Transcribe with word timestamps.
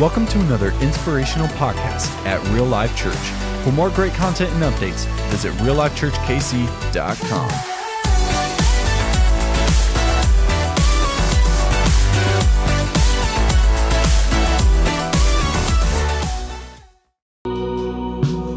Welcome 0.00 0.26
to 0.28 0.40
another 0.40 0.72
inspirational 0.80 1.48
podcast 1.48 2.08
at 2.24 2.42
Real 2.48 2.64
Life 2.64 2.96
Church. 2.96 3.14
For 3.62 3.72
more 3.72 3.90
great 3.90 4.14
content 4.14 4.50
and 4.54 4.62
updates, 4.62 5.04
visit 5.28 5.52
reallifechurchkc.com. 5.56 7.50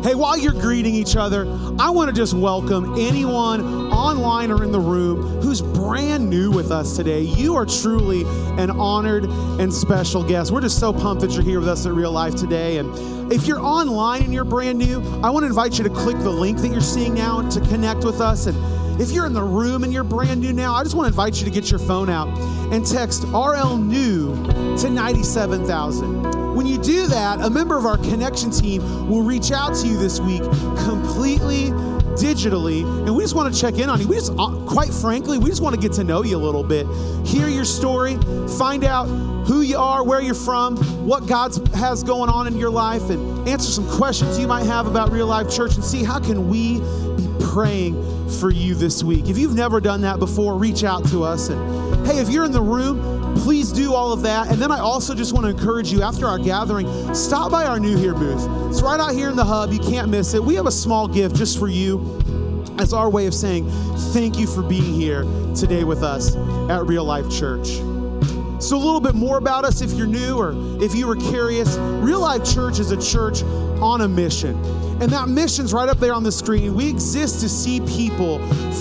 Hey, 0.03 0.15
while 0.15 0.37
you're 0.37 0.53
greeting 0.53 0.95
each 0.95 1.17
other, 1.17 1.45
I 1.77 1.89
want 1.89 2.09
to 2.09 2.15
just 2.15 2.33
welcome 2.33 2.93
anyone 2.97 3.84
online 4.05 4.51
or 4.51 4.63
in 4.63 4.71
the 4.71 4.79
room 4.79 5.41
who's 5.41 5.61
brand 5.61 6.29
new 6.29 6.51
with 6.51 6.71
us 6.71 6.95
today. 6.95 7.21
You 7.21 7.55
are 7.55 7.65
truly 7.65 8.21
an 8.61 8.69
honored 8.69 9.25
and 9.25 9.73
special 9.73 10.23
guest. 10.23 10.51
We're 10.51 10.61
just 10.61 10.79
so 10.79 10.93
pumped 10.93 11.21
that 11.23 11.31
you're 11.31 11.43
here 11.43 11.59
with 11.59 11.67
us 11.67 11.85
at 11.85 11.93
Real 11.93 12.11
Life 12.11 12.35
today. 12.35 12.77
And 12.77 13.33
if 13.33 13.47
you're 13.47 13.59
online 13.59 14.21
and 14.23 14.33
you're 14.33 14.45
brand 14.45 14.77
new, 14.77 15.01
I 15.23 15.31
want 15.31 15.43
to 15.43 15.47
invite 15.47 15.77
you 15.79 15.83
to 15.83 15.89
click 15.89 16.17
the 16.19 16.29
link 16.29 16.59
that 16.59 16.67
you're 16.67 16.81
seeing 16.81 17.15
now 17.15 17.47
to 17.49 17.59
connect 17.61 18.03
with 18.03 18.21
us. 18.21 18.45
And 18.45 19.01
if 19.01 19.11
you're 19.11 19.25
in 19.25 19.33
the 19.33 19.43
room 19.43 19.83
and 19.83 19.91
you're 19.91 20.03
brand 20.03 20.39
new 20.39 20.53
now, 20.53 20.75
I 20.75 20.83
just 20.83 20.95
want 20.95 21.05
to 21.05 21.09
invite 21.09 21.39
you 21.39 21.45
to 21.45 21.51
get 21.51 21.71
your 21.71 21.79
phone 21.79 22.09
out 22.09 22.27
and 22.71 22.85
text 22.85 23.23
RL 23.23 23.77
New 23.77 24.35
to 24.77 24.89
97,000. 24.89 26.55
When 26.55 26.67
you 26.67 26.77
do 26.77 27.07
that, 27.07 27.41
a 27.41 27.49
member 27.49 27.77
of 27.77 27.85
our 27.85 27.97
connection 27.97 28.51
team 28.51 29.09
will 29.09 29.23
reach 29.23 29.51
out 29.51 29.75
to 29.77 29.87
you 29.87 29.97
this 29.97 30.19
week 30.19 30.43
completely 30.85 31.71
digitally, 32.15 32.81
and 33.05 33.15
we 33.15 33.23
just 33.23 33.35
want 33.35 33.53
to 33.53 33.59
check 33.59 33.75
in 33.75 33.89
on 33.89 33.99
you. 33.99 34.07
We 34.07 34.15
just, 34.15 34.31
uh, 34.37 34.49
quite 34.65 34.93
frankly, 34.93 35.37
we 35.37 35.49
just 35.49 35.61
want 35.61 35.75
to 35.75 35.81
get 35.81 35.93
to 35.93 36.03
know 36.03 36.23
you 36.23 36.37
a 36.37 36.39
little 36.39 36.63
bit, 36.63 36.87
hear 37.25 37.47
your 37.47 37.65
story, 37.65 38.17
find 38.57 38.83
out 38.83 39.05
who 39.45 39.61
you 39.61 39.77
are, 39.77 40.03
where 40.03 40.21
you're 40.21 40.33
from, 40.33 40.77
what 41.05 41.27
God 41.27 41.55
has 41.75 42.03
going 42.03 42.29
on 42.29 42.47
in 42.47 42.57
your 42.57 42.69
life, 42.69 43.09
and 43.09 43.47
answer 43.47 43.69
some 43.69 43.87
questions 43.89 44.39
you 44.39 44.47
might 44.47 44.65
have 44.65 44.87
about 44.87 45.11
Real 45.11 45.27
Life 45.27 45.51
Church 45.51 45.75
and 45.75 45.83
see 45.83 46.03
how 46.03 46.19
can 46.19 46.49
we 46.49 46.79
be 46.79 47.27
praying 47.39 47.95
for 48.39 48.51
you 48.51 48.73
this 48.73 49.03
week. 49.03 49.29
If 49.29 49.37
you've 49.37 49.55
never 49.55 49.79
done 49.79 50.01
that 50.01 50.19
before, 50.19 50.57
reach 50.57 50.83
out 50.83 51.07
to 51.09 51.23
us. 51.23 51.49
And 51.49 52.07
hey, 52.07 52.19
if 52.19 52.29
you're 52.29 52.45
in 52.45 52.51
the 52.51 52.61
room, 52.61 53.24
please 53.35 53.71
do 53.71 53.93
all 53.93 54.11
of 54.11 54.21
that. 54.23 54.51
And 54.51 54.61
then 54.61 54.71
I 54.71 54.79
also 54.79 55.13
just 55.13 55.33
want 55.33 55.45
to 55.45 55.49
encourage 55.49 55.91
you 55.91 56.01
after 56.01 56.27
our 56.27 56.39
gathering, 56.39 57.13
stop 57.13 57.51
by 57.51 57.65
our 57.65 57.79
new 57.79 57.97
here 57.97 58.13
booth. 58.13 58.47
It's 58.69 58.81
right 58.81 58.99
out 58.99 59.13
here 59.13 59.29
in 59.29 59.35
the 59.35 59.45
hub. 59.45 59.71
You 59.71 59.79
can't 59.79 60.09
miss 60.09 60.33
it. 60.33 60.43
We 60.43 60.55
have 60.55 60.67
a 60.67 60.71
small 60.71 61.07
gift 61.07 61.35
just 61.35 61.59
for 61.59 61.67
you 61.67 62.19
as 62.77 62.93
our 62.93 63.09
way 63.09 63.25
of 63.25 63.33
saying 63.33 63.69
thank 64.13 64.37
you 64.37 64.47
for 64.47 64.61
being 64.61 64.93
here 64.93 65.23
today 65.55 65.83
with 65.83 66.03
us 66.03 66.35
at 66.69 66.85
Real 66.85 67.05
Life 67.05 67.29
Church. 67.29 67.67
So, 68.59 68.77
a 68.77 68.79
little 68.83 69.01
bit 69.01 69.15
more 69.15 69.37
about 69.37 69.65
us 69.65 69.81
if 69.81 69.91
you're 69.91 70.07
new 70.07 70.37
or 70.37 70.53
if 70.81 70.95
you 70.95 71.07
were 71.07 71.17
curious. 71.17 71.77
Real 71.77 72.21
Life 72.21 72.45
Church 72.45 72.79
is 72.79 72.91
a 72.91 73.01
church 73.01 73.43
on 73.81 74.01
a 74.01 74.07
mission. 74.07 74.55
And 75.01 75.11
that 75.11 75.27
mission's 75.27 75.73
right 75.73 75.89
up 75.89 75.99
there 75.99 76.13
on 76.13 76.23
the 76.23 76.31
screen. 76.31 76.73
We 76.73 76.89
exist 76.89 77.41
to 77.41 77.49
see 77.49 77.81
people 77.81 78.39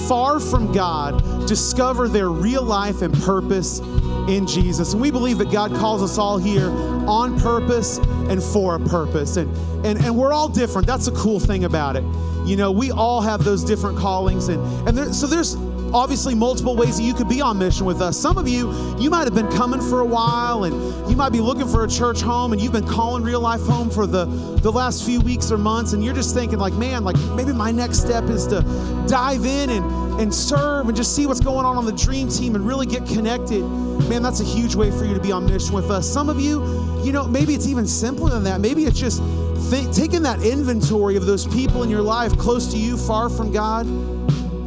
far 0.09 0.39
from 0.39 0.73
God 0.73 1.47
discover 1.49 2.09
their 2.09 2.31
real 2.31 2.63
life 2.63 3.03
and 3.03 3.13
purpose 3.23 3.81
in 4.29 4.47
Jesus. 4.47 4.93
And 4.93 5.03
we 5.03 5.11
believe 5.11 5.39
that 5.39 5.51
God 5.51 5.73
calls 5.73 6.03
us 6.03 6.19
all 6.19 6.39
here 6.39 6.71
on 7.09 7.39
purpose 7.41 7.99
and 7.99 8.43
for 8.43 8.77
a 8.77 8.81
purpose. 8.81 9.37
And, 9.37 9.55
and, 9.85 10.03
and 10.05 10.17
we're 10.17 10.33
all 10.33 10.49
different. 10.49 10.87
That's 10.87 11.07
the 11.07 11.13
cool 11.13 11.41
thing 11.41 11.65
about 11.65 11.97
it. 11.97 12.05
You 12.47 12.57
know, 12.57 12.71
we 12.71 12.91
all 12.91 13.21
have 13.21 13.45
those 13.45 13.65
different 13.65 13.99
callings. 13.99 14.49
And, 14.49 14.89
and 14.89 14.97
there, 14.97 15.13
so 15.13 15.27
there's 15.27 15.57
obviously 15.95 16.35
multiple 16.35 16.75
ways 16.75 16.97
that 16.97 17.05
you 17.05 17.15
could 17.15 17.29
be 17.29 17.41
on 17.41 17.57
mission 17.57 17.87
with 17.87 18.03
us. 18.03 18.19
Some 18.19 18.37
of 18.37 18.49
you, 18.49 18.73
you 18.99 19.11
might 19.11 19.25
have 19.25 19.35
been 19.35 19.51
coming 19.53 19.81
for 19.81 20.01
a 20.01 20.05
while 20.05 20.65
and 20.65 20.75
you 21.09 21.17
might 21.17 21.31
be 21.31 21.39
looking 21.39 21.69
for 21.69 21.85
a 21.85 21.89
church 21.89 22.21
home 22.21 22.53
and 22.53 22.61
you've 22.61 22.73
been 22.73 22.87
calling 22.87 23.23
real 23.23 23.41
life 23.41 23.61
home 23.61 23.89
for 23.89 24.05
the, 24.05 24.25
the 24.25 24.73
last 24.73 25.05
few 25.05 25.21
weeks 25.21 25.53
or 25.53 25.57
months 25.57 25.93
and 25.93 26.05
you're 26.05 26.15
just 26.15 26.35
thinking 26.35 26.59
like, 26.59 26.73
man, 26.73 27.05
like 27.05 27.17
maybe 27.37 27.53
my 27.53 27.71
next 27.71 28.01
step 28.01 28.25
is 28.25 28.45
to 28.49 28.61
dive 29.09 29.47
in 29.47 29.71
and, 29.71 30.21
and 30.21 30.35
serve 30.35 30.89
and 30.89 30.97
just 30.97 31.15
see 31.15 31.27
what's 31.27 31.41
going 31.41 31.65
on 31.65 31.77
on 31.77 31.87
the 31.87 31.93
dream 31.93 32.29
team 32.29 32.57
and 32.57 32.67
really 32.67 32.87
get 32.87 33.07
connected. 33.07 33.63
Man, 34.09 34.21
that's 34.21 34.41
a 34.41 34.45
huge 34.45 34.75
way 34.75 34.91
for 34.91 35.05
you 35.05 35.15
to 35.15 35.21
be 35.21 35.31
on 35.31 35.47
mission 35.47 35.75
with 35.75 35.93
us. 35.93 36.13
Some 36.13 36.29
of 36.29 36.41
you, 36.41 36.61
you 37.05 37.13
know, 37.13 37.29
maybe 37.29 37.55
it's 37.55 37.69
even 37.69 37.87
simpler 37.87 38.31
than 38.31 38.43
that. 38.45 38.61
Maybe 38.61 38.85
it's 38.85 38.99
just 38.99 39.23
think, 39.71 39.95
taking 39.95 40.23
that 40.23 40.43
inventory 40.43 41.15
of 41.15 41.25
those 41.25 41.47
people 41.47 41.85
in 41.85 41.91
your 41.91 42.03
life 42.03 42.37
close 42.37 42.73
to 42.73 42.79
you, 42.79 42.97
far 42.97 43.29
from 43.29 43.53
God 43.53 43.87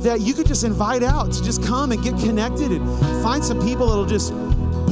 that 0.07 0.22
you 0.22 0.34
could 0.34 0.47
just 0.47 0.63
invite 0.63 1.03
out 1.03 1.34
to 1.34 1.44
just 1.44 1.62
come 1.62 1.91
and 1.91 2.01
get 2.01 2.18
connected 2.18 2.72
and 2.72 3.23
find 3.23 3.44
some 3.44 3.62
people 3.62 3.88
that'll 3.88 4.06
just 4.06 4.31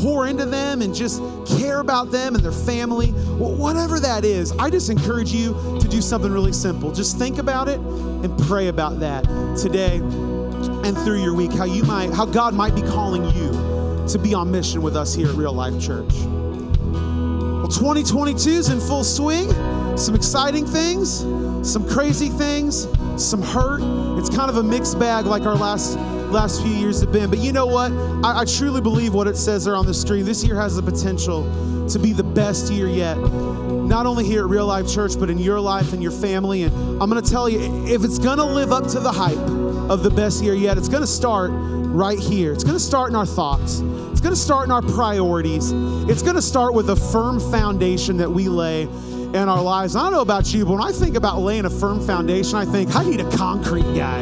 pour 0.02 0.28
into 0.28 0.46
them 0.46 0.82
and 0.82 0.94
just 0.94 1.22
care 1.58 1.80
about 1.80 2.12
them 2.12 2.36
and 2.36 2.44
their 2.44 2.52
family, 2.52 3.08
whatever 3.38 3.98
that 3.98 4.26
is. 4.26 4.52
I 4.54 4.70
just 4.70 4.90
encourage 4.90 5.32
you 5.32 5.54
to 5.80 5.88
do 5.88 6.02
something 6.02 6.30
really 6.30 6.52
simple. 6.52 6.92
Just 6.92 7.18
think 7.18 7.38
about 7.38 7.70
it 7.70 7.80
and 7.80 8.38
pray 8.40 8.68
about 8.68 9.00
that 9.00 9.24
today 9.58 9.98
and 9.98 10.98
through 10.98 11.24
your 11.24 11.34
week, 11.34 11.54
how 11.54 11.64
you 11.64 11.84
might, 11.84 12.12
how 12.12 12.26
God 12.26 12.54
might 12.54 12.76
be 12.76 12.82
calling 12.82 13.24
you 13.24 14.08
to 14.10 14.20
be 14.20 14.34
on 14.34 14.52
mission 14.52 14.82
with 14.82 14.98
us 14.98 15.16
here 15.16 15.30
at 15.30 15.36
Real 15.36 15.54
Life 15.54 15.80
Church. 15.82 16.14
Well, 16.14 17.70
2022 17.70 18.50
is 18.50 18.70
in 18.70 18.82
full 18.82 19.06
swing. 19.06 19.50
Some 19.98 20.14
exciting 20.14 20.66
things, 20.66 21.20
some 21.64 21.88
crazy 21.88 22.28
things, 22.28 22.86
some 23.18 23.42
hurt. 23.42 23.82
It's 24.20 24.30
kind 24.30 24.50
of 24.50 24.58
a 24.58 24.64
mixed 24.64 25.00
bag 25.00 25.26
like 25.26 25.44
our 25.44 25.56
last 25.56 25.98
last 26.36 26.62
few 26.62 26.72
years 26.72 27.00
have 27.00 27.12
been. 27.12 27.30
But 27.30 27.40
you 27.40 27.54
know 27.54 27.66
what? 27.66 27.92
I, 28.24 28.42
I 28.42 28.46
truly 28.46 28.82
believe 28.82 29.14
what 29.14 29.28
it 29.28 29.38
says 29.38 29.66
there 29.66 29.76
on 29.76 29.86
the 29.86 29.94
screen. 29.94 30.26
This 30.26 30.44
year 30.44 30.56
has 30.56 30.76
the 30.76 30.82
potential 30.82 31.44
to 31.90 32.00
be 32.00 32.14
the 32.14 32.24
best 32.24 32.72
year 32.72 32.88
yet. 32.88 33.16
Not 33.16 34.06
only 34.06 34.26
here 34.26 34.44
at 34.44 34.50
Real 34.50 34.66
Life 34.66 34.92
Church, 34.92 35.18
but 35.18 35.30
in 35.30 35.38
your 35.38 35.60
life 35.60 35.94
and 35.94 36.02
your 36.02 36.12
family. 36.12 36.64
And 36.64 36.76
I'm 37.02 37.10
going 37.10 37.24
to 37.24 37.30
tell 37.30 37.48
you, 37.48 37.86
if 37.86 38.04
it's 38.04 38.20
going 38.20 38.38
to 38.38 38.44
live 38.44 38.72
up 38.72 38.88
to 38.88 39.00
the 39.00 39.12
hype 39.12 39.38
of 39.38 40.04
the 40.04 40.10
best 40.10 40.44
year 40.44 40.56
yet, 40.56 40.78
it's 40.78 40.90
going 40.90 41.02
to 41.02 41.08
start 41.08 41.52
right 41.54 42.20
here. 42.20 42.52
It's 42.52 42.64
going 42.64 42.76
to 42.76 42.84
start 42.84 43.12
in 43.12 43.16
our 43.16 43.26
thoughts. 43.26 43.80
It's 44.12 44.22
going 44.22 44.34
to 44.34 44.42
start 44.42 44.66
in 44.66 44.72
our 44.72 44.82
priorities. 44.82 45.72
It's 46.10 46.24
going 46.24 46.36
to 46.36 46.42
start 46.42 46.74
with 46.74 46.90
a 46.90 46.96
firm 46.96 47.40
foundation 47.40 48.18
that 48.18 48.32
we 48.32 48.50
lay 48.50 48.88
in 49.36 49.50
our 49.50 49.62
lives. 49.62 49.96
I 49.96 50.04
don't 50.04 50.14
know 50.14 50.22
about 50.22 50.54
you, 50.54 50.66
but 50.66 50.74
when 50.74 50.82
I 50.82 50.92
think 50.92 51.16
about 51.16 51.40
laying 51.40 51.66
a 51.66 51.70
firm 51.70 52.06
foundation, 52.06 52.56
I 52.56 52.66
think 52.66 52.96
I 52.96 53.04
need 53.04 53.20
a 53.20 53.30
concrete 53.32 53.94
guy. 53.94 54.22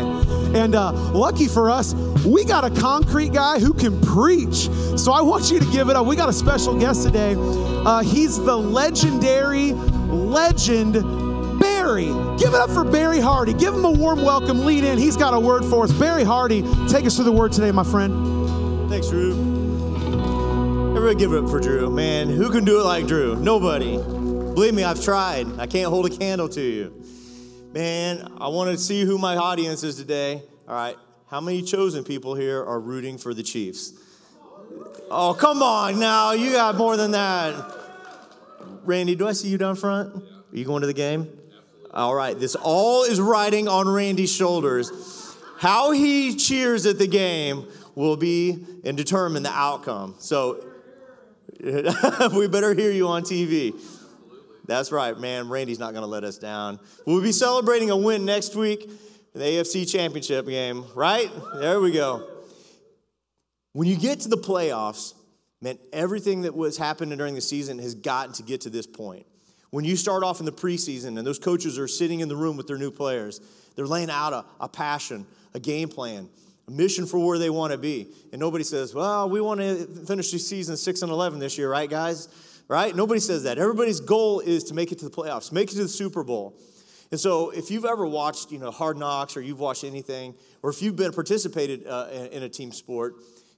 And 0.56 0.76
uh, 0.76 0.92
lucky 1.12 1.48
for 1.48 1.70
us, 1.70 1.94
we 2.26 2.44
got 2.44 2.64
a 2.64 2.82
concrete 2.82 3.32
guy 3.32 3.60
who 3.60 3.74
can 3.74 4.02
preach. 4.02 4.70
So 4.98 5.12
I 5.12 5.22
want 5.22 5.52
you 5.52 5.60
to 5.60 5.66
give 5.72 5.90
it 5.90 5.96
up. 5.96 6.06
We 6.06 6.16
got 6.16 6.30
a 6.30 6.34
special 6.34 6.78
guest 6.80 7.04
today. 7.04 7.36
Uh, 7.38 8.02
he's 8.02 8.38
the 8.38 8.58
legendary 8.58 9.74
legend 9.74 10.94
Barry. 11.60 12.08
Give 12.38 12.54
it 12.54 12.60
up 12.60 12.72
for 12.72 12.84
Barry 12.84 13.20
Hardy. 13.20 13.54
Give 13.54 13.74
him 13.74 13.86
a 13.86 13.92
warm 13.92 14.24
welcome. 14.24 14.66
Lead 14.66 14.84
in. 14.84 14.98
He's 14.98 15.16
got 15.16 15.34
a 15.34 15.40
word 15.40 15.64
for 15.64 15.84
us. 15.84 15.94
Barry 15.94 16.24
Hardy, 16.24 16.62
take 16.88 17.06
us 17.06 17.16
through 17.16 17.26
the 17.26 17.32
word 17.32 17.52
today, 17.52 17.72
my 17.72 17.84
friend. 17.84 18.90
Thanks, 18.90 19.10
Drew. 19.10 19.34
Everybody 20.96 21.16
give 21.16 21.34
it 21.34 21.44
up 21.44 21.50
for 21.50 21.60
Drew. 21.60 21.90
Man, 21.90 22.30
who 22.30 22.50
can 22.50 22.66
do 22.66 22.80
it 22.80 22.84
like 22.84 23.06
Drew? 23.08 23.36
Nobody. 23.36 24.23
Believe 24.54 24.76
me, 24.76 24.84
I've 24.84 25.04
tried. 25.04 25.60
I 25.60 25.66
can't 25.66 25.90
hold 25.90 26.06
a 26.06 26.16
candle 26.16 26.48
to 26.50 26.62
you. 26.62 27.04
Man, 27.74 28.32
I 28.40 28.50
want 28.50 28.70
to 28.70 28.78
see 28.78 29.02
who 29.04 29.18
my 29.18 29.36
audience 29.36 29.84
is 29.84 29.96
today. 29.96 30.44
All 30.68 30.76
right. 30.76 30.96
How 31.28 31.42
many 31.42 31.64
chosen 31.64 32.04
people 32.04 32.36
here 32.36 32.64
are 32.64 32.80
rooting 32.80 33.18
for 33.18 33.34
the 33.34 33.42
Chiefs? 33.42 33.94
Oh, 35.10 35.34
come 35.34 35.64
on 35.64 36.00
now. 36.00 36.34
You 36.34 36.52
got 36.52 36.76
more 36.76 36.96
than 36.98 37.12
that. 37.12 37.56
Randy, 38.84 39.16
do 39.16 39.28
I 39.28 39.32
see 39.32 39.48
you 39.48 39.58
down 39.58 39.76
front? 39.76 40.16
Are 40.18 40.56
you 40.56 40.66
going 40.66 40.82
to 40.82 40.88
the 40.88 40.94
game? 40.94 41.36
All 41.92 42.14
right. 42.14 42.40
This 42.40 42.54
all 42.54 43.06
is 43.06 43.20
riding 43.20 43.68
on 43.68 43.90
Randy's 43.90 44.32
shoulders. 44.32 45.36
How 45.58 45.90
he 45.90 46.36
cheers 46.36 46.86
at 46.86 47.00
the 47.00 47.08
game 47.08 47.66
will 47.96 48.18
be 48.18 48.64
and 48.86 48.96
determine 48.96 49.42
the 49.42 49.52
outcome. 49.52 50.14
So 50.20 50.64
we 51.60 52.48
better 52.48 52.76
hear 52.76 52.92
you 52.92 53.08
on 53.08 53.24
TV. 53.24 53.74
That's 54.66 54.92
right, 54.92 55.18
man. 55.18 55.50
Randy's 55.50 55.80
not 55.80 55.92
going 55.92 56.04
to 56.04 56.10
let 56.10 56.24
us 56.24 56.38
down. 56.38 56.80
We'll 57.06 57.22
be 57.22 57.32
celebrating 57.32 57.90
a 57.90 57.98
win 57.98 58.26
next 58.26 58.56
week 58.56 58.90
the 59.34 59.40
AFC 59.40 59.92
Championship 59.92 60.46
game, 60.46 60.86
right? 60.96 61.32
There 61.56 61.80
we 61.80 61.92
go. 61.92 62.28
When 63.74 63.88
you 63.88 63.96
get 63.96 64.20
to 64.22 64.30
the 64.30 64.38
playoffs, 64.38 65.16
man, 65.60 65.80
everything 65.92 66.44
that 66.44 66.56
was 66.56 66.78
happening 66.78 67.18
during 67.18 67.34
the 67.34 67.42
season 67.42 67.80
has 67.80 67.96
gotten 67.96 68.34
to 68.36 68.44
get 68.44 68.62
to 68.62 68.70
this 68.70 68.86
point. 68.86 69.26
When 69.72 69.86
you 69.86 69.96
start 69.96 70.24
off 70.24 70.40
in 70.40 70.46
the 70.46 70.52
preseason 70.52 71.18
and 71.18 71.26
those 71.26 71.40
coaches 71.40 71.80
are 71.80 71.88
sitting 71.88 72.20
in 72.20 72.30
the 72.30 72.36
room 72.36 72.58
with 72.58 72.68
their 72.68 72.78
new 72.78 72.92
players, 72.92 73.42
they're 73.76 73.88
laying 73.88 74.12
out 74.12 74.34
a, 74.34 74.46
a 74.60 74.70
passion, 74.70 75.26
a 75.56 75.60
game 75.60 75.90
plan, 75.90 76.30
a 76.68 76.72
mission 76.72 77.08
for 77.08 77.18
where 77.18 77.40
they 77.40 77.50
want 77.50 77.72
to 77.72 77.80
be. 77.80 78.10
And 78.32 78.40
nobody 78.40 78.64
says, 78.64 78.94
well, 78.94 79.28
we 79.28 79.42
want 79.42 79.62
to 79.62 79.88
finish 80.06 80.32
the 80.32 80.38
season 80.38 80.78
6 80.78 81.02
and 81.02 81.12
11 81.12 81.40
this 81.40 81.58
year, 81.58 81.72
right, 81.72 81.90
guys? 81.90 82.28
Right? 82.74 82.96
Nobody 82.96 83.20
says 83.20 83.44
that. 83.44 83.60
Everybody's 83.60 84.00
goal 84.00 84.40
is 84.40 84.64
to 84.64 84.74
make 84.74 84.92
it 84.92 84.98
to 84.98 85.06
the 85.06 85.12
playoffs, 85.12 85.52
make 85.52 85.72
it 85.72 85.76
to 85.76 85.84
the 85.84 85.88
Super 85.88 86.24
Bowl. 86.24 86.58
And 87.12 87.20
so, 87.20 87.52
if 87.52 87.70
you've 87.70 87.86
ever 87.86 88.08
watched, 88.08 88.52
you 88.52 88.58
know, 88.58 88.72
Hard 88.72 88.98
Knocks, 88.98 89.38
or 89.38 89.42
you've 89.42 89.60
watched 89.60 89.84
anything, 89.84 90.34
or 90.64 90.72
if 90.72 90.82
you've 90.82 90.96
been 90.96 91.12
participated 91.12 91.86
uh, 91.86 92.08
in, 92.32 92.42
a 92.42 92.50
team 92.50 92.72
sport, 92.72 93.14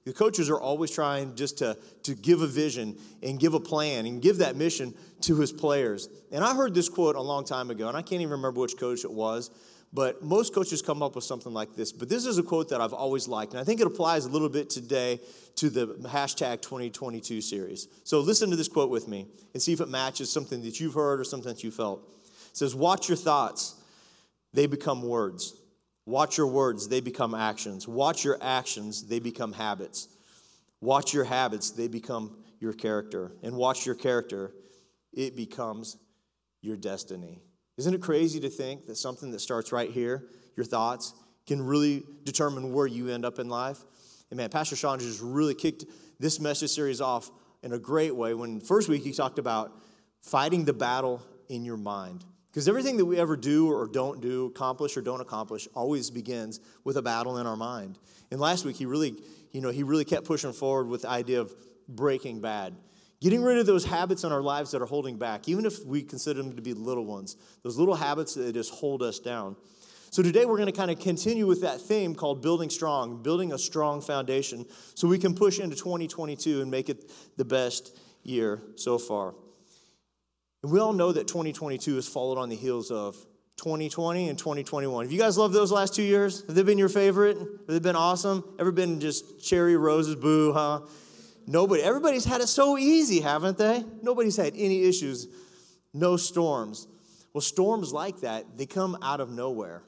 The 0.06 0.12
coaches 0.12 0.48
are 0.50 0.60
always 0.60 0.92
trying 0.92 1.34
just 1.34 1.58
to, 1.58 1.76
to 2.04 2.14
give 2.14 2.40
a 2.40 2.46
vision 2.46 2.96
and 3.24 3.40
give 3.40 3.54
a 3.54 3.60
plan 3.60 4.06
and 4.06 4.22
give 4.22 4.38
that 4.38 4.54
mission 4.54 4.94
to 5.22 5.40
his 5.40 5.50
players. 5.50 6.08
And 6.30 6.44
I 6.44 6.54
heard 6.54 6.74
this 6.74 6.88
quote 6.88 7.16
a 7.16 7.20
long 7.20 7.44
time 7.44 7.70
ago, 7.70 7.88
and 7.88 7.96
I 7.96 8.02
can't 8.02 8.20
even 8.22 8.30
remember 8.30 8.60
which 8.60 8.76
coach 8.78 9.04
it 9.04 9.10
was, 9.10 9.50
but 9.96 10.22
most 10.22 10.54
coaches 10.54 10.82
come 10.82 11.02
up 11.02 11.14
with 11.14 11.24
something 11.24 11.54
like 11.54 11.74
this. 11.74 11.90
But 11.90 12.10
this 12.10 12.26
is 12.26 12.36
a 12.36 12.42
quote 12.42 12.68
that 12.68 12.82
I've 12.82 12.92
always 12.92 13.26
liked, 13.28 13.52
and 13.52 13.60
I 13.60 13.64
think 13.64 13.80
it 13.80 13.86
applies 13.86 14.26
a 14.26 14.28
little 14.28 14.50
bit 14.50 14.68
today 14.68 15.20
to 15.54 15.70
the 15.70 15.86
hashtag 16.06 16.60
2022 16.60 17.40
series. 17.40 17.88
So 18.04 18.20
listen 18.20 18.50
to 18.50 18.56
this 18.56 18.68
quote 18.68 18.90
with 18.90 19.08
me 19.08 19.26
and 19.54 19.62
see 19.62 19.72
if 19.72 19.80
it 19.80 19.88
matches 19.88 20.30
something 20.30 20.60
that 20.64 20.78
you've 20.80 20.92
heard 20.92 21.18
or 21.18 21.24
something 21.24 21.50
that 21.50 21.64
you 21.64 21.70
felt. 21.70 22.00
It 22.50 22.58
says, 22.58 22.74
Watch 22.74 23.08
your 23.08 23.16
thoughts, 23.16 23.74
they 24.52 24.66
become 24.66 25.00
words. 25.00 25.54
Watch 26.04 26.36
your 26.36 26.48
words, 26.48 26.88
they 26.88 27.00
become 27.00 27.34
actions. 27.34 27.88
Watch 27.88 28.22
your 28.22 28.36
actions, 28.42 29.06
they 29.08 29.18
become 29.18 29.54
habits. 29.54 30.08
Watch 30.82 31.14
your 31.14 31.24
habits, 31.24 31.70
they 31.70 31.88
become 31.88 32.36
your 32.60 32.74
character. 32.74 33.32
And 33.42 33.56
watch 33.56 33.86
your 33.86 33.94
character, 33.94 34.52
it 35.14 35.34
becomes 35.34 35.96
your 36.60 36.76
destiny. 36.76 37.40
Isn't 37.76 37.94
it 37.94 38.00
crazy 38.00 38.40
to 38.40 38.48
think 38.48 38.86
that 38.86 38.96
something 38.96 39.30
that 39.32 39.40
starts 39.40 39.72
right 39.72 39.90
here, 39.90 40.24
your 40.56 40.64
thoughts, 40.64 41.12
can 41.46 41.62
really 41.62 42.02
determine 42.24 42.72
where 42.72 42.86
you 42.86 43.08
end 43.08 43.24
up 43.24 43.38
in 43.38 43.48
life? 43.48 43.78
And 44.30 44.38
man, 44.38 44.48
Pastor 44.48 44.76
Sean 44.76 44.98
just 44.98 45.20
really 45.22 45.54
kicked 45.54 45.84
this 46.18 46.40
message 46.40 46.70
series 46.70 47.00
off 47.00 47.30
in 47.62 47.72
a 47.72 47.78
great 47.78 48.14
way 48.14 48.34
when 48.34 48.60
first 48.60 48.88
week 48.88 49.02
he 49.02 49.12
talked 49.12 49.38
about 49.38 49.72
fighting 50.22 50.64
the 50.64 50.72
battle 50.72 51.22
in 51.48 51.64
your 51.64 51.76
mind. 51.76 52.24
Because 52.46 52.68
everything 52.68 52.96
that 52.96 53.04
we 53.04 53.18
ever 53.18 53.36
do 53.36 53.70
or 53.70 53.86
don't 53.86 54.22
do, 54.22 54.46
accomplish 54.46 54.96
or 54.96 55.02
don't 55.02 55.20
accomplish, 55.20 55.68
always 55.74 56.10
begins 56.10 56.58
with 56.84 56.96
a 56.96 57.02
battle 57.02 57.36
in 57.36 57.46
our 57.46 57.56
mind. 57.56 57.98
And 58.30 58.40
last 58.40 58.64
week, 58.64 58.76
he 58.76 58.86
really, 58.86 59.14
you 59.52 59.60
know, 59.60 59.68
he 59.68 59.82
really 59.82 60.06
kept 60.06 60.24
pushing 60.24 60.54
forward 60.54 60.88
with 60.88 61.02
the 61.02 61.10
idea 61.10 61.42
of 61.42 61.54
breaking 61.86 62.40
bad. 62.40 62.74
Getting 63.20 63.42
rid 63.42 63.58
of 63.58 63.66
those 63.66 63.84
habits 63.84 64.24
in 64.24 64.32
our 64.32 64.42
lives 64.42 64.72
that 64.72 64.82
are 64.82 64.86
holding 64.86 65.16
back, 65.16 65.48
even 65.48 65.64
if 65.64 65.84
we 65.84 66.02
consider 66.02 66.42
them 66.42 66.54
to 66.54 66.62
be 66.62 66.74
little 66.74 67.06
ones, 67.06 67.36
those 67.62 67.78
little 67.78 67.94
habits 67.94 68.34
that 68.34 68.52
just 68.52 68.72
hold 68.72 69.02
us 69.02 69.18
down. 69.18 69.56
So 70.10 70.22
today 70.22 70.44
we're 70.44 70.56
going 70.56 70.70
to 70.70 70.76
kind 70.76 70.90
of 70.90 70.98
continue 70.98 71.46
with 71.46 71.62
that 71.62 71.80
theme 71.80 72.14
called 72.14 72.42
building 72.42 72.70
strong, 72.70 73.22
building 73.22 73.52
a 73.52 73.58
strong 73.58 74.00
foundation 74.00 74.66
so 74.94 75.08
we 75.08 75.18
can 75.18 75.34
push 75.34 75.58
into 75.58 75.76
2022 75.76 76.60
and 76.60 76.70
make 76.70 76.88
it 76.88 77.10
the 77.36 77.44
best 77.44 77.98
year 78.22 78.62
so 78.76 78.98
far. 78.98 79.34
And 80.62 80.70
we 80.70 80.78
all 80.78 80.92
know 80.92 81.12
that 81.12 81.26
2022 81.26 81.96
has 81.96 82.08
followed 82.08 82.38
on 82.38 82.48
the 82.48 82.56
heels 82.56 82.90
of 82.90 83.14
2020 83.56 84.28
and 84.28 84.38
2021. 84.38 85.04
Have 85.06 85.12
you 85.12 85.18
guys 85.18 85.38
loved 85.38 85.54
those 85.54 85.72
last 85.72 85.94
two 85.94 86.02
years? 86.02 86.44
Have 86.46 86.54
they 86.54 86.62
been 86.62 86.78
your 86.78 86.88
favorite? 86.88 87.38
Have 87.38 87.66
they 87.66 87.78
been 87.78 87.96
awesome? 87.96 88.44
Ever 88.58 88.72
been 88.72 89.00
just 89.00 89.42
cherry 89.42 89.76
roses, 89.76 90.16
boo, 90.16 90.52
huh? 90.52 90.80
Nobody. 91.46 91.82
Everybody's 91.82 92.24
had 92.24 92.40
it 92.40 92.48
so 92.48 92.76
easy, 92.76 93.20
haven't 93.20 93.58
they? 93.58 93.84
Nobody's 94.02 94.36
had 94.36 94.54
any 94.56 94.82
issues, 94.84 95.28
no 95.94 96.16
storms. 96.16 96.88
Well, 97.32 97.40
storms 97.40 97.92
like 97.92 98.20
that, 98.20 98.56
they 98.56 98.66
come 98.66 98.96
out 99.02 99.20
of 99.20 99.30
nowhere. 99.30 99.82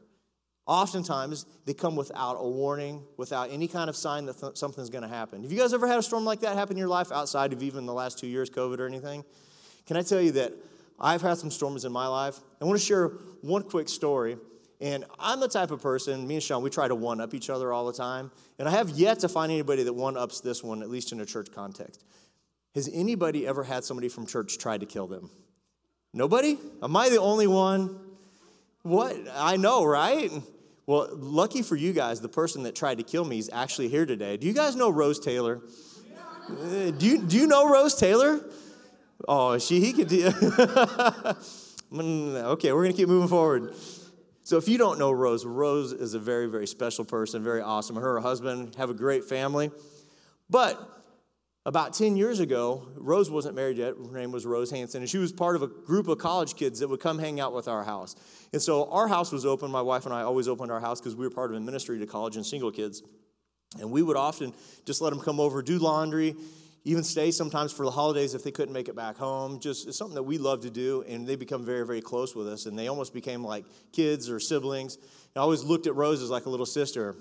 Oftentimes, 0.66 1.46
they 1.64 1.72
come 1.72 1.96
without 1.96 2.34
a 2.34 2.46
warning, 2.46 3.02
without 3.16 3.50
any 3.50 3.66
kind 3.66 3.88
of 3.88 3.96
sign 3.96 4.26
that 4.26 4.38
th- 4.38 4.56
something's 4.56 4.90
going 4.90 5.02
to 5.02 5.08
happen. 5.08 5.42
Have 5.42 5.50
you 5.50 5.58
guys 5.58 5.72
ever 5.72 5.88
had 5.88 5.98
a 5.98 6.02
storm 6.02 6.26
like 6.26 6.40
that 6.40 6.56
happen 6.56 6.74
in 6.74 6.78
your 6.78 6.88
life 6.88 7.10
outside 7.10 7.54
of 7.54 7.62
even 7.62 7.86
the 7.86 7.94
last 7.94 8.18
two 8.18 8.26
years, 8.26 8.50
COVID 8.50 8.78
or 8.78 8.86
anything? 8.86 9.24
Can 9.86 9.96
I 9.96 10.02
tell 10.02 10.20
you 10.20 10.32
that 10.32 10.52
I've 11.00 11.22
had 11.22 11.38
some 11.38 11.50
storms 11.50 11.86
in 11.86 11.92
my 11.92 12.06
life? 12.06 12.38
I 12.60 12.66
want 12.66 12.78
to 12.78 12.84
share 12.84 13.08
one 13.40 13.62
quick 13.62 13.88
story. 13.88 14.36
And 14.80 15.04
I'm 15.18 15.40
the 15.40 15.48
type 15.48 15.72
of 15.72 15.82
person, 15.82 16.26
me 16.26 16.34
and 16.34 16.42
Sean, 16.42 16.62
we 16.62 16.70
try 16.70 16.86
to 16.86 16.94
one 16.94 17.20
up 17.20 17.34
each 17.34 17.50
other 17.50 17.72
all 17.72 17.86
the 17.86 17.92
time. 17.92 18.30
And 18.58 18.68
I 18.68 18.70
have 18.72 18.90
yet 18.90 19.18
to 19.20 19.28
find 19.28 19.50
anybody 19.50 19.82
that 19.82 19.92
one 19.92 20.16
ups 20.16 20.40
this 20.40 20.62
one, 20.62 20.82
at 20.82 20.90
least 20.90 21.10
in 21.10 21.20
a 21.20 21.26
church 21.26 21.48
context. 21.52 22.04
Has 22.74 22.88
anybody 22.92 23.46
ever 23.46 23.64
had 23.64 23.82
somebody 23.82 24.08
from 24.08 24.26
church 24.26 24.58
try 24.58 24.78
to 24.78 24.86
kill 24.86 25.08
them? 25.08 25.30
Nobody? 26.14 26.58
Am 26.80 26.96
I 26.96 27.08
the 27.08 27.20
only 27.20 27.48
one? 27.48 27.98
What? 28.82 29.16
I 29.34 29.56
know, 29.56 29.84
right? 29.84 30.30
Well, 30.86 31.08
lucky 31.12 31.62
for 31.62 31.74
you 31.74 31.92
guys, 31.92 32.20
the 32.20 32.28
person 32.28 32.62
that 32.62 32.76
tried 32.76 32.98
to 32.98 33.04
kill 33.04 33.24
me 33.24 33.38
is 33.38 33.50
actually 33.52 33.88
here 33.88 34.06
today. 34.06 34.36
Do 34.36 34.46
you 34.46 34.52
guys 34.52 34.76
know 34.76 34.90
Rose 34.90 35.18
Taylor? 35.18 35.60
Uh, 36.48 36.92
do 36.92 37.06
you, 37.06 37.22
do 37.22 37.36
you 37.36 37.46
know 37.46 37.68
Rose 37.68 37.94
Taylor? 37.94 38.40
Oh, 39.26 39.58
she, 39.58 39.80
he 39.80 39.92
could 39.92 40.08
do. 40.08 40.30
Mm, 41.92 42.34
okay, 42.34 42.70
we're 42.72 42.82
going 42.82 42.92
to 42.92 42.96
keep 42.96 43.08
moving 43.08 43.28
forward. 43.28 43.72
So, 44.48 44.56
if 44.56 44.66
you 44.66 44.78
don't 44.78 44.98
know 44.98 45.12
Rose, 45.12 45.44
Rose 45.44 45.92
is 45.92 46.14
a 46.14 46.18
very, 46.18 46.46
very 46.46 46.66
special 46.66 47.04
person, 47.04 47.44
very 47.44 47.60
awesome. 47.60 47.96
Her, 47.96 48.14
her 48.14 48.20
husband 48.20 48.76
have 48.76 48.88
a 48.88 48.94
great 48.94 49.24
family. 49.24 49.70
But 50.48 50.80
about 51.66 51.92
10 51.92 52.16
years 52.16 52.40
ago, 52.40 52.88
Rose 52.96 53.30
wasn't 53.30 53.56
married 53.56 53.76
yet. 53.76 53.92
Her 54.10 54.18
name 54.18 54.32
was 54.32 54.46
Rose 54.46 54.70
Hanson, 54.70 55.02
and 55.02 55.10
she 55.10 55.18
was 55.18 55.34
part 55.34 55.54
of 55.54 55.60
a 55.60 55.66
group 55.66 56.08
of 56.08 56.16
college 56.16 56.56
kids 56.56 56.80
that 56.80 56.88
would 56.88 57.00
come 57.00 57.18
hang 57.18 57.38
out 57.40 57.52
with 57.52 57.68
our 57.68 57.84
house. 57.84 58.16
And 58.54 58.62
so 58.62 58.90
our 58.90 59.06
house 59.06 59.32
was 59.32 59.44
open. 59.44 59.70
My 59.70 59.82
wife 59.82 60.06
and 60.06 60.14
I 60.14 60.22
always 60.22 60.48
opened 60.48 60.72
our 60.72 60.80
house 60.80 60.98
because 60.98 61.14
we 61.14 61.26
were 61.26 61.30
part 61.30 61.50
of 61.50 61.56
a 61.58 61.60
ministry 61.60 61.98
to 61.98 62.06
college 62.06 62.36
and 62.36 62.46
single 62.46 62.72
kids. 62.72 63.02
And 63.78 63.90
we 63.90 64.00
would 64.00 64.16
often 64.16 64.54
just 64.86 65.02
let 65.02 65.10
them 65.10 65.20
come 65.20 65.40
over, 65.40 65.60
do 65.60 65.78
laundry, 65.78 66.34
even 66.88 67.04
stay 67.04 67.30
sometimes 67.30 67.70
for 67.70 67.84
the 67.84 67.90
holidays 67.90 68.34
if 68.34 68.42
they 68.42 68.50
couldn't 68.50 68.72
make 68.72 68.88
it 68.88 68.96
back 68.96 69.18
home. 69.18 69.60
Just 69.60 69.86
it's 69.86 69.98
something 69.98 70.14
that 70.14 70.22
we 70.22 70.38
love 70.38 70.62
to 70.62 70.70
do, 70.70 71.04
and 71.06 71.26
they 71.26 71.36
become 71.36 71.62
very, 71.62 71.86
very 71.86 72.00
close 72.00 72.34
with 72.34 72.48
us, 72.48 72.64
and 72.64 72.78
they 72.78 72.88
almost 72.88 73.12
became 73.12 73.44
like 73.44 73.66
kids 73.92 74.30
or 74.30 74.40
siblings. 74.40 74.96
I 75.36 75.40
always 75.40 75.62
looked 75.62 75.86
at 75.86 75.94
Rose 75.94 76.22
as 76.22 76.30
like 76.30 76.46
a 76.46 76.50
little 76.50 76.64
sister, 76.64 77.14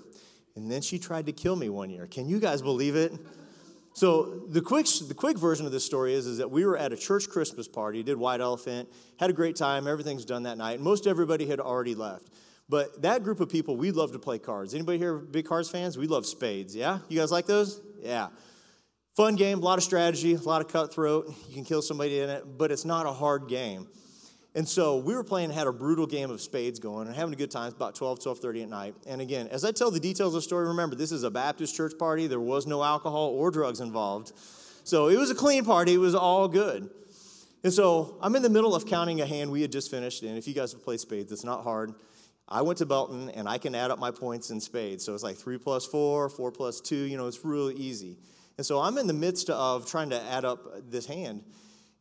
and 0.56 0.70
then 0.70 0.80
she 0.80 0.98
tried 0.98 1.26
to 1.26 1.32
kill 1.32 1.54
me 1.54 1.68
one 1.68 1.90
year. 1.90 2.06
Can 2.06 2.30
you 2.30 2.40
guys 2.40 2.62
believe 2.62 2.96
it? 2.96 3.12
So 3.92 4.40
the 4.48 4.62
quick, 4.62 4.86
the 5.06 5.14
quick 5.14 5.36
version 5.36 5.66
of 5.66 5.72
this 5.72 5.84
story 5.84 6.14
is, 6.14 6.26
is 6.26 6.38
that 6.38 6.50
we 6.50 6.64
were 6.64 6.78
at 6.78 6.94
a 6.94 6.96
church 6.96 7.28
Christmas 7.28 7.68
party, 7.68 8.02
did 8.02 8.16
White 8.16 8.40
Elephant, 8.40 8.88
had 9.20 9.28
a 9.28 9.34
great 9.34 9.54
time, 9.54 9.86
everything's 9.86 10.24
done 10.24 10.44
that 10.44 10.56
night. 10.56 10.80
Most 10.80 11.06
everybody 11.06 11.46
had 11.46 11.60
already 11.60 11.94
left. 11.94 12.30
But 12.70 13.02
that 13.02 13.22
group 13.22 13.40
of 13.40 13.50
people, 13.50 13.76
we 13.76 13.90
love 13.90 14.12
to 14.12 14.18
play 14.18 14.38
cards. 14.38 14.72
Anybody 14.72 14.96
here 14.96 15.18
big 15.18 15.46
cards 15.46 15.68
fans? 15.68 15.98
We 15.98 16.06
love 16.06 16.24
spades, 16.24 16.74
yeah? 16.74 17.00
You 17.08 17.18
guys 17.18 17.30
like 17.30 17.46
those? 17.46 17.82
Yeah. 18.00 18.28
Fun 19.18 19.34
game, 19.34 19.58
a 19.58 19.62
lot 19.62 19.78
of 19.78 19.82
strategy, 19.82 20.34
a 20.34 20.38
lot 20.38 20.60
of 20.60 20.68
cutthroat. 20.68 21.26
You 21.48 21.54
can 21.54 21.64
kill 21.64 21.82
somebody 21.82 22.20
in 22.20 22.30
it, 22.30 22.56
but 22.56 22.70
it's 22.70 22.84
not 22.84 23.04
a 23.04 23.10
hard 23.10 23.48
game. 23.48 23.88
And 24.54 24.68
so 24.68 24.98
we 24.98 25.12
were 25.12 25.24
playing, 25.24 25.50
had 25.50 25.66
a 25.66 25.72
brutal 25.72 26.06
game 26.06 26.30
of 26.30 26.40
spades 26.40 26.78
going 26.78 27.08
and 27.08 27.16
having 27.16 27.34
a 27.34 27.36
good 27.36 27.50
time. 27.50 27.72
About 27.72 27.96
12, 27.96 28.20
12.30 28.20 28.62
at 28.62 28.68
night. 28.68 28.94
And 29.08 29.20
again, 29.20 29.48
as 29.48 29.64
I 29.64 29.72
tell 29.72 29.90
the 29.90 29.98
details 29.98 30.36
of 30.36 30.38
the 30.38 30.42
story, 30.42 30.68
remember, 30.68 30.94
this 30.94 31.10
is 31.10 31.24
a 31.24 31.32
Baptist 31.32 31.74
church 31.74 31.94
party. 31.98 32.28
There 32.28 32.38
was 32.38 32.64
no 32.68 32.84
alcohol 32.84 33.30
or 33.30 33.50
drugs 33.50 33.80
involved. 33.80 34.30
So 34.84 35.08
it 35.08 35.16
was 35.16 35.32
a 35.32 35.34
clean 35.34 35.64
party. 35.64 35.94
It 35.94 35.98
was 35.98 36.14
all 36.14 36.46
good. 36.46 36.88
And 37.64 37.72
so 37.72 38.18
I'm 38.22 38.36
in 38.36 38.42
the 38.42 38.50
middle 38.50 38.76
of 38.76 38.86
counting 38.86 39.20
a 39.20 39.26
hand 39.26 39.50
we 39.50 39.62
had 39.62 39.72
just 39.72 39.90
finished. 39.90 40.22
And 40.22 40.38
if 40.38 40.46
you 40.46 40.54
guys 40.54 40.70
have 40.70 40.84
played 40.84 41.00
spades, 41.00 41.32
it's 41.32 41.42
not 41.42 41.64
hard. 41.64 41.92
I 42.48 42.62
went 42.62 42.78
to 42.78 42.86
Belton 42.86 43.30
and 43.30 43.48
I 43.48 43.58
can 43.58 43.74
add 43.74 43.90
up 43.90 43.98
my 43.98 44.12
points 44.12 44.50
in 44.50 44.60
spades. 44.60 45.04
So 45.04 45.12
it's 45.12 45.24
like 45.24 45.38
three 45.38 45.58
plus 45.58 45.86
four, 45.86 46.28
four 46.28 46.52
plus 46.52 46.80
two, 46.80 47.02
you 47.02 47.16
know, 47.16 47.26
it's 47.26 47.44
real 47.44 47.72
easy. 47.72 48.16
And 48.58 48.66
so 48.66 48.80
I'm 48.80 48.98
in 48.98 49.06
the 49.06 49.14
midst 49.14 49.48
of 49.48 49.88
trying 49.88 50.10
to 50.10 50.20
add 50.20 50.44
up 50.44 50.90
this 50.90 51.06
hand. 51.06 51.44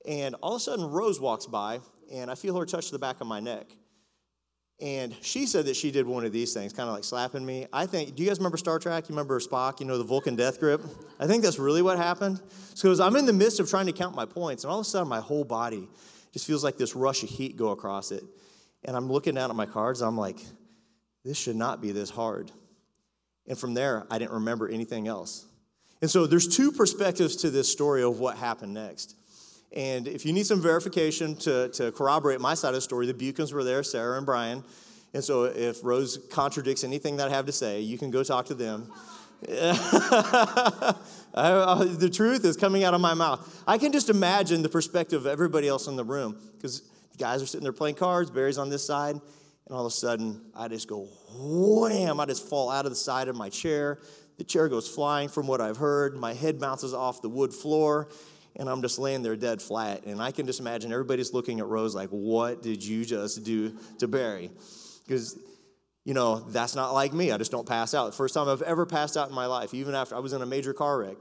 And 0.07 0.35
all 0.41 0.55
of 0.55 0.61
a 0.61 0.63
sudden, 0.63 0.85
Rose 0.85 1.21
walks 1.21 1.45
by, 1.45 1.79
and 2.11 2.31
I 2.31 2.35
feel 2.35 2.57
her 2.57 2.65
touch 2.65 2.91
the 2.91 2.99
back 2.99 3.21
of 3.21 3.27
my 3.27 3.39
neck. 3.39 3.67
And 4.79 5.15
she 5.21 5.47
said 5.47 5.65
that 5.65 5.75
she 5.75 5.91
did 5.91 6.05
one 6.05 6.23
of 6.25 6.31
these 6.31 6.53
things, 6.53 6.71
kind 6.71 6.87
of 6.87 6.95
like 6.95 7.03
slapping 7.03 7.45
me. 7.45 7.67
I 7.73 7.85
think, 7.87 8.15
do 8.15 8.23
you 8.23 8.29
guys 8.29 8.37
remember 8.37 8.57
Star 8.57 8.77
Trek? 8.79 9.09
You 9.09 9.13
remember 9.13 9.39
Spock, 9.39 9.79
you 9.79 9.85
know, 9.85 9.97
the 9.97 10.03
Vulcan 10.03 10.35
death 10.35 10.59
grip? 10.59 10.81
I 11.19 11.25
think 11.25 11.43
that's 11.43 11.57
really 11.57 11.81
what 11.81 11.97
happened. 11.97 12.41
So 12.75 12.91
I'm 13.03 13.15
in 13.15 13.25
the 13.25 13.33
midst 13.33 13.59
of 13.59 13.69
trying 13.69 13.87
to 13.87 13.91
count 13.91 14.15
my 14.15 14.25
points, 14.25 14.63
and 14.63 14.71
all 14.71 14.79
of 14.79 14.85
a 14.85 14.89
sudden, 14.89 15.07
my 15.07 15.19
whole 15.19 15.43
body 15.43 15.89
just 16.31 16.45
feels 16.45 16.63
like 16.63 16.77
this 16.77 16.95
rush 16.95 17.23
of 17.23 17.29
heat 17.29 17.57
go 17.57 17.69
across 17.69 18.11
it. 18.11 18.23
And 18.83 18.95
I'm 18.95 19.11
looking 19.11 19.35
down 19.35 19.49
at 19.49 19.55
my 19.55 19.65
cards, 19.65 20.01
I'm 20.01 20.17
like, 20.17 20.39
this 21.25 21.37
should 21.37 21.55
not 21.55 21.81
be 21.81 21.91
this 21.91 22.11
hard. 22.11 22.51
And 23.47 23.57
from 23.57 23.73
there, 23.73 24.05
I 24.11 24.19
didn't 24.19 24.33
remember 24.33 24.67
anything 24.67 25.07
else. 25.07 25.45
And 26.01 26.09
so 26.09 26.27
there's 26.27 26.47
two 26.47 26.71
perspectives 26.71 27.35
to 27.37 27.49
this 27.49 27.71
story 27.71 28.03
of 28.03 28.19
what 28.19 28.37
happened 28.37 28.73
next. 28.73 29.15
And 29.75 30.07
if 30.07 30.25
you 30.25 30.33
need 30.33 30.45
some 30.45 30.61
verification 30.61 31.35
to, 31.37 31.69
to 31.69 31.91
corroborate 31.91 32.39
my 32.39 32.53
side 32.53 32.69
of 32.69 32.75
the 32.75 32.81
story, 32.81 33.11
the 33.11 33.13
Buchans 33.13 33.51
were 33.51 33.63
there, 33.63 33.83
Sarah 33.83 34.17
and 34.17 34.25
Brian. 34.25 34.63
And 35.13 35.23
so 35.23 35.45
if 35.45 35.83
Rose 35.83 36.19
contradicts 36.31 36.83
anything 36.83 37.17
that 37.17 37.29
I 37.29 37.31
have 37.31 37.45
to 37.47 37.51
say, 37.51 37.81
you 37.81 37.97
can 37.97 38.11
go 38.11 38.23
talk 38.23 38.45
to 38.47 38.53
them. 38.53 38.91
The 41.37 42.09
truth 42.11 42.43
is 42.45 42.57
coming 42.57 42.83
out 42.83 42.95
of 42.95 43.01
my 43.01 43.13
mouth. 43.13 43.63
I 43.67 43.77
can 43.77 43.91
just 43.91 44.09
imagine 44.09 44.63
the 44.63 44.69
perspective 44.69 45.21
of 45.21 45.27
everybody 45.27 45.67
else 45.67 45.87
in 45.87 45.95
the 45.95 46.03
room 46.03 46.35
because 46.55 46.81
the 47.11 47.17
guys 47.19 47.43
are 47.43 47.45
sitting 47.45 47.63
there 47.63 47.73
playing 47.73 47.95
cards, 47.95 48.31
Barry's 48.31 48.57
on 48.57 48.69
this 48.69 48.83
side, 48.83 49.13
and 49.13 49.21
all 49.69 49.85
of 49.85 49.91
a 49.91 49.95
sudden 49.95 50.41
I 50.55 50.67
just 50.67 50.87
go 50.87 51.07
wham! 51.31 52.19
I 52.19 52.25
just 52.25 52.47
fall 52.47 52.69
out 52.69 52.85
of 52.85 52.91
the 52.91 52.95
side 52.95 53.27
of 53.27 53.35
my 53.35 53.49
chair. 53.49 53.99
The 54.37 54.43
chair 54.43 54.69
goes 54.69 54.87
flying 54.87 55.29
from 55.29 55.47
what 55.47 55.61
I've 55.61 55.77
heard. 55.77 56.15
My 56.15 56.33
head 56.33 56.59
bounces 56.59 56.93
off 56.93 57.21
the 57.21 57.29
wood 57.29 57.53
floor, 57.53 58.07
and 58.55 58.69
I'm 58.69 58.81
just 58.81 58.99
laying 58.99 59.23
there 59.23 59.35
dead 59.35 59.61
flat. 59.61 60.05
And 60.05 60.21
I 60.21 60.31
can 60.31 60.45
just 60.45 60.59
imagine 60.59 60.91
everybody's 60.91 61.33
looking 61.33 61.59
at 61.59 61.67
Rose 61.67 61.95
like, 61.95 62.09
What 62.09 62.61
did 62.61 62.83
you 62.83 63.05
just 63.05 63.43
do 63.43 63.75
to 63.99 64.07
Barry? 64.07 64.51
Because 65.05 65.37
you 66.07 66.13
know, 66.13 66.39
that's 66.39 66.73
not 66.73 66.93
like 66.93 67.11
me. 67.11 67.33
I 67.33 67.37
just 67.37 67.51
don't 67.51 67.67
pass 67.67 67.93
out. 67.93 68.15
First 68.15 68.33
time 68.33 68.47
I've 68.47 68.61
ever 68.61 68.85
passed 68.85 69.17
out 69.17 69.27
in 69.27 69.35
my 69.35 69.45
life, 69.45 69.73
even 69.73 69.93
after 69.93 70.15
I 70.15 70.19
was 70.19 70.31
in 70.31 70.41
a 70.41 70.45
major 70.45 70.71
car 70.71 70.99
wreck. 70.99 71.17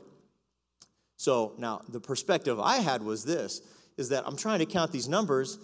So 1.16 1.54
now 1.58 1.80
the 1.88 1.98
perspective 1.98 2.60
I 2.60 2.76
had 2.76 3.02
was 3.02 3.24
this 3.24 3.62
is 3.96 4.10
that 4.10 4.22
I'm 4.28 4.36
trying 4.36 4.60
to 4.60 4.66
count 4.66 4.92
these 4.92 5.08
numbers. 5.08 5.58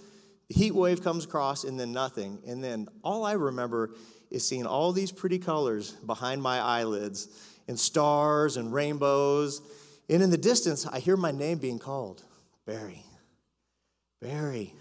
The 0.48 0.56
heat 0.56 0.74
wave 0.74 1.04
comes 1.04 1.24
across 1.24 1.62
and 1.62 1.78
then 1.78 1.92
nothing. 1.92 2.40
And 2.48 2.64
then 2.64 2.88
all 3.04 3.24
I 3.24 3.34
remember 3.34 3.94
is 4.32 4.46
seeing 4.46 4.66
all 4.66 4.92
these 4.92 5.12
pretty 5.12 5.38
colors 5.38 5.92
behind 5.92 6.42
my 6.42 6.58
eyelids 6.58 7.28
and 7.68 7.78
stars 7.78 8.56
and 8.56 8.72
rainbows. 8.72 9.60
And 10.08 10.22
in 10.22 10.30
the 10.30 10.38
distance, 10.38 10.86
I 10.86 10.98
hear 10.98 11.16
my 11.16 11.32
name 11.32 11.58
being 11.58 11.78
called 11.78 12.22
Barry, 12.66 13.04
Barry, 14.20 14.74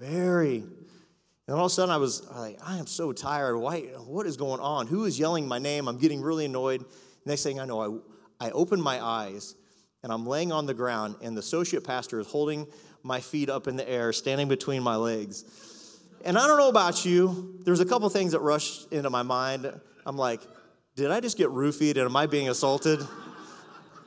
Barry. 0.00 0.64
And 1.46 1.56
all 1.56 1.66
of 1.66 1.70
a 1.70 1.74
sudden, 1.74 1.94
I 1.94 1.98
was 1.98 2.26
like, 2.30 2.58
I 2.64 2.78
am 2.78 2.86
so 2.86 3.12
tired. 3.12 3.58
Why, 3.58 3.80
what 4.06 4.26
is 4.26 4.36
going 4.36 4.60
on? 4.60 4.86
Who 4.86 5.04
is 5.04 5.18
yelling 5.18 5.46
my 5.46 5.58
name? 5.58 5.86
I'm 5.86 5.98
getting 5.98 6.22
really 6.22 6.46
annoyed. 6.46 6.84
Next 7.26 7.42
thing 7.42 7.60
I 7.60 7.66
know, 7.66 8.02
I, 8.40 8.46
I 8.48 8.50
open 8.52 8.80
my 8.80 9.04
eyes 9.04 9.54
and 10.02 10.10
I'm 10.12 10.26
laying 10.26 10.52
on 10.52 10.66
the 10.66 10.74
ground, 10.74 11.16
and 11.22 11.36
the 11.36 11.40
associate 11.40 11.84
pastor 11.84 12.20
is 12.20 12.26
holding 12.28 12.68
my 13.02 13.20
feet 13.20 13.50
up 13.50 13.66
in 13.66 13.76
the 13.76 13.88
air, 13.88 14.12
standing 14.12 14.48
between 14.48 14.82
my 14.82 14.96
legs. 14.96 15.44
And 16.24 16.36
I 16.36 16.46
don't 16.46 16.58
know 16.58 16.68
about 16.68 17.04
you, 17.04 17.60
there's 17.64 17.80
a 17.80 17.86
couple 17.86 18.08
things 18.08 18.32
that 18.32 18.40
rushed 18.40 18.92
into 18.92 19.10
my 19.10 19.22
mind. 19.22 19.72
I'm 20.04 20.16
like, 20.16 20.40
did 20.96 21.10
I 21.10 21.20
just 21.20 21.38
get 21.38 21.48
roofied 21.48 21.90
and 21.90 22.00
am 22.00 22.16
I 22.16 22.26
being 22.26 22.48
assaulted? 22.48 23.00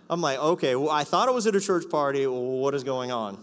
I'm 0.10 0.20
like, 0.20 0.40
okay, 0.40 0.76
well, 0.76 0.90
I 0.90 1.06
thought 1.06 1.30
it 1.30 1.34
was 1.34 1.48
at 1.48 1.56
a 1.56 1.62
church 1.62 1.90
party. 1.90 2.28
Well, 2.28 2.42
what 2.42 2.76
is 2.76 2.84
going 2.84 3.12
on? 3.12 3.42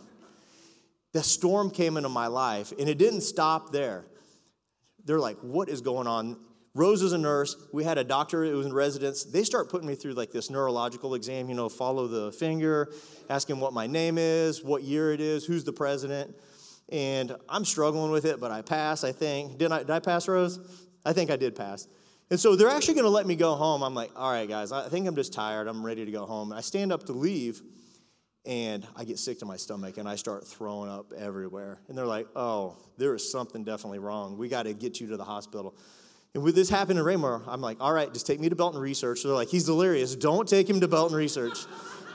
The 1.13 1.23
storm 1.23 1.71
came 1.71 1.97
into 1.97 2.11
my 2.11 2.27
life, 2.27 2.73
and 2.79 2.89
it 2.89 2.99
didn't 2.99 3.23
stop 3.23 3.73
there. 3.73 4.05
They're 5.07 5.19
like, 5.19 5.39
what 5.39 5.71
is 5.71 5.81
going 5.81 6.07
on? 6.07 6.37
Rose 6.75 7.01
is 7.01 7.15
a 7.15 7.19
nurse. 7.19 7.57
We 7.73 7.85
had 7.85 7.97
a 7.97 8.05
doctor 8.05 8.45
who 8.45 8.59
was 8.59 8.67
in 8.67 8.75
residence. 8.75 9.25
They 9.25 9.43
start 9.45 9.71
putting 9.71 9.89
me 9.89 9.95
through 9.95 10.13
like 10.13 10.31
this 10.31 10.51
neurological 10.51 11.15
exam, 11.15 11.49
you 11.49 11.55
know, 11.55 11.71
follow 11.71 12.07
the 12.07 12.31
finger, 12.33 12.93
asking 13.31 13.59
what 13.59 13.73
my 13.73 13.87
name 13.87 14.19
is, 14.19 14.63
what 14.63 14.83
year 14.83 15.13
it 15.13 15.23
is, 15.23 15.47
who's 15.47 15.65
the 15.65 15.73
president. 15.73 16.37
And 16.91 17.37
I'm 17.49 17.65
struggling 17.65 18.11
with 18.11 18.25
it, 18.25 18.41
but 18.41 18.51
I 18.51 18.63
pass, 18.63 19.05
I 19.05 19.13
think. 19.13 19.59
Did 19.59 19.73
I, 19.73 19.79
did 19.79 19.91
I 19.91 20.01
pass, 20.01 20.27
Rose? 20.27 20.59
I 21.05 21.13
think 21.13 21.31
I 21.31 21.37
did 21.37 21.55
pass. 21.55 21.87
And 22.31 22.39
so 22.39 22.57
they're 22.57 22.69
actually 22.69 22.95
going 22.95 23.05
to 23.05 23.11
let 23.11 23.27
me 23.27 23.37
go 23.37 23.55
home. 23.55 23.83
I'm 23.83 23.95
like, 23.95 24.11
all 24.17 24.31
right, 24.31 24.49
guys, 24.49 24.73
I 24.73 24.89
think 24.89 25.07
I'm 25.07 25.15
just 25.15 25.33
tired. 25.33 25.67
I'm 25.67 25.85
ready 25.85 26.05
to 26.05 26.11
go 26.11 26.27
home. 26.27 26.51
And 26.51 26.59
I 26.59 26.63
stand 26.63 26.93
up 26.93 27.05
to 27.05 27.13
leave, 27.13 27.63
and 28.45 28.87
I 28.97 29.05
get 29.05 29.19
sick 29.19 29.39
to 29.41 29.47
my 29.47 29.57
stomach, 29.57 29.99
and 29.99 30.09
I 30.09 30.17
start 30.17 30.47
throwing 30.47 30.91
up 30.91 31.13
everywhere. 31.13 31.79
And 31.89 31.97
they're 31.97 32.07
like, 32.07 32.27
oh, 32.37 32.77
there 32.97 33.15
is 33.15 33.31
something 33.31 33.65
definitely 33.65 33.99
wrong. 33.99 34.39
We 34.39 34.49
got 34.49 34.65
to 34.65 34.75
get 34.75 35.01
you 35.01 35.09
to 35.09 35.17
the 35.17 35.25
hospital. 35.25 35.75
And 36.35 36.43
with 36.43 36.55
this 36.55 36.69
happened 36.69 36.99
in 36.99 37.05
Raymore, 37.05 37.43
I'm 37.47 37.61
like, 37.61 37.79
all 37.81 37.93
right, 37.93 38.13
just 38.13 38.27
take 38.27 38.41
me 38.41 38.49
to 38.51 38.57
Belton 38.57 38.81
Research. 38.81 39.21
So 39.21 39.29
they're 39.29 39.35
like, 39.35 39.49
he's 39.49 39.65
delirious. 39.65 40.15
Don't 40.15 40.49
take 40.49 40.69
him 40.69 40.81
to 40.81 40.89
Belton 40.89 41.17
Research. 41.17 41.59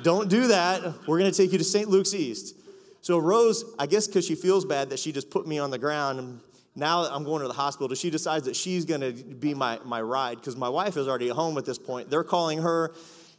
Don't 0.04 0.30
do 0.30 0.48
that. 0.48 0.84
We're 1.08 1.20
going 1.20 1.32
to 1.32 1.38
take 1.38 1.52
you 1.52 1.58
to 1.58 1.64
St. 1.64 1.90
Luke's 1.90 2.14
East. 2.14 2.56
So 3.04 3.18
Rose, 3.18 3.66
I 3.78 3.86
guess 3.86 4.08
because 4.08 4.26
she 4.26 4.34
feels 4.34 4.64
bad 4.64 4.92
that 4.92 4.98
she 4.98 5.12
just 5.12 5.30
put 5.30 5.46
me 5.46 5.60
on 5.60 5.72
the 5.72 5.78
ground 5.78 6.20
and 6.20 6.40
now 6.74 7.04
I'm 7.04 7.26
going 7.26 7.42
to 7.42 7.50
the 7.50 7.54
hospital, 7.54 7.94
she 7.96 8.10
decides 8.10 8.46
that 8.46 8.56
she's 8.56 8.86
going 8.86 9.02
to 9.02 9.12
be 9.12 9.54
my, 9.54 9.78
my 9.84 10.02
ride 10.02 10.38
because 10.38 10.56
my 10.56 10.70
wife 10.70 10.96
is 10.96 11.06
already 11.06 11.30
at 11.30 11.36
home 11.36 11.58
at 11.58 11.66
this 11.66 11.78
point. 11.78 12.10
They're 12.10 12.24
calling 12.24 12.60
her, 12.60 12.96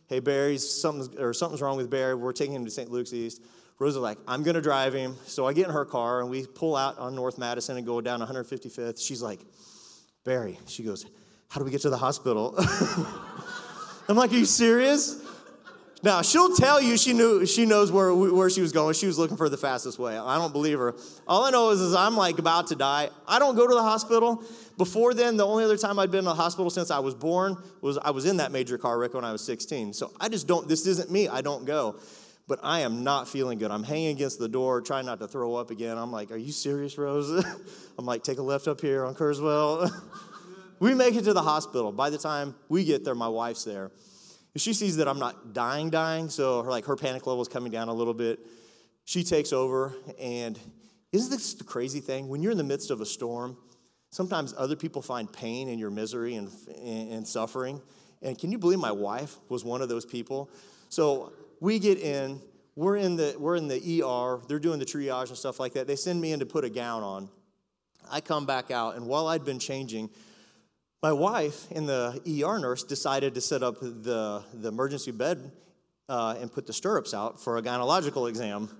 hey, 0.07 0.21
Barry, 0.21 0.59
something's, 0.59 1.17
or 1.17 1.33
something's 1.33 1.63
wrong 1.63 1.79
with 1.79 1.89
Barry. 1.89 2.15
We're 2.15 2.35
taking 2.35 2.55
him 2.55 2.67
to 2.67 2.71
St. 2.71 2.91
Luke's 2.91 3.15
East. 3.15 3.41
Rose 3.79 3.95
is 3.95 4.03
like, 4.03 4.19
I'm 4.29 4.43
going 4.43 4.55
to 4.55 4.61
drive 4.61 4.93
him. 4.93 5.17
So 5.25 5.47
I 5.47 5.55
get 5.55 5.67
in 5.67 5.73
her 5.73 5.87
car 5.87 6.21
and 6.21 6.29
we 6.29 6.47
pull 6.47 6.77
out 6.77 6.99
on 6.99 7.15
North 7.15 7.39
Madison 7.39 7.79
and 7.79 7.87
go 7.87 8.03
down 8.03 8.21
155th. 8.21 9.03
She's 9.03 9.23
like, 9.23 9.41
Barry, 10.25 10.59
she 10.67 10.83
goes, 10.83 11.07
how 11.49 11.59
do 11.59 11.65
we 11.65 11.71
get 11.71 11.81
to 11.81 11.91
the 11.91 11.97
hospital? 11.97 12.55
I'm 14.11 14.17
like, 14.17 14.31
are 14.31 14.37
you 14.37 14.45
serious? 14.45 15.24
Now 16.03 16.21
she'll 16.21 16.55
tell 16.55 16.83
you 16.83 16.99
she 16.99 17.15
knew 17.15 17.47
she 17.47 17.65
knows 17.65 17.91
where 17.91 18.15
where 18.15 18.51
she 18.51 18.61
was 18.61 18.73
going. 18.73 18.95
She 18.95 19.07
was 19.07 19.19
looking 19.19 19.39
for 19.39 19.49
the 19.49 19.57
fastest 19.57 19.99
way. 19.99 20.19
I 20.19 20.37
don't 20.37 20.53
believe 20.53 20.79
her. 20.79 20.95
All 21.27 21.45
I 21.45 21.51
know 21.51 21.71
is, 21.71 21.81
is 21.81 21.95
I'm 21.95 22.17
like 22.17 22.39
about 22.39 22.67
to 22.69 22.75
die. 22.75 23.09
I 23.27 23.39
don't 23.39 23.57
go 23.57 23.67
to 23.67 23.75
the 23.75 23.83
hospital. 23.83 24.43
Before 24.77 25.15
then, 25.15 25.37
the 25.37 25.47
only 25.47 25.65
other 25.65 25.79
time 25.79 25.99
I'd 25.99 26.11
been 26.11 26.19
in 26.21 26.25
the 26.25 26.35
hospital 26.35 26.69
since 26.69 26.91
I 26.91 26.99
was 26.99 27.15
born 27.15 27.57
was 27.81 27.97
I 27.97 28.11
was 28.11 28.27
in 28.27 28.37
that 28.39 28.53
major 28.53 28.77
car 28.77 28.99
wreck 28.99 29.15
when 29.15 29.25
I 29.25 29.33
was 29.33 29.43
16. 29.45 29.95
So 29.95 30.13
I 30.21 30.29
just 30.29 30.47
don't. 30.47 30.69
This 30.69 30.87
isn't 30.87 31.11
me. 31.11 31.29
I 31.29 31.41
don't 31.41 31.65
go. 31.65 31.97
But 32.47 32.61
I 32.63 32.81
am 32.81 33.05
not 33.05 33.27
feeling 33.27 33.59
good. 33.59 33.71
I'm 33.71 33.83
hanging 33.83 34.09
against 34.09 34.39
the 34.39 34.49
door, 34.49 34.83
trying 34.83 35.07
not 35.07 35.19
to 35.21 35.29
throw 35.29 35.55
up 35.55 35.71
again. 35.71 35.97
I'm 35.97 36.13
like, 36.13 36.31
"Are 36.31 36.37
you 36.37 36.53
serious, 36.53 36.99
Rose?" 36.99 37.31
I'm 37.99 38.05
like, 38.05 38.23
"Take 38.23 38.37
a 38.37 38.43
left 38.43 38.69
up 38.69 38.83
here 38.83 39.07
on 39.07 39.15
Kurzweil." 39.15 39.91
we 40.81 40.93
make 40.93 41.15
it 41.15 41.25
to 41.25 41.33
the 41.33 41.43
hospital. 41.43 41.93
By 41.93 42.11
the 42.11 42.19
time 42.19 42.55
we 42.69 42.85
get 42.85 43.05
there, 43.05 43.15
my 43.15 43.29
wife's 43.29 43.65
there. 43.65 43.91
She 44.57 44.73
sees 44.73 44.97
that 44.99 45.09
I'm 45.09 45.19
not 45.19 45.53
dying, 45.53 45.91
dying, 45.91 46.29
so 46.29 46.63
her, 46.63 46.71
like 46.71 46.85
her 46.85 46.97
panic 46.97 47.27
level 47.27 47.43
is 47.43 47.49
coming 47.49 47.73
down 47.73 47.89
a 47.89 47.93
little 47.93 48.15
bit. 48.15 48.39
She 49.05 49.25
takes 49.25 49.53
over, 49.53 49.93
and 50.19 50.59
isn't 51.13 51.31
this 51.31 51.55
the 51.55 51.65
crazy 51.65 52.01
thing? 52.01 52.29
When 52.29 52.43
you're 52.43 52.53
in 52.53 52.59
the 52.59 52.65
midst 52.65 52.91
of 52.91 53.01
a 53.01 53.07
storm, 53.07 53.57
sometimes 54.11 54.55
other 54.57 54.77
people 54.77 55.03
find 55.03 55.31
pain 55.31 55.69
in 55.69 55.79
your 55.79 55.91
misery 55.91 56.37
and, 56.37 56.51
and 56.81 57.27
suffering. 57.27 57.83
And 58.23 58.39
can 58.39 58.53
you 58.53 58.59
believe 58.59 58.79
my 58.79 58.93
wife 58.93 59.37
was 59.49 59.65
one 59.65 59.83
of 59.83 59.89
those 59.89 60.07
people? 60.07 60.51
So 60.89 61.33
we 61.61 61.81
get 61.81 61.99
in, 61.99 62.41
we're 62.77 62.97
in 62.97 63.17
the 63.17 63.35
we're 63.39 63.57
in 63.57 63.69
the 63.69 64.03
ER, 64.03 64.41
they're 64.47 64.61
doing 64.61 64.79
the 64.79 64.87
triage 64.87 65.29
and 65.29 65.37
stuff 65.37 65.59
like 65.59 65.75
that. 65.75 65.87
They 65.87 65.97
send 65.97 66.21
me 66.21 66.33
in 66.33 66.39
to 66.39 66.47
put 66.47 66.65
a 66.65 66.71
gown 66.71 67.03
on. 67.03 67.29
I 68.11 68.21
come 68.21 68.47
back 68.47 68.71
out, 68.71 68.97
and 68.97 69.07
while 69.07 69.27
I'd 69.27 69.45
been 69.45 69.59
changing, 69.59 70.11
my 71.05 71.13
wife 71.13 71.71
and 71.71 71.87
the 71.87 72.19
ER 72.27 72.59
nurse 72.59 72.83
decided 72.83 73.35
to 73.35 73.41
set 73.43 73.63
up 73.63 73.79
the, 73.79 74.43
the 74.55 74.69
emergency 74.69 75.11
bed 75.11 75.53
uh, 76.09 76.35
and 76.41 76.51
put 76.51 76.67
the 76.67 76.73
stirrups 76.73 77.13
out 77.13 77.39
for 77.39 77.59
a 77.59 77.63
gynecological 77.63 78.27
exam. 78.27 78.71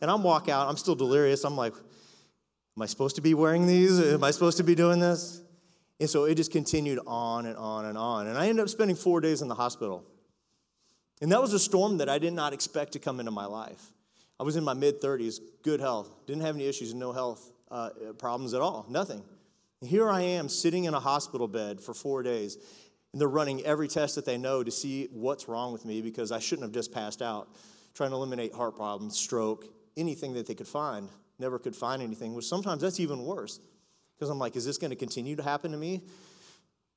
And 0.00 0.10
I'm 0.10 0.24
walk 0.24 0.48
out, 0.48 0.68
I'm 0.68 0.76
still 0.76 0.96
delirious. 0.96 1.44
I'm 1.44 1.56
like, 1.56 1.74
am 1.74 2.82
I 2.82 2.86
supposed 2.86 3.14
to 3.14 3.22
be 3.22 3.32
wearing 3.32 3.68
these? 3.68 4.00
Am 4.00 4.24
I 4.24 4.32
supposed 4.32 4.56
to 4.56 4.64
be 4.64 4.74
doing 4.74 4.98
this? 4.98 5.40
And 6.00 6.10
so 6.10 6.24
it 6.24 6.34
just 6.34 6.50
continued 6.50 6.98
on 7.06 7.46
and 7.46 7.56
on 7.56 7.84
and 7.84 7.96
on. 7.96 8.26
And 8.26 8.36
I 8.36 8.48
ended 8.48 8.64
up 8.64 8.68
spending 8.70 8.96
four 8.96 9.20
days 9.20 9.40
in 9.40 9.46
the 9.46 9.54
hospital. 9.54 10.02
And 11.22 11.30
that 11.30 11.40
was 11.40 11.52
a 11.52 11.60
storm 11.60 11.98
that 11.98 12.08
I 12.08 12.18
did 12.18 12.32
not 12.32 12.52
expect 12.52 12.94
to 12.94 12.98
come 12.98 13.20
into 13.20 13.30
my 13.30 13.46
life. 13.46 13.92
I 14.40 14.42
was 14.42 14.56
in 14.56 14.64
my 14.64 14.74
mid 14.74 15.00
30s, 15.00 15.38
good 15.62 15.78
health, 15.78 16.10
didn't 16.26 16.42
have 16.42 16.56
any 16.56 16.66
issues, 16.66 16.92
no 16.92 17.12
health 17.12 17.52
uh, 17.70 17.90
problems 18.18 18.52
at 18.52 18.62
all, 18.62 18.84
nothing. 18.88 19.22
Here 19.80 20.10
I 20.10 20.22
am 20.22 20.48
sitting 20.48 20.84
in 20.84 20.94
a 20.94 21.00
hospital 21.00 21.46
bed 21.46 21.80
for 21.80 21.94
four 21.94 22.24
days, 22.24 22.56
and 23.12 23.20
they're 23.20 23.28
running 23.28 23.64
every 23.64 23.86
test 23.86 24.16
that 24.16 24.24
they 24.24 24.36
know 24.36 24.64
to 24.64 24.70
see 24.72 25.08
what's 25.12 25.48
wrong 25.48 25.72
with 25.72 25.84
me 25.84 26.02
because 26.02 26.32
I 26.32 26.40
shouldn't 26.40 26.64
have 26.64 26.72
just 26.72 26.92
passed 26.92 27.22
out, 27.22 27.48
trying 27.94 28.10
to 28.10 28.16
eliminate 28.16 28.52
heart 28.52 28.74
problems, 28.74 29.16
stroke, 29.16 29.66
anything 29.96 30.34
that 30.34 30.46
they 30.46 30.54
could 30.54 30.66
find. 30.66 31.08
Never 31.38 31.60
could 31.60 31.76
find 31.76 32.02
anything, 32.02 32.34
which 32.34 32.46
sometimes 32.46 32.82
that's 32.82 32.98
even 32.98 33.24
worse. 33.24 33.60
Because 34.16 34.30
I'm 34.30 34.38
like, 34.40 34.56
is 34.56 34.64
this 34.64 34.78
going 34.78 34.90
to 34.90 34.96
continue 34.96 35.36
to 35.36 35.44
happen 35.44 35.70
to 35.70 35.78
me? 35.78 36.02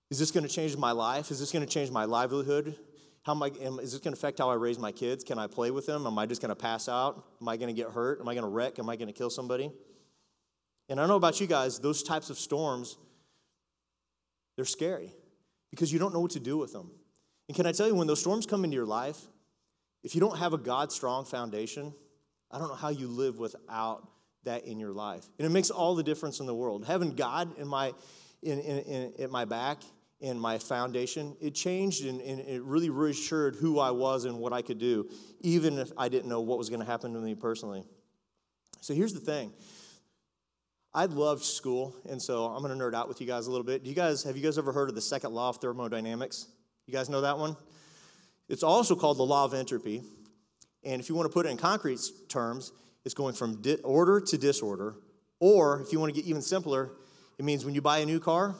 Is 0.09 0.17
this 0.17 0.31
going 0.31 0.43
to 0.43 0.49
change 0.49 0.75
my 0.75 0.91
life? 0.91 1.29
Is 1.29 1.39
this 1.39 1.51
going 1.51 1.63
to 1.63 1.71
change 1.71 1.91
my 1.91 2.05
livelihood? 2.05 2.75
How 3.21 3.33
am 3.33 3.43
I, 3.43 3.51
am, 3.61 3.79
is 3.79 3.91
this 3.91 4.01
going 4.01 4.15
to 4.15 4.17
affect 4.19 4.39
how 4.39 4.49
I 4.49 4.55
raise 4.55 4.79
my 4.79 4.91
kids? 4.91 5.23
Can 5.23 5.37
I 5.37 5.45
play 5.45 5.69
with 5.69 5.85
them? 5.85 6.07
Am 6.07 6.17
I 6.17 6.25
just 6.25 6.41
going 6.41 6.49
to 6.49 6.55
pass 6.55 6.89
out? 6.89 7.23
Am 7.39 7.47
I 7.47 7.57
going 7.57 7.73
to 7.73 7.79
get 7.79 7.91
hurt? 7.91 8.19
Am 8.19 8.27
I 8.27 8.33
going 8.33 8.43
to 8.43 8.49
wreck? 8.49 8.79
Am 8.79 8.89
I 8.89 8.95
going 8.95 9.07
to 9.07 9.13
kill 9.13 9.29
somebody? 9.29 9.71
And 10.91 10.99
I 10.99 11.07
know 11.07 11.15
about 11.15 11.39
you 11.39 11.47
guys, 11.47 11.79
those 11.79 12.03
types 12.03 12.29
of 12.29 12.37
storms, 12.37 12.97
they're 14.57 14.65
scary 14.65 15.13
because 15.69 15.91
you 15.91 15.99
don't 15.99 16.13
know 16.13 16.19
what 16.19 16.31
to 16.31 16.39
do 16.41 16.57
with 16.57 16.73
them. 16.73 16.91
And 17.47 17.55
can 17.55 17.65
I 17.65 17.71
tell 17.71 17.87
you, 17.87 17.95
when 17.95 18.07
those 18.07 18.19
storms 18.19 18.45
come 18.45 18.65
into 18.65 18.75
your 18.75 18.85
life, 18.85 19.17
if 20.03 20.15
you 20.15 20.19
don't 20.19 20.37
have 20.37 20.51
a 20.51 20.57
God 20.57 20.91
strong 20.91 21.23
foundation, 21.23 21.93
I 22.51 22.59
don't 22.59 22.67
know 22.67 22.75
how 22.75 22.89
you 22.89 23.07
live 23.07 23.39
without 23.39 24.05
that 24.43 24.65
in 24.65 24.81
your 24.81 24.91
life. 24.91 25.23
And 25.39 25.45
it 25.45 25.49
makes 25.51 25.69
all 25.69 25.95
the 25.95 26.03
difference 26.03 26.41
in 26.41 26.45
the 26.45 26.53
world. 26.53 26.85
Having 26.85 27.15
God 27.15 27.57
in 27.57 27.69
my, 27.69 27.93
in, 28.43 28.59
in, 28.59 28.79
in, 28.79 29.13
in 29.17 29.31
my 29.31 29.45
back 29.45 29.77
and 30.21 30.41
my 30.41 30.57
foundation, 30.57 31.37
it 31.39 31.55
changed 31.55 32.03
and, 32.03 32.19
and, 32.19 32.41
it 32.41 32.63
really 32.63 32.89
reassured 32.89 33.55
who 33.55 33.79
I 33.79 33.91
was 33.91 34.25
and 34.25 34.39
what 34.39 34.51
I 34.51 34.61
could 34.61 34.77
do, 34.77 35.09
even 35.39 35.77
if 35.77 35.89
I 35.97 36.09
didn't 36.09 36.27
know 36.27 36.41
what 36.41 36.57
was 36.57 36.69
going 36.69 36.81
to 36.81 36.85
happen 36.85 37.13
to 37.13 37.19
me 37.19 37.33
personally. 37.33 37.85
So 38.81 38.93
here's 38.93 39.13
the 39.13 39.21
thing 39.21 39.53
I 40.93 41.05
loved 41.05 41.43
school, 41.43 41.95
and 42.09 42.21
so 42.21 42.45
I'm 42.47 42.61
going 42.61 42.77
to 42.77 42.83
nerd 42.83 42.93
out 42.93 43.07
with 43.07 43.21
you 43.21 43.27
guys 43.27 43.47
a 43.47 43.51
little 43.51 43.65
bit. 43.65 43.83
Do 43.83 43.89
you 43.89 43.95
guys 43.95 44.23
have 44.23 44.35
you 44.35 44.43
guys 44.43 44.57
ever 44.57 44.73
heard 44.73 44.89
of 44.89 44.95
the 44.95 45.01
second 45.01 45.33
law 45.33 45.47
of 45.47 45.57
thermodynamics? 45.57 46.47
You 46.85 46.93
guys 46.93 47.09
know 47.09 47.21
that 47.21 47.37
one? 47.37 47.55
It's 48.49 48.63
also 48.63 48.95
called 48.95 49.17
the 49.17 49.23
law 49.23 49.45
of 49.45 49.53
entropy. 49.53 50.03
And 50.83 50.99
if 50.99 51.07
you 51.07 51.15
want 51.15 51.29
to 51.29 51.33
put 51.33 51.45
it 51.45 51.49
in 51.49 51.57
concrete 51.57 52.01
terms, 52.27 52.73
it's 53.05 53.13
going 53.13 53.35
from 53.35 53.61
di- 53.61 53.77
order 53.77 54.19
to 54.19 54.37
disorder. 54.37 54.95
Or 55.39 55.81
if 55.81 55.93
you 55.93 55.99
want 55.99 56.13
to 56.13 56.19
get 56.19 56.27
even 56.27 56.41
simpler, 56.41 56.91
it 57.39 57.45
means 57.45 57.63
when 57.63 57.73
you 57.73 57.81
buy 57.81 57.99
a 57.99 58.05
new 58.05 58.19
car, 58.19 58.55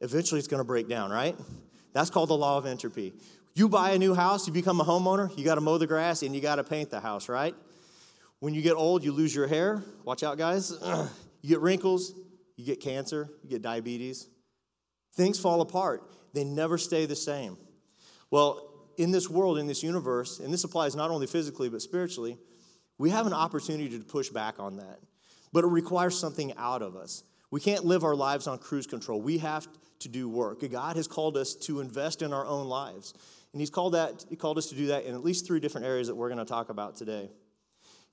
eventually 0.00 0.40
it's 0.40 0.48
going 0.48 0.58
to 0.58 0.64
break 0.64 0.88
down, 0.88 1.12
right? 1.12 1.36
That's 1.92 2.10
called 2.10 2.30
the 2.30 2.36
law 2.36 2.58
of 2.58 2.66
entropy. 2.66 3.12
You 3.54 3.68
buy 3.68 3.92
a 3.92 3.98
new 3.98 4.14
house, 4.14 4.48
you 4.48 4.52
become 4.52 4.80
a 4.80 4.84
homeowner, 4.84 5.36
you 5.38 5.44
got 5.44 5.54
to 5.56 5.60
mow 5.60 5.78
the 5.78 5.86
grass 5.86 6.22
and 6.22 6.34
you 6.34 6.40
got 6.40 6.56
to 6.56 6.64
paint 6.64 6.90
the 6.90 7.00
house, 7.00 7.28
right? 7.28 7.54
When 8.40 8.54
you 8.54 8.62
get 8.62 8.74
old, 8.74 9.04
you 9.04 9.12
lose 9.12 9.34
your 9.34 9.46
hair. 9.46 9.84
Watch 10.04 10.24
out, 10.24 10.38
guys. 10.38 10.72
You 11.42 11.48
get 11.48 11.60
wrinkles, 11.60 12.14
you 12.56 12.64
get 12.64 12.80
cancer, 12.80 13.28
you 13.42 13.50
get 13.50 13.62
diabetes. 13.62 14.28
Things 15.14 15.38
fall 15.38 15.60
apart, 15.60 16.02
they 16.32 16.44
never 16.44 16.78
stay 16.78 17.06
the 17.06 17.16
same. 17.16 17.56
Well, 18.30 18.66
in 18.96 19.10
this 19.10 19.28
world, 19.28 19.58
in 19.58 19.66
this 19.66 19.82
universe, 19.82 20.40
and 20.40 20.52
this 20.52 20.64
applies 20.64 20.94
not 20.94 21.10
only 21.10 21.26
physically 21.26 21.68
but 21.68 21.82
spiritually, 21.82 22.38
we 22.98 23.10
have 23.10 23.26
an 23.26 23.32
opportunity 23.32 23.98
to 23.98 24.04
push 24.04 24.28
back 24.28 24.60
on 24.60 24.76
that. 24.76 25.00
But 25.52 25.64
it 25.64 25.68
requires 25.68 26.18
something 26.18 26.52
out 26.56 26.82
of 26.82 26.96
us. 26.96 27.24
We 27.50 27.60
can't 27.60 27.84
live 27.84 28.04
our 28.04 28.14
lives 28.14 28.46
on 28.46 28.58
cruise 28.58 28.86
control. 28.86 29.20
We 29.20 29.38
have 29.38 29.66
to 30.00 30.08
do 30.08 30.28
work. 30.28 30.68
God 30.70 30.96
has 30.96 31.08
called 31.08 31.36
us 31.36 31.54
to 31.54 31.80
invest 31.80 32.22
in 32.22 32.32
our 32.32 32.46
own 32.46 32.66
lives. 32.66 33.14
And 33.52 33.60
He's 33.60 33.70
called 33.70 33.94
that, 33.94 34.24
He 34.28 34.36
called 34.36 34.58
us 34.58 34.66
to 34.66 34.74
do 34.74 34.86
that 34.88 35.04
in 35.04 35.14
at 35.14 35.24
least 35.24 35.46
three 35.46 35.60
different 35.60 35.86
areas 35.86 36.06
that 36.06 36.14
we're 36.14 36.28
going 36.28 36.38
to 36.38 36.44
talk 36.44 36.68
about 36.68 36.96
today. 36.96 37.30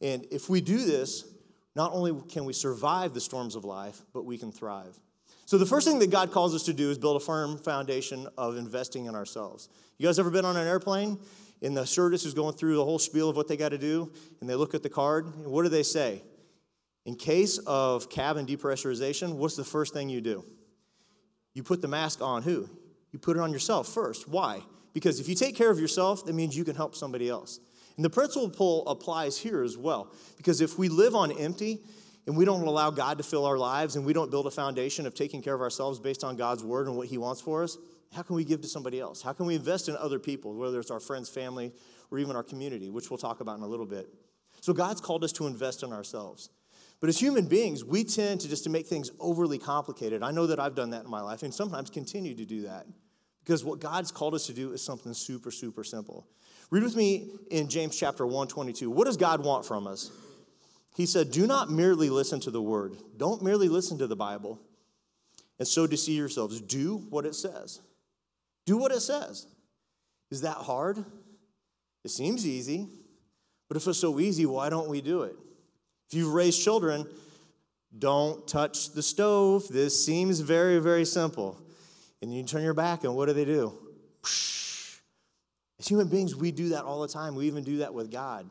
And 0.01 0.25
if 0.31 0.49
we 0.49 0.61
do 0.61 0.77
this, 0.77 1.25
not 1.77 1.93
only 1.93 2.11
can 2.27 2.43
we 2.43 2.53
survive 2.53 3.13
the 3.13 3.21
storms 3.21 3.55
of 3.55 3.63
life, 3.63 4.01
but 4.11 4.25
we 4.25 4.35
can 4.39 4.51
thrive. 4.51 4.99
So, 5.45 5.59
the 5.59 5.65
first 5.65 5.87
thing 5.87 5.99
that 5.99 6.09
God 6.09 6.31
calls 6.31 6.55
us 6.55 6.63
to 6.63 6.73
do 6.73 6.89
is 6.89 6.97
build 6.97 7.21
a 7.21 7.23
firm 7.23 7.59
foundation 7.59 8.27
of 8.35 8.57
investing 8.57 9.05
in 9.05 9.13
ourselves. 9.13 9.69
You 9.99 10.07
guys 10.07 10.17
ever 10.17 10.31
been 10.31 10.43
on 10.43 10.57
an 10.57 10.67
airplane? 10.67 11.19
And 11.61 11.77
the 11.77 11.85
stewardess 11.85 12.25
is 12.25 12.33
going 12.33 12.55
through 12.55 12.75
the 12.75 12.83
whole 12.83 12.99
spiel 12.99 13.29
of 13.29 13.35
what 13.35 13.47
they 13.47 13.57
got 13.57 13.69
to 13.69 13.77
do, 13.77 14.11
and 14.41 14.49
they 14.49 14.55
look 14.55 14.73
at 14.73 14.83
the 14.83 14.89
card, 14.89 15.25
and 15.25 15.47
what 15.47 15.63
do 15.63 15.69
they 15.69 15.83
say? 15.83 16.21
In 17.05 17.15
case 17.15 17.59
of 17.59 18.09
cabin 18.09 18.45
depressurization, 18.45 19.35
what's 19.35 19.55
the 19.55 19.63
first 19.63 19.93
thing 19.93 20.09
you 20.09 20.21
do? 20.21 20.43
You 21.53 21.63
put 21.63 21.81
the 21.81 21.87
mask 21.87 22.21
on 22.21 22.43
who? 22.43 22.69
You 23.11 23.17
put 23.17 23.37
it 23.37 23.39
on 23.39 23.51
yourself 23.51 23.87
first. 23.87 24.27
Why? 24.27 24.61
Because 24.93 25.19
if 25.19 25.29
you 25.29 25.33
take 25.33 25.55
care 25.55 25.71
of 25.71 25.79
yourself, 25.79 26.25
that 26.25 26.33
means 26.33 26.55
you 26.55 26.63
can 26.63 26.75
help 26.75 26.95
somebody 26.95 27.29
else. 27.29 27.59
And 27.97 28.05
the 28.05 28.09
principle 28.09 28.87
applies 28.87 29.37
here 29.37 29.63
as 29.63 29.77
well. 29.77 30.13
Because 30.37 30.61
if 30.61 30.77
we 30.77 30.87
live 30.87 31.15
on 31.15 31.31
empty 31.31 31.81
and 32.27 32.37
we 32.37 32.45
don't 32.45 32.61
allow 32.61 32.91
God 32.91 33.17
to 33.17 33.23
fill 33.23 33.45
our 33.45 33.57
lives 33.57 33.95
and 33.95 34.05
we 34.05 34.13
don't 34.13 34.29
build 34.31 34.45
a 34.45 34.51
foundation 34.51 35.05
of 35.07 35.15
taking 35.15 35.41
care 35.41 35.55
of 35.55 35.61
ourselves 35.61 35.99
based 35.99 36.23
on 36.23 36.37
God's 36.37 36.63
word 36.63 36.87
and 36.87 36.95
what 36.95 37.07
He 37.07 37.17
wants 37.17 37.41
for 37.41 37.63
us, 37.63 37.77
how 38.13 38.21
can 38.21 38.35
we 38.35 38.45
give 38.45 38.61
to 38.61 38.67
somebody 38.67 38.99
else? 38.99 39.21
How 39.21 39.33
can 39.33 39.45
we 39.45 39.55
invest 39.55 39.89
in 39.89 39.97
other 39.97 40.19
people, 40.19 40.53
whether 40.53 40.79
it's 40.79 40.91
our 40.91 40.99
friends, 40.99 41.27
family, 41.27 41.73
or 42.11 42.19
even 42.19 42.35
our 42.35 42.43
community, 42.43 42.89
which 42.89 43.09
we'll 43.09 43.17
talk 43.17 43.41
about 43.41 43.57
in 43.57 43.63
a 43.63 43.67
little 43.67 43.85
bit? 43.85 44.07
So 44.61 44.73
God's 44.73 45.01
called 45.01 45.23
us 45.23 45.31
to 45.33 45.47
invest 45.47 45.83
in 45.83 45.91
ourselves. 45.91 46.49
But 46.99 47.09
as 47.09 47.19
human 47.19 47.47
beings, 47.47 47.83
we 47.83 48.03
tend 48.03 48.41
to 48.41 48.49
just 48.49 48.63
to 48.63 48.69
make 48.69 48.87
things 48.87 49.11
overly 49.19 49.59
complicated. 49.59 50.23
I 50.23 50.31
know 50.31 50.47
that 50.47 50.59
I've 50.59 50.75
done 50.75 50.91
that 50.91 51.03
in 51.03 51.09
my 51.09 51.21
life 51.21 51.43
and 51.43 51.53
sometimes 51.53 51.89
continue 51.89 52.35
to 52.35 52.45
do 52.45 52.61
that. 52.61 52.87
Because 53.47 53.63
what 53.63 53.79
God's 53.79 54.11
called 54.11 54.35
us 54.35 54.45
to 54.47 54.53
do 54.53 54.73
is 54.73 54.81
something 54.81 55.13
super, 55.13 55.51
super 55.51 55.81
simple. 55.81 56.27
Read 56.69 56.83
with 56.83 56.97
me 56.97 57.29
in 57.49 57.69
James 57.69 57.97
chapter 57.97 58.27
1, 58.27 58.49
22. 58.49 58.91
What 58.91 59.05
does 59.05 59.15
God 59.15 59.41
want 59.41 59.65
from 59.65 59.87
us? 59.87 60.11
He 60.97 61.05
said, 61.05 61.31
Do 61.31 61.47
not 61.47 61.71
merely 61.71 62.09
listen 62.09 62.41
to 62.41 62.51
the 62.51 62.61
word. 62.61 62.97
Don't 63.15 63.41
merely 63.41 63.69
listen 63.69 63.99
to 63.99 64.07
the 64.07 64.17
Bible 64.17 64.59
and 65.59 65.65
so 65.65 65.87
deceive 65.87 66.17
yourselves. 66.17 66.59
Do 66.59 66.97
what 67.09 67.25
it 67.25 67.35
says. 67.35 67.79
Do 68.65 68.75
what 68.75 68.91
it 68.91 68.99
says. 68.99 69.47
Is 70.29 70.41
that 70.41 70.57
hard? 70.57 70.97
It 72.03 72.11
seems 72.11 72.45
easy, 72.45 72.89
but 73.69 73.77
if 73.77 73.87
it's 73.87 73.97
so 73.97 74.19
easy, 74.19 74.45
why 74.45 74.69
don't 74.69 74.89
we 74.89 74.99
do 74.99 75.23
it? 75.23 75.37
If 76.09 76.17
you've 76.17 76.33
raised 76.33 76.61
children, 76.61 77.07
don't 77.97 78.45
touch 78.45 78.91
the 78.91 79.01
stove. 79.01 79.69
This 79.69 80.05
seems 80.05 80.41
very, 80.41 80.79
very 80.79 81.05
simple. 81.05 81.57
And 82.21 82.33
you 82.33 82.43
turn 82.43 82.63
your 82.63 82.73
back, 82.73 83.03
and 83.03 83.15
what 83.15 83.27
do 83.27 83.33
they 83.33 83.45
do? 83.45 83.73
As 85.79 85.87
human 85.87 86.07
beings, 86.07 86.35
we 86.35 86.51
do 86.51 86.69
that 86.69 86.83
all 86.83 87.01
the 87.01 87.07
time. 87.07 87.35
We 87.35 87.45
even 87.47 87.63
do 87.63 87.77
that 87.77 87.93
with 87.93 88.11
God. 88.11 88.49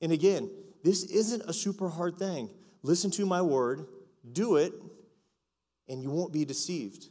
And 0.00 0.12
again, 0.12 0.50
this 0.84 1.04
isn't 1.04 1.42
a 1.42 1.52
super 1.52 1.88
hard 1.88 2.16
thing. 2.18 2.48
Listen 2.82 3.10
to 3.12 3.26
my 3.26 3.42
word, 3.42 3.86
do 4.32 4.56
it, 4.56 4.72
and 5.88 6.02
you 6.02 6.10
won't 6.10 6.32
be 6.32 6.44
deceived. 6.44 7.08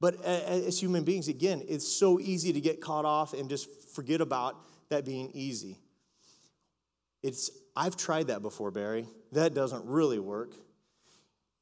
But 0.00 0.22
as 0.24 0.80
human 0.80 1.04
beings, 1.04 1.28
again, 1.28 1.62
it's 1.68 1.86
so 1.86 2.18
easy 2.18 2.52
to 2.54 2.60
get 2.60 2.80
caught 2.80 3.04
off 3.04 3.34
and 3.34 3.50
just 3.50 3.68
forget 3.94 4.22
about 4.22 4.56
that 4.88 5.04
being 5.04 5.30
easy. 5.34 5.78
It's 7.22 7.50
I've 7.76 7.96
tried 7.96 8.28
that 8.28 8.40
before, 8.40 8.70
Barry. 8.70 9.06
That 9.32 9.52
doesn't 9.52 9.84
really 9.84 10.18
work. 10.18 10.54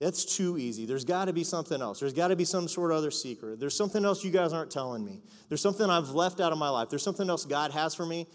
That's 0.00 0.36
too 0.36 0.58
easy. 0.58 0.86
There's 0.86 1.04
got 1.04 1.24
to 1.24 1.32
be 1.32 1.42
something 1.42 1.82
else. 1.82 1.98
There's 1.98 2.12
got 2.12 2.28
to 2.28 2.36
be 2.36 2.44
some 2.44 2.68
sort 2.68 2.92
of 2.92 2.98
other 2.98 3.10
secret. 3.10 3.58
There's 3.58 3.76
something 3.76 4.04
else 4.04 4.22
you 4.22 4.30
guys 4.30 4.52
aren't 4.52 4.70
telling 4.70 5.04
me. 5.04 5.22
There's 5.48 5.60
something 5.60 5.90
I've 5.90 6.10
left 6.10 6.40
out 6.40 6.52
of 6.52 6.58
my 6.58 6.68
life. 6.68 6.88
There's 6.88 7.02
something 7.02 7.28
else 7.28 7.44
God 7.44 7.72
has 7.72 7.94
for 7.94 8.06
me, 8.06 8.28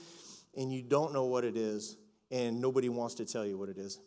and 0.57 0.73
you 0.73 0.81
don't 0.81 1.13
know 1.13 1.23
what 1.23 1.45
it 1.45 1.55
is, 1.55 1.95
and 2.31 2.59
nobody 2.61 2.89
wants 2.89 3.15
to 3.15 3.25
tell 3.25 3.45
you 3.45 3.57
what 3.57 3.69
it 3.69 3.77
is. 3.77 3.99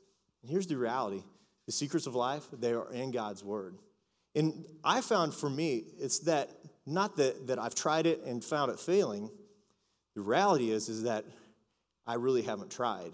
And 0.42 0.50
here's 0.50 0.66
the 0.66 0.76
reality 0.76 1.22
the 1.64 1.72
secrets 1.72 2.06
of 2.06 2.14
life, 2.14 2.44
they 2.52 2.72
are 2.72 2.92
in 2.92 3.10
God's 3.10 3.42
Word. 3.42 3.76
And 4.36 4.66
I 4.84 5.00
found 5.00 5.34
for 5.34 5.50
me, 5.50 5.84
it's 5.98 6.20
that 6.20 6.50
not 6.84 7.16
that, 7.16 7.48
that 7.48 7.58
I've 7.58 7.74
tried 7.74 8.06
it 8.06 8.20
and 8.24 8.44
found 8.44 8.70
it 8.70 8.78
failing. 8.78 9.30
The 10.14 10.20
reality 10.20 10.70
is, 10.70 10.88
is 10.88 11.02
that 11.02 11.24
I 12.06 12.14
really 12.14 12.42
haven't 12.42 12.70
tried. 12.70 13.12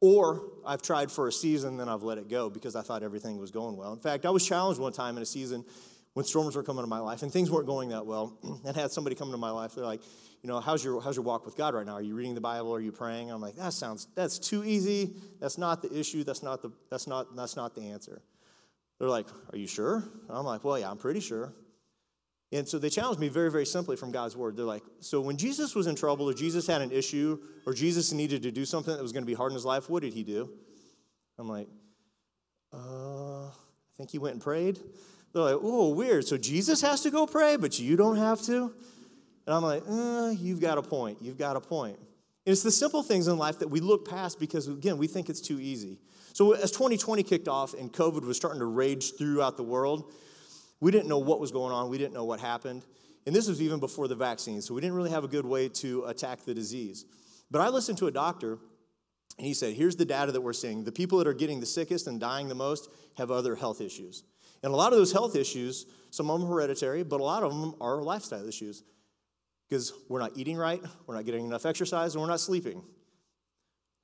Or 0.00 0.52
I've 0.64 0.82
tried 0.82 1.10
for 1.10 1.26
a 1.26 1.32
season, 1.32 1.76
then 1.76 1.88
I've 1.88 2.02
let 2.02 2.18
it 2.18 2.28
go 2.28 2.48
because 2.50 2.76
I 2.76 2.82
thought 2.82 3.02
everything 3.02 3.38
was 3.38 3.50
going 3.50 3.76
well. 3.76 3.92
In 3.92 3.98
fact, 3.98 4.26
I 4.26 4.30
was 4.30 4.46
challenged 4.46 4.80
one 4.80 4.92
time 4.92 5.16
in 5.16 5.22
a 5.22 5.26
season 5.26 5.64
when 6.14 6.24
storms 6.24 6.56
were 6.56 6.62
coming 6.62 6.82
to 6.82 6.88
my 6.88 6.98
life 7.00 7.22
and 7.22 7.32
things 7.32 7.50
weren't 7.50 7.66
going 7.66 7.90
that 7.90 8.06
well, 8.06 8.38
and 8.64 8.76
had 8.76 8.90
somebody 8.90 9.16
come 9.16 9.30
to 9.32 9.36
my 9.36 9.50
life. 9.50 9.74
They're 9.74 9.84
like, 9.84 10.02
you 10.42 10.48
know, 10.48 10.60
how's 10.60 10.84
your 10.84 11.00
how's 11.00 11.16
your 11.16 11.24
walk 11.24 11.44
with 11.44 11.56
God 11.56 11.74
right 11.74 11.84
now? 11.84 11.94
Are 11.94 12.02
you 12.02 12.14
reading 12.14 12.34
the 12.34 12.40
Bible? 12.40 12.72
Are 12.72 12.80
you 12.80 12.92
praying? 12.92 13.30
I'm 13.30 13.40
like, 13.40 13.56
that 13.56 13.72
sounds 13.72 14.06
that's 14.14 14.38
too 14.38 14.64
easy. 14.64 15.16
That's 15.40 15.58
not 15.58 15.82
the 15.82 15.92
issue. 15.98 16.22
That's 16.22 16.42
not 16.42 16.62
the 16.62 16.70
that's 16.90 17.06
not 17.06 17.34
that's 17.34 17.56
not 17.56 17.74
the 17.74 17.82
answer. 17.82 18.22
They're 18.98 19.08
like, 19.08 19.26
are 19.52 19.58
you 19.58 19.66
sure? 19.66 20.04
I'm 20.28 20.44
like, 20.44 20.64
well, 20.64 20.78
yeah, 20.78 20.90
I'm 20.90 20.96
pretty 20.96 21.20
sure. 21.20 21.52
And 22.50 22.66
so 22.66 22.78
they 22.78 22.88
challenged 22.88 23.20
me 23.20 23.28
very, 23.28 23.50
very 23.50 23.66
simply 23.66 23.96
from 23.96 24.10
God's 24.10 24.36
word. 24.36 24.56
They're 24.56 24.64
like, 24.64 24.82
so 25.00 25.20
when 25.20 25.36
Jesus 25.36 25.74
was 25.74 25.86
in 25.86 25.94
trouble 25.94 26.28
or 26.28 26.34
Jesus 26.34 26.66
had 26.66 26.80
an 26.80 26.90
issue 26.90 27.38
or 27.66 27.74
Jesus 27.74 28.12
needed 28.12 28.42
to 28.44 28.50
do 28.50 28.64
something 28.64 28.94
that 28.94 29.02
was 29.02 29.12
going 29.12 29.22
to 29.22 29.26
be 29.26 29.34
hard 29.34 29.52
in 29.52 29.54
his 29.54 29.66
life, 29.66 29.90
what 29.90 30.02
did 30.02 30.14
he 30.14 30.22
do? 30.22 30.50
I'm 31.38 31.48
like, 31.48 31.68
uh, 32.72 33.46
I 33.46 33.52
think 33.96 34.10
he 34.10 34.18
went 34.18 34.34
and 34.34 34.42
prayed. 34.42 34.78
They're 35.32 35.42
like, 35.42 35.58
oh, 35.62 35.90
weird. 35.90 36.26
So 36.26 36.38
Jesus 36.38 36.80
has 36.80 37.02
to 37.02 37.10
go 37.10 37.26
pray, 37.26 37.56
but 37.56 37.78
you 37.78 37.96
don't 37.96 38.16
have 38.16 38.40
to? 38.42 38.72
And 39.46 39.54
I'm 39.54 39.62
like, 39.62 39.82
uh, 39.88 40.34
you've 40.38 40.60
got 40.60 40.78
a 40.78 40.82
point. 40.82 41.18
You've 41.20 41.38
got 41.38 41.56
a 41.56 41.60
point. 41.60 41.98
And 41.98 42.52
it's 42.52 42.62
the 42.62 42.70
simple 42.70 43.02
things 43.02 43.28
in 43.28 43.36
life 43.36 43.58
that 43.58 43.68
we 43.68 43.80
look 43.80 44.08
past 44.08 44.40
because, 44.40 44.68
again, 44.68 44.96
we 44.96 45.06
think 45.06 45.28
it's 45.28 45.40
too 45.40 45.60
easy. 45.60 45.98
So 46.32 46.52
as 46.52 46.70
2020 46.70 47.22
kicked 47.22 47.48
off 47.48 47.74
and 47.74 47.92
COVID 47.92 48.22
was 48.22 48.36
starting 48.36 48.60
to 48.60 48.66
rage 48.66 49.16
throughout 49.16 49.56
the 49.56 49.62
world, 49.62 50.12
we 50.80 50.90
didn't 50.90 51.08
know 51.08 51.18
what 51.18 51.40
was 51.40 51.50
going 51.50 51.72
on, 51.72 51.88
we 51.88 51.98
didn't 51.98 52.14
know 52.14 52.24
what 52.24 52.40
happened. 52.40 52.84
And 53.26 53.34
this 53.34 53.48
was 53.48 53.60
even 53.60 53.80
before 53.80 54.08
the 54.08 54.14
vaccine, 54.14 54.62
so 54.62 54.74
we 54.74 54.80
didn't 54.80 54.96
really 54.96 55.10
have 55.10 55.24
a 55.24 55.28
good 55.28 55.44
way 55.44 55.68
to 55.68 56.04
attack 56.04 56.44
the 56.44 56.54
disease. 56.54 57.04
But 57.50 57.60
I 57.60 57.68
listened 57.68 57.98
to 57.98 58.06
a 58.06 58.10
doctor, 58.10 58.58
and 59.36 59.46
he 59.46 59.54
said, 59.54 59.74
Here's 59.74 59.96
the 59.96 60.04
data 60.04 60.32
that 60.32 60.40
we're 60.40 60.52
seeing. 60.52 60.84
The 60.84 60.92
people 60.92 61.18
that 61.18 61.26
are 61.26 61.34
getting 61.34 61.60
the 61.60 61.66
sickest 61.66 62.06
and 62.06 62.18
dying 62.18 62.48
the 62.48 62.54
most 62.54 62.88
have 63.16 63.30
other 63.30 63.54
health 63.54 63.80
issues. 63.80 64.24
And 64.62 64.72
a 64.72 64.76
lot 64.76 64.92
of 64.92 64.98
those 64.98 65.12
health 65.12 65.36
issues, 65.36 65.86
some 66.10 66.30
of 66.30 66.40
them 66.40 66.48
are 66.48 66.54
hereditary, 66.54 67.02
but 67.02 67.20
a 67.20 67.24
lot 67.24 67.42
of 67.42 67.52
them 67.52 67.74
are 67.80 68.02
lifestyle 68.02 68.46
issues. 68.46 68.82
Because 69.68 69.92
we're 70.08 70.20
not 70.20 70.32
eating 70.34 70.56
right, 70.56 70.82
we're 71.06 71.14
not 71.14 71.26
getting 71.26 71.44
enough 71.44 71.66
exercise, 71.66 72.14
and 72.14 72.22
we're 72.22 72.30
not 72.30 72.40
sleeping. 72.40 72.82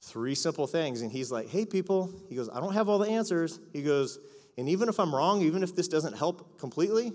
Three 0.02 0.34
simple 0.34 0.66
things. 0.66 1.00
And 1.00 1.10
he's 1.10 1.32
like, 1.32 1.48
Hey, 1.48 1.64
people, 1.64 2.12
he 2.28 2.36
goes, 2.36 2.50
I 2.50 2.60
don't 2.60 2.74
have 2.74 2.88
all 2.88 2.98
the 2.98 3.08
answers. 3.08 3.58
He 3.72 3.82
goes, 3.82 4.18
and 4.56 4.68
even 4.68 4.88
if 4.88 5.00
I'm 5.00 5.14
wrong, 5.14 5.42
even 5.42 5.62
if 5.62 5.74
this 5.74 5.88
doesn't 5.88 6.16
help 6.16 6.58
completely, 6.58 7.12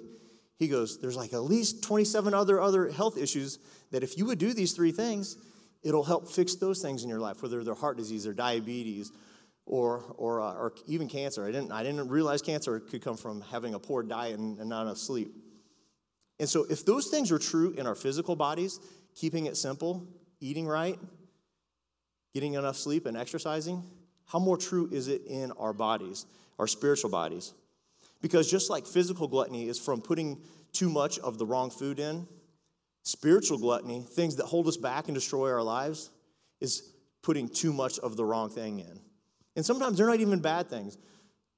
he 0.58 0.68
goes, 0.68 1.00
there's 1.00 1.16
like 1.16 1.34
at 1.34 1.44
least 1.44 1.84
27 1.84 2.34
other 2.34 2.60
other 2.60 2.90
health 2.90 3.18
issues 3.18 3.60
that 3.92 4.04
if 4.04 4.18
you 4.18 4.26
would 4.26 4.40
do 4.40 4.54
these 4.54 4.74
three 4.74 4.92
things, 4.92 5.38
it'll 5.84 6.04
help 6.04 6.28
fix 6.28 6.56
those 6.56 6.82
things 6.82 7.04
in 7.04 7.10
your 7.10 7.20
life, 7.20 7.42
whether 7.42 7.64
they're 7.64 7.74
heart 7.74 7.98
disease 7.98 8.28
or 8.28 8.34
diabetes 8.34 9.12
or, 9.66 10.04
or, 10.18 10.42
uh, 10.42 10.54
or 10.54 10.74
even 10.88 11.08
cancer. 11.08 11.46
I 11.46 11.52
didn't, 11.52 11.72
I 11.72 11.84
didn't 11.84 12.10
realize 12.10 12.42
cancer 12.42 12.80
could 12.80 13.02
come 13.02 13.16
from 13.16 13.42
having 13.42 13.74
a 13.74 13.80
poor 13.80 14.04
diet 14.04 14.40
and, 14.40 14.58
and 14.60 14.68
not 14.68 14.82
enough 14.84 14.98
sleep. 14.98 15.32
And 16.40 16.50
so, 16.50 16.66
if 16.70 16.86
those 16.86 17.08
things 17.08 17.32
are 17.32 17.40
true 17.40 17.72
in 17.72 17.86
our 17.86 17.96
physical 17.96 18.36
bodies, 18.36 18.80
keeping 19.16 19.46
it 19.46 19.58
simple, 19.58 20.08
eating 20.40 20.68
right, 20.68 20.98
getting 22.34 22.54
enough 22.54 22.78
sleep, 22.78 23.06
and 23.06 23.16
exercising, 23.18 23.84
how 24.26 24.40
more 24.40 24.58
true 24.58 24.90
is 24.92 25.08
it 25.08 25.24
in 25.28 25.52
our 25.54 25.74
bodies? 25.74 26.26
Our 26.60 26.68
spiritual 26.68 27.10
bodies. 27.10 27.54
Because 28.22 28.52
just 28.52 28.70
like 28.70 28.86
physical 28.86 29.28
gluttony 29.28 29.68
is 29.68 29.80
from 29.80 30.02
putting 30.02 30.42
too 30.74 30.90
much 30.90 31.18
of 31.20 31.38
the 31.38 31.46
wrong 31.46 31.72
food 31.72 32.00
in, 32.00 32.28
spiritual 33.04 33.58
gluttony, 33.58 34.06
things 34.08 34.36
that 34.36 34.46
hold 34.46 34.68
us 34.68 34.78
back 34.78 35.08
and 35.08 35.16
destroy 35.16 35.50
our 35.50 35.64
lives, 35.64 36.12
is 36.60 36.84
putting 37.22 37.48
too 37.48 37.74
much 37.74 37.98
of 38.00 38.18
the 38.18 38.26
wrong 38.26 38.50
thing 38.50 38.80
in. 38.80 39.00
And 39.56 39.66
sometimes 39.66 39.98
they're 39.98 40.08
not 40.08 40.20
even 40.20 40.40
bad 40.40 40.70
things. 40.70 40.98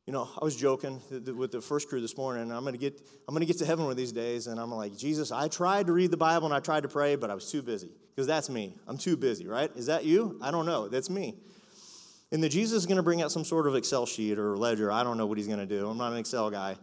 You 0.08 0.14
know, 0.14 0.30
I 0.40 0.44
was 0.44 0.56
joking 0.56 1.00
with 1.10 1.52
the 1.52 1.62
first 1.62 1.88
crew 1.88 2.02
this 2.02 2.18
morning, 2.18 2.52
I'm 2.52 2.64
gonna 2.64 2.78
get 2.78 3.00
I'm 3.28 3.36
gonna 3.36 3.46
get 3.46 3.60
to 3.60 3.66
heaven 3.66 3.86
one 3.86 3.92
of 3.92 3.98
these 3.98 4.12
days, 4.12 4.48
and 4.48 4.60
I'm 4.60 4.72
like, 4.72 4.98
Jesus, 4.98 5.32
I 5.32 5.48
tried 5.48 5.88
to 5.88 5.94
read 5.94 6.12
the 6.12 6.18
Bible 6.18 6.48
and 6.48 6.56
I 6.56 6.60
tried 6.60 6.84
to 6.84 6.90
pray, 6.90 7.16
but 7.16 7.30
I 7.30 7.36
was 7.36 7.52
too 7.52 7.62
busy. 7.62 7.92
Because 8.10 8.28
that's 8.28 8.50
me. 8.50 8.76
I'm 8.88 8.98
too 8.98 9.16
busy, 9.16 9.48
right? 9.48 9.72
Is 9.76 9.86
that 9.86 10.04
you? 10.04 10.38
I 10.42 10.52
don't 10.52 10.66
know. 10.66 10.88
That's 10.88 11.10
me. 11.10 11.36
And 12.32 12.42
that 12.44 12.50
Jesus 12.50 12.78
is 12.78 12.86
going 12.86 12.98
to 12.98 13.04
bring 13.04 13.22
out 13.22 13.32
some 13.32 13.44
sort 13.44 13.68
of 13.68 13.76
Excel 13.76 14.06
sheet 14.06 14.40
or 14.40 14.56
ledger. 14.58 14.92
I 14.92 15.04
don't 15.04 15.18
know 15.18 15.26
what 15.26 15.38
he's 15.38 15.48
going 15.48 15.60
to 15.60 15.66
do. 15.66 15.90
I'm 15.90 15.98
not 15.98 16.14
an 16.14 16.18
Excel 16.18 16.50
guy. 16.50 16.78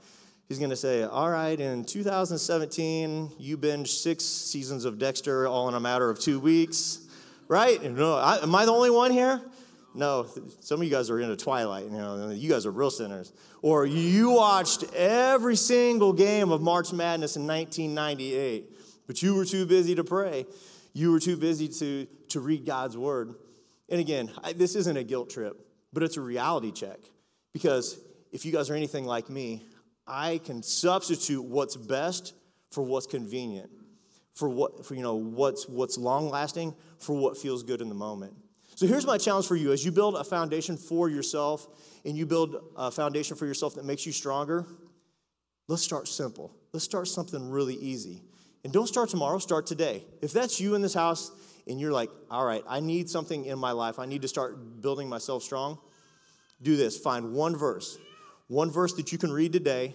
He's 0.48 0.58
going 0.58 0.70
to 0.70 0.76
say, 0.76 1.02
All 1.02 1.30
right, 1.30 1.58
in 1.58 1.84
2017, 1.84 3.32
you 3.38 3.56
binge 3.56 3.92
six 3.92 4.24
seasons 4.24 4.84
of 4.84 4.98
Dexter 4.98 5.46
all 5.46 5.68
in 5.68 5.74
a 5.74 5.80
matter 5.80 6.08
of 6.08 6.18
two 6.18 6.40
weeks, 6.40 7.00
right? 7.48 7.82
No, 7.82 8.16
I, 8.16 8.42
am 8.42 8.54
I 8.54 8.64
the 8.64 8.72
only 8.72 8.90
one 8.90 9.10
here? 9.10 9.42
No, 9.94 10.26
some 10.60 10.80
of 10.80 10.84
you 10.84 10.90
guys 10.90 11.10
are 11.10 11.18
into 11.18 11.36
Twilight. 11.36 11.86
You 11.86 11.90
know, 11.90 12.30
you 12.30 12.48
guys 12.48 12.66
are 12.66 12.70
real 12.70 12.90
sinners. 12.90 13.32
Or 13.62 13.84
you 13.84 14.30
watched 14.30 14.84
every 14.94 15.56
single 15.56 16.12
game 16.12 16.52
of 16.52 16.60
March 16.60 16.92
Madness 16.92 17.36
in 17.36 17.46
1998, 17.46 18.70
but 19.06 19.22
you 19.22 19.34
were 19.34 19.44
too 19.44 19.66
busy 19.66 19.94
to 19.96 20.04
pray. 20.04 20.46
You 20.92 21.10
were 21.10 21.20
too 21.20 21.36
busy 21.36 21.68
to, 21.68 22.06
to 22.28 22.40
read 22.40 22.64
God's 22.64 22.96
word. 22.96 23.34
And 23.88 24.00
again, 24.00 24.30
I, 24.42 24.52
this 24.52 24.74
isn't 24.74 24.96
a 24.96 25.04
guilt 25.04 25.30
trip, 25.30 25.60
but 25.92 26.02
it's 26.02 26.16
a 26.16 26.20
reality 26.20 26.72
check. 26.72 26.98
Because 27.52 27.98
if 28.32 28.44
you 28.44 28.52
guys 28.52 28.70
are 28.70 28.74
anything 28.74 29.04
like 29.04 29.30
me, 29.30 29.64
I 30.06 30.40
can 30.44 30.62
substitute 30.62 31.42
what's 31.42 31.76
best 31.76 32.34
for 32.70 32.82
what's 32.82 33.06
convenient, 33.06 33.70
for 34.34 34.48
what 34.48 34.84
for 34.84 34.94
you 34.94 35.02
know 35.02 35.14
what's 35.14 35.68
what's 35.68 35.98
long 35.98 36.28
lasting, 36.28 36.74
for 36.98 37.16
what 37.16 37.36
feels 37.36 37.62
good 37.62 37.80
in 37.80 37.88
the 37.88 37.94
moment. 37.94 38.34
So 38.74 38.86
here's 38.86 39.06
my 39.06 39.18
challenge 39.18 39.46
for 39.46 39.56
you: 39.56 39.72
as 39.72 39.84
you 39.84 39.92
build 39.92 40.16
a 40.16 40.24
foundation 40.24 40.76
for 40.76 41.08
yourself, 41.08 41.66
and 42.04 42.16
you 42.16 42.26
build 42.26 42.56
a 42.76 42.90
foundation 42.90 43.36
for 43.36 43.46
yourself 43.46 43.74
that 43.74 43.84
makes 43.84 44.06
you 44.06 44.12
stronger, 44.12 44.66
let's 45.66 45.82
start 45.82 46.08
simple. 46.08 46.54
Let's 46.72 46.84
start 46.84 47.08
something 47.08 47.50
really 47.50 47.74
easy. 47.74 48.22
And 48.64 48.72
don't 48.72 48.86
start 48.86 49.08
tomorrow, 49.08 49.38
start 49.38 49.66
today. 49.66 50.04
If 50.20 50.32
that's 50.32 50.60
you 50.60 50.74
in 50.74 50.82
this 50.82 50.94
house 50.94 51.30
and 51.68 51.80
you're 51.80 51.92
like, 51.92 52.10
all 52.30 52.44
right, 52.44 52.62
I 52.68 52.80
need 52.80 53.08
something 53.08 53.44
in 53.44 53.58
my 53.58 53.72
life, 53.72 53.98
I 53.98 54.06
need 54.06 54.22
to 54.22 54.28
start 54.28 54.80
building 54.80 55.08
myself 55.08 55.42
strong, 55.42 55.78
do 56.62 56.76
this. 56.76 56.98
Find 56.98 57.32
one 57.32 57.56
verse 57.56 57.98
one 58.48 58.70
verse 58.70 58.94
that 58.94 59.12
you 59.12 59.18
can 59.18 59.30
read 59.30 59.52
today 59.52 59.94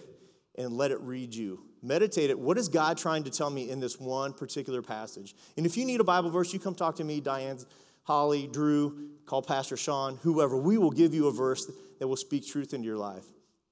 and 0.56 0.72
let 0.72 0.92
it 0.92 1.00
read 1.00 1.34
you. 1.34 1.60
Meditate 1.82 2.30
it. 2.30 2.38
What 2.38 2.56
is 2.56 2.68
God 2.68 2.96
trying 2.96 3.24
to 3.24 3.30
tell 3.30 3.50
me 3.50 3.68
in 3.68 3.80
this 3.80 4.00
one 4.00 4.32
particular 4.32 4.80
passage? 4.80 5.34
And 5.56 5.66
if 5.66 5.76
you 5.76 5.84
need 5.84 6.00
a 6.00 6.04
Bible 6.04 6.30
verse, 6.30 6.52
you 6.52 6.60
come 6.60 6.74
talk 6.74 6.96
to 6.96 7.04
me, 7.04 7.20
Diane, 7.20 7.58
Holly, 8.04 8.48
Drew, 8.50 9.10
call 9.26 9.42
Pastor 9.42 9.76
Sean, 9.76 10.18
whoever. 10.22 10.56
We 10.56 10.78
will 10.78 10.92
give 10.92 11.12
you 11.12 11.26
a 11.26 11.32
verse 11.32 11.70
that 11.98 12.08
will 12.08 12.16
speak 12.16 12.46
truth 12.46 12.72
into 12.72 12.86
your 12.86 12.96
life. 12.96 13.24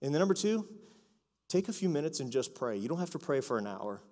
And 0.03 0.13
then 0.13 0.19
number 0.19 0.35
two, 0.35 0.67
take 1.49 1.69
a 1.69 1.73
few 1.73 1.89
minutes 1.89 2.21
and 2.21 2.31
just 2.31 2.55
pray. 2.55 2.77
You 2.77 2.89
don't 2.89 2.99
have 2.99 3.11
to 3.11 3.19
pray 3.19 3.41
for 3.41 3.57
an 3.57 3.67
hour. 3.67 4.03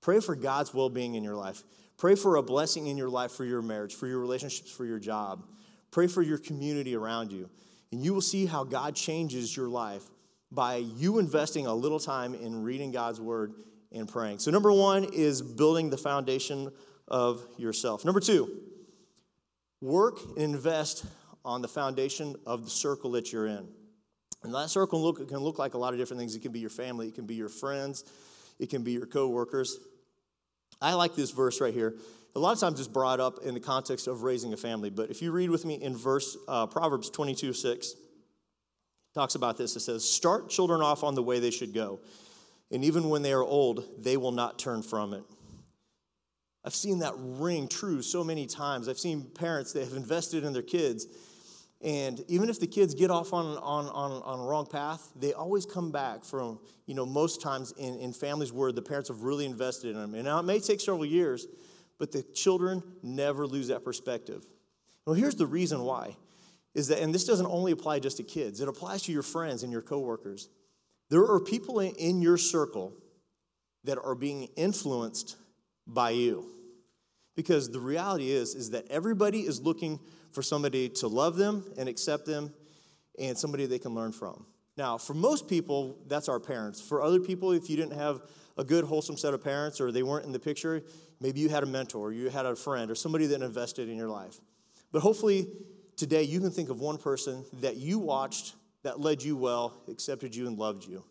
Pray 0.00 0.20
for 0.20 0.34
God's 0.36 0.72
well 0.72 0.88
being 0.88 1.14
in 1.14 1.24
your 1.24 1.34
life. 1.34 1.62
Pray 1.96 2.14
for 2.14 2.36
a 2.36 2.42
blessing 2.42 2.86
in 2.86 2.96
your 2.96 3.08
life 3.08 3.32
for 3.32 3.44
your 3.44 3.60
marriage, 3.60 3.94
for 3.94 4.06
your 4.06 4.20
relationships, 4.20 4.70
for 4.70 4.84
your 4.84 5.00
job. 5.00 5.44
Pray 5.90 6.06
for 6.06 6.22
your 6.22 6.38
community 6.38 6.94
around 6.94 7.32
you. 7.32 7.50
And 7.90 8.04
you 8.04 8.14
will 8.14 8.20
see 8.20 8.46
how 8.46 8.64
God 8.64 8.94
changes 8.94 9.56
your 9.56 9.68
life 9.68 10.04
by 10.52 10.76
you 10.76 11.18
investing 11.18 11.66
a 11.66 11.74
little 11.74 11.98
time 11.98 12.34
in 12.34 12.62
reading 12.62 12.92
God's 12.92 13.20
word 13.20 13.54
and 13.92 14.08
praying. 14.08 14.38
So, 14.38 14.50
number 14.50 14.72
one 14.72 15.04
is 15.12 15.42
building 15.42 15.90
the 15.90 15.96
foundation 15.96 16.70
of 17.06 17.44
yourself. 17.56 18.04
Number 18.04 18.20
two, 18.20 18.60
work 19.80 20.18
and 20.36 20.54
invest 20.54 21.04
on 21.44 21.62
the 21.62 21.68
foundation 21.68 22.36
of 22.46 22.64
the 22.64 22.70
circle 22.70 23.12
that 23.12 23.32
you're 23.32 23.46
in. 23.46 23.68
And 24.42 24.54
that 24.54 24.70
circle 24.70 25.02
look, 25.02 25.26
can 25.28 25.38
look 25.38 25.58
like 25.58 25.74
a 25.74 25.78
lot 25.78 25.92
of 25.92 25.98
different 25.98 26.20
things. 26.20 26.34
It 26.34 26.42
can 26.42 26.52
be 26.52 26.60
your 26.60 26.70
family, 26.70 27.08
it 27.08 27.14
can 27.14 27.26
be 27.26 27.34
your 27.34 27.48
friends, 27.48 28.04
it 28.58 28.70
can 28.70 28.82
be 28.82 28.92
your 28.92 29.06
coworkers. 29.06 29.78
I 30.80 30.94
like 30.94 31.14
this 31.14 31.30
verse 31.30 31.60
right 31.60 31.74
here. 31.74 31.96
A 32.36 32.38
lot 32.38 32.52
of 32.52 32.60
times 32.60 32.78
it's 32.78 32.88
brought 32.88 33.20
up 33.20 33.40
in 33.44 33.54
the 33.54 33.60
context 33.60 34.06
of 34.06 34.22
raising 34.22 34.52
a 34.52 34.56
family, 34.56 34.90
but 34.90 35.10
if 35.10 35.22
you 35.22 35.32
read 35.32 35.50
with 35.50 35.64
me 35.64 35.74
in 35.74 35.96
verse 35.96 36.36
uh, 36.46 36.66
Proverbs 36.66 37.10
22 37.10 37.52
6, 37.52 37.94
talks 39.14 39.34
about 39.34 39.56
this. 39.56 39.74
It 39.74 39.80
says, 39.80 40.08
Start 40.08 40.48
children 40.48 40.80
off 40.80 41.02
on 41.02 41.14
the 41.14 41.22
way 41.22 41.40
they 41.40 41.50
should 41.50 41.74
go, 41.74 42.00
and 42.70 42.84
even 42.84 43.08
when 43.08 43.22
they 43.22 43.32
are 43.32 43.42
old, 43.42 43.84
they 43.98 44.16
will 44.16 44.32
not 44.32 44.58
turn 44.58 44.82
from 44.82 45.14
it. 45.14 45.24
I've 46.64 46.74
seen 46.74 46.98
that 46.98 47.14
ring 47.16 47.66
true 47.66 48.02
so 48.02 48.22
many 48.22 48.46
times. 48.46 48.88
I've 48.88 48.98
seen 48.98 49.22
parents 49.22 49.72
that 49.72 49.84
have 49.84 49.94
invested 49.94 50.44
in 50.44 50.52
their 50.52 50.62
kids, 50.62 51.06
and 51.80 52.24
even 52.26 52.48
if 52.48 52.58
the 52.58 52.66
kids 52.66 52.94
get 52.94 53.10
off 53.10 53.32
on, 53.32 53.46
on, 53.58 53.86
on, 53.86 54.22
on 54.22 54.40
a 54.40 54.42
wrong 54.42 54.66
path, 54.66 55.12
they 55.14 55.32
always 55.32 55.64
come 55.64 55.92
back 55.92 56.24
from, 56.24 56.58
you 56.86 56.94
know, 56.94 57.06
most 57.06 57.40
times 57.40 57.72
in, 57.78 57.98
in 58.00 58.12
families 58.12 58.52
where 58.52 58.72
the 58.72 58.82
parents 58.82 59.08
have 59.08 59.22
really 59.22 59.46
invested 59.46 59.90
in 59.90 59.96
them. 59.96 60.14
And 60.14 60.24
now 60.24 60.40
it 60.40 60.42
may 60.42 60.58
take 60.58 60.80
several 60.80 61.04
years, 61.04 61.46
but 61.98 62.10
the 62.10 62.22
children 62.22 62.82
never 63.02 63.46
lose 63.46 63.68
that 63.68 63.84
perspective. 63.84 64.44
Well, 65.06 65.14
here's 65.14 65.36
the 65.36 65.46
reason 65.46 65.82
why 65.82 66.16
is 66.74 66.88
that, 66.88 67.00
and 67.00 67.14
this 67.14 67.24
doesn't 67.24 67.46
only 67.46 67.72
apply 67.72 68.00
just 68.00 68.16
to 68.16 68.22
kids, 68.24 68.60
it 68.60 68.68
applies 68.68 69.02
to 69.02 69.12
your 69.12 69.22
friends 69.22 69.62
and 69.62 69.72
your 69.72 69.82
coworkers. 69.82 70.48
There 71.10 71.24
are 71.24 71.40
people 71.40 71.80
in 71.80 72.20
your 72.20 72.36
circle 72.36 72.92
that 73.84 73.98
are 73.98 74.14
being 74.14 74.48
influenced 74.56 75.36
by 75.86 76.10
you. 76.10 76.46
Because 77.36 77.70
the 77.70 77.80
reality 77.80 78.30
is, 78.30 78.54
is 78.54 78.70
that 78.70 78.84
everybody 78.90 79.40
is 79.40 79.60
looking 79.60 80.00
for 80.32 80.42
somebody 80.42 80.88
to 80.88 81.08
love 81.08 81.36
them 81.36 81.64
and 81.76 81.88
accept 81.88 82.26
them 82.26 82.52
and 83.18 83.36
somebody 83.36 83.66
they 83.66 83.78
can 83.78 83.94
learn 83.94 84.12
from. 84.12 84.46
Now, 84.76 84.96
for 84.96 85.14
most 85.14 85.48
people, 85.48 85.98
that's 86.06 86.28
our 86.28 86.38
parents. 86.38 86.80
For 86.80 87.02
other 87.02 87.18
people, 87.18 87.52
if 87.52 87.68
you 87.68 87.76
didn't 87.76 87.98
have 87.98 88.20
a 88.56 88.64
good, 88.64 88.84
wholesome 88.84 89.16
set 89.16 89.34
of 89.34 89.42
parents 89.42 89.80
or 89.80 89.90
they 89.90 90.02
weren't 90.04 90.24
in 90.24 90.32
the 90.32 90.38
picture, 90.38 90.82
maybe 91.20 91.40
you 91.40 91.48
had 91.48 91.64
a 91.64 91.66
mentor, 91.66 92.08
or 92.08 92.12
you 92.12 92.28
had 92.28 92.46
a 92.46 92.54
friend, 92.54 92.90
or 92.90 92.94
somebody 92.94 93.26
that 93.26 93.42
invested 93.42 93.88
in 93.88 93.96
your 93.96 94.08
life. 94.08 94.38
But 94.92 95.02
hopefully, 95.02 95.48
today 95.96 96.22
you 96.22 96.40
can 96.40 96.50
think 96.50 96.70
of 96.70 96.80
one 96.80 96.96
person 96.96 97.44
that 97.60 97.76
you 97.76 97.98
watched 97.98 98.54
that 98.84 99.00
led 99.00 99.22
you 99.22 99.36
well, 99.36 99.82
accepted 99.88 100.34
you, 100.34 100.46
and 100.46 100.56
loved 100.56 100.86
you. 100.86 101.04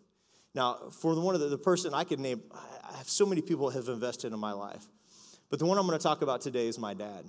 Now, 0.55 0.89
for 1.01 1.13
the 1.13 1.21
one 1.21 1.35
of 1.35 1.41
the, 1.41 1.49
the 1.49 1.57
person 1.57 1.93
I 1.93 2.05
could 2.05 2.19
name, 2.19 2.41
I 2.51 2.97
have 2.97 3.09
so 3.09 3.25
many 3.25 3.41
people 3.41 3.69
have 3.69 3.89
invested 3.89 4.31
in 4.31 4.39
my 4.39 4.53
life. 4.53 4.85
But 5.49 5.59
the 5.59 5.65
one 5.65 5.77
I'm 5.77 5.85
going 5.85 5.97
to 5.97 6.03
talk 6.03 6.21
about 6.21 6.41
today 6.41 6.67
is 6.67 6.79
my 6.79 6.93
dad. 6.93 7.25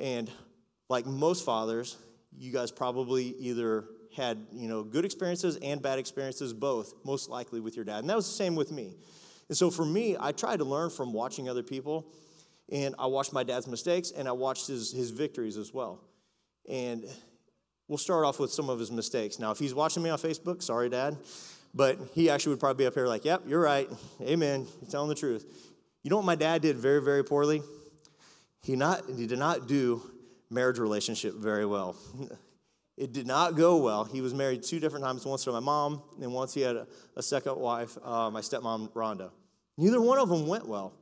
And 0.00 0.30
like 0.88 1.06
most 1.06 1.44
fathers, 1.44 1.96
you 2.36 2.52
guys 2.52 2.70
probably 2.70 3.34
either 3.38 3.84
had, 4.14 4.46
you 4.52 4.68
know, 4.68 4.82
good 4.82 5.04
experiences 5.04 5.58
and 5.62 5.82
bad 5.82 5.98
experiences 5.98 6.52
both, 6.52 6.94
most 7.04 7.28
likely 7.28 7.60
with 7.60 7.76
your 7.76 7.84
dad. 7.84 8.00
And 8.00 8.10
that 8.10 8.16
was 8.16 8.26
the 8.26 8.34
same 8.34 8.54
with 8.54 8.72
me. 8.72 8.96
And 9.48 9.56
so 9.56 9.70
for 9.70 9.84
me, 9.84 10.16
I 10.18 10.32
tried 10.32 10.58
to 10.58 10.64
learn 10.64 10.90
from 10.90 11.12
watching 11.12 11.48
other 11.48 11.62
people. 11.62 12.06
And 12.70 12.94
I 12.98 13.06
watched 13.06 13.32
my 13.32 13.44
dad's 13.44 13.68
mistakes 13.68 14.10
and 14.10 14.26
I 14.26 14.32
watched 14.32 14.66
his, 14.66 14.92
his 14.92 15.10
victories 15.10 15.56
as 15.56 15.72
well. 15.72 16.00
And 16.68 17.04
we'll 17.86 17.98
start 17.98 18.24
off 18.24 18.40
with 18.40 18.52
some 18.52 18.68
of 18.68 18.78
his 18.80 18.90
mistakes. 18.90 19.38
Now, 19.38 19.52
if 19.52 19.58
he's 19.58 19.74
watching 19.74 20.02
me 20.02 20.10
on 20.10 20.18
Facebook, 20.18 20.62
sorry, 20.62 20.88
Dad, 20.88 21.16
but 21.72 21.98
he 22.14 22.28
actually 22.28 22.50
would 22.50 22.60
probably 22.60 22.82
be 22.84 22.86
up 22.86 22.94
here 22.94 23.06
like, 23.06 23.24
yep, 23.24 23.42
you're 23.46 23.60
right. 23.60 23.88
Amen. 24.20 24.66
You're 24.80 24.90
telling 24.90 25.08
the 25.08 25.14
truth. 25.14 25.44
You 26.02 26.10
know 26.10 26.16
what 26.16 26.24
my 26.24 26.34
dad 26.34 26.62
did 26.62 26.76
very, 26.76 27.02
very 27.02 27.22
poorly? 27.22 27.62
He, 28.62 28.74
not, 28.74 29.02
he 29.16 29.26
did 29.26 29.38
not 29.38 29.68
do 29.68 30.02
marriage 30.50 30.78
relationship 30.78 31.34
very 31.34 31.66
well. 31.66 31.96
It 32.96 33.12
did 33.12 33.26
not 33.26 33.56
go 33.56 33.76
well. 33.76 34.04
He 34.04 34.22
was 34.22 34.32
married 34.32 34.62
two 34.62 34.80
different 34.80 35.04
times, 35.04 35.26
once 35.26 35.44
to 35.44 35.52
my 35.52 35.60
mom, 35.60 36.02
and 36.20 36.32
once 36.32 36.54
he 36.54 36.62
had 36.62 36.76
a, 36.76 36.86
a 37.14 37.22
second 37.22 37.58
wife, 37.58 37.96
uh, 38.02 38.30
my 38.30 38.40
stepmom, 38.40 38.90
Rhonda. 38.92 39.30
Neither 39.76 40.00
one 40.00 40.18
of 40.18 40.30
them 40.30 40.46
went 40.46 40.66
well. 40.66 40.94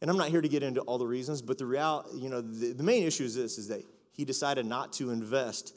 And 0.00 0.08
I'm 0.08 0.16
not 0.16 0.28
here 0.28 0.40
to 0.40 0.48
get 0.48 0.62
into 0.62 0.80
all 0.82 0.96
the 0.96 1.06
reasons, 1.06 1.42
but 1.42 1.58
the 1.58 1.66
real, 1.66 2.06
you 2.14 2.30
know, 2.30 2.40
the, 2.40 2.72
the 2.72 2.84
main 2.84 3.02
issue 3.02 3.24
is 3.24 3.34
this, 3.34 3.58
is 3.58 3.68
that 3.68 3.82
he 4.12 4.24
decided 4.24 4.64
not 4.64 4.92
to 4.94 5.10
invest 5.10 5.76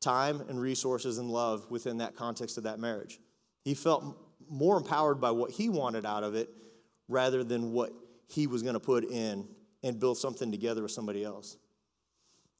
time 0.00 0.40
and 0.48 0.60
resources 0.60 1.18
and 1.18 1.28
love 1.28 1.68
within 1.68 1.98
that 1.98 2.14
context 2.14 2.56
of 2.56 2.64
that 2.64 2.78
marriage. 2.78 3.18
He 3.64 3.74
felt 3.74 4.16
more 4.48 4.76
empowered 4.76 5.20
by 5.20 5.32
what 5.32 5.50
he 5.50 5.68
wanted 5.68 6.06
out 6.06 6.22
of 6.22 6.34
it 6.34 6.48
rather 7.08 7.42
than 7.42 7.72
what 7.72 7.92
he 8.28 8.46
was 8.46 8.62
going 8.62 8.74
to 8.74 8.80
put 8.80 9.04
in 9.04 9.46
and 9.82 9.98
build 9.98 10.16
something 10.16 10.50
together 10.50 10.82
with 10.82 10.92
somebody 10.92 11.24
else. 11.24 11.56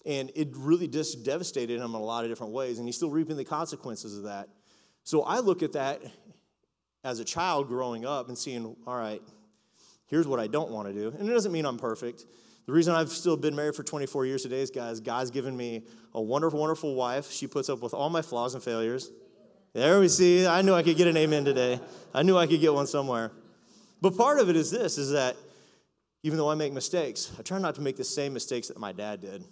And 0.08 0.32
it 0.34 0.48
really 0.56 0.88
just 0.88 1.22
devastated 1.22 1.76
him 1.76 1.94
in 1.94 2.00
a 2.00 2.02
lot 2.02 2.24
of 2.24 2.30
different 2.30 2.54
ways, 2.54 2.78
and 2.78 2.88
he's 2.88 2.96
still 2.96 3.10
reaping 3.10 3.36
the 3.36 3.44
consequences 3.44 4.16
of 4.16 4.24
that. 4.24 4.48
So 5.04 5.22
I 5.22 5.40
look 5.40 5.62
at 5.62 5.74
that 5.74 6.00
as 7.04 7.20
a 7.20 7.24
child 7.24 7.68
growing 7.68 8.06
up 8.06 8.28
and 8.28 8.36
seeing, 8.36 8.74
all 8.86 8.96
right, 8.96 9.22
here's 10.06 10.26
what 10.26 10.40
I 10.40 10.46
don't 10.46 10.70
want 10.70 10.88
to 10.88 10.94
do. 10.94 11.14
And 11.18 11.28
it 11.28 11.32
doesn't 11.32 11.52
mean 11.52 11.66
I'm 11.66 11.76
perfect. 11.76 12.24
The 12.66 12.72
reason 12.72 12.94
I've 12.94 13.10
still 13.10 13.36
been 13.36 13.54
married 13.54 13.74
for 13.74 13.82
24 13.82 14.24
years 14.24 14.42
today 14.42 14.60
is, 14.60 14.70
guys, 14.70 15.00
God's 15.00 15.30
given 15.30 15.54
me 15.54 15.84
a 16.14 16.22
wonderful, 16.22 16.58
wonderful 16.58 16.94
wife. 16.94 17.30
She 17.30 17.46
puts 17.46 17.68
up 17.68 17.80
with 17.82 17.92
all 17.92 18.08
my 18.08 18.22
flaws 18.22 18.54
and 18.54 18.62
failures. 18.62 19.10
There 19.74 20.00
we 20.00 20.08
see. 20.08 20.46
I 20.46 20.62
knew 20.62 20.72
I 20.72 20.82
could 20.82 20.96
get 20.96 21.06
an 21.06 21.18
amen 21.18 21.44
today. 21.44 21.80
I 22.14 22.22
knew 22.22 22.38
I 22.38 22.46
could 22.46 22.60
get 22.60 22.72
one 22.72 22.86
somewhere. 22.86 23.30
But 24.00 24.16
part 24.16 24.40
of 24.40 24.48
it 24.48 24.56
is 24.56 24.70
this 24.70 24.96
is 24.96 25.10
that 25.10 25.36
even 26.22 26.38
though 26.38 26.50
I 26.50 26.54
make 26.54 26.72
mistakes, 26.72 27.30
I 27.38 27.42
try 27.42 27.58
not 27.58 27.74
to 27.74 27.82
make 27.82 27.96
the 27.96 28.04
same 28.04 28.32
mistakes 28.32 28.68
that 28.68 28.78
my 28.78 28.92
dad 28.92 29.20
did. 29.20 29.44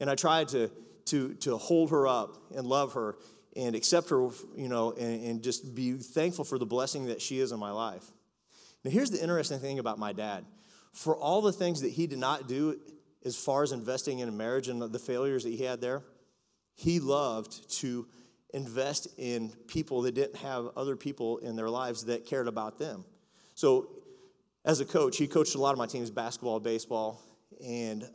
And 0.00 0.08
I 0.08 0.14
tried 0.14 0.48
to, 0.48 0.70
to, 1.06 1.34
to 1.34 1.56
hold 1.56 1.90
her 1.90 2.06
up 2.06 2.36
and 2.54 2.66
love 2.66 2.94
her 2.94 3.16
and 3.56 3.74
accept 3.74 4.10
her, 4.10 4.28
you 4.56 4.68
know, 4.68 4.92
and, 4.92 5.24
and 5.24 5.42
just 5.42 5.74
be 5.74 5.92
thankful 5.94 6.44
for 6.44 6.58
the 6.58 6.66
blessing 6.66 7.06
that 7.06 7.20
she 7.20 7.40
is 7.40 7.52
in 7.52 7.58
my 7.58 7.70
life. 7.70 8.04
Now, 8.84 8.90
here's 8.90 9.10
the 9.10 9.20
interesting 9.20 9.58
thing 9.58 9.78
about 9.78 9.98
my 9.98 10.12
dad 10.12 10.44
for 10.92 11.16
all 11.16 11.42
the 11.42 11.52
things 11.52 11.82
that 11.82 11.90
he 11.90 12.06
did 12.06 12.18
not 12.18 12.48
do 12.48 12.78
as 13.24 13.36
far 13.36 13.62
as 13.62 13.72
investing 13.72 14.20
in 14.20 14.28
a 14.28 14.32
marriage 14.32 14.68
and 14.68 14.80
the 14.80 14.98
failures 14.98 15.44
that 15.44 15.50
he 15.50 15.64
had 15.64 15.80
there, 15.80 16.02
he 16.74 17.00
loved 17.00 17.70
to 17.78 18.06
invest 18.54 19.08
in 19.18 19.50
people 19.66 20.02
that 20.02 20.14
didn't 20.14 20.36
have 20.36 20.68
other 20.76 20.96
people 20.96 21.38
in 21.38 21.56
their 21.56 21.68
lives 21.68 22.04
that 22.04 22.26
cared 22.26 22.48
about 22.48 22.78
them. 22.78 23.04
So, 23.54 23.90
as 24.64 24.80
a 24.80 24.84
coach, 24.84 25.16
he 25.16 25.26
coached 25.26 25.54
a 25.54 25.58
lot 25.58 25.72
of 25.72 25.78
my 25.78 25.86
teams 25.86 26.10
basketball, 26.10 26.60
baseball, 26.60 27.22
and 27.64 28.08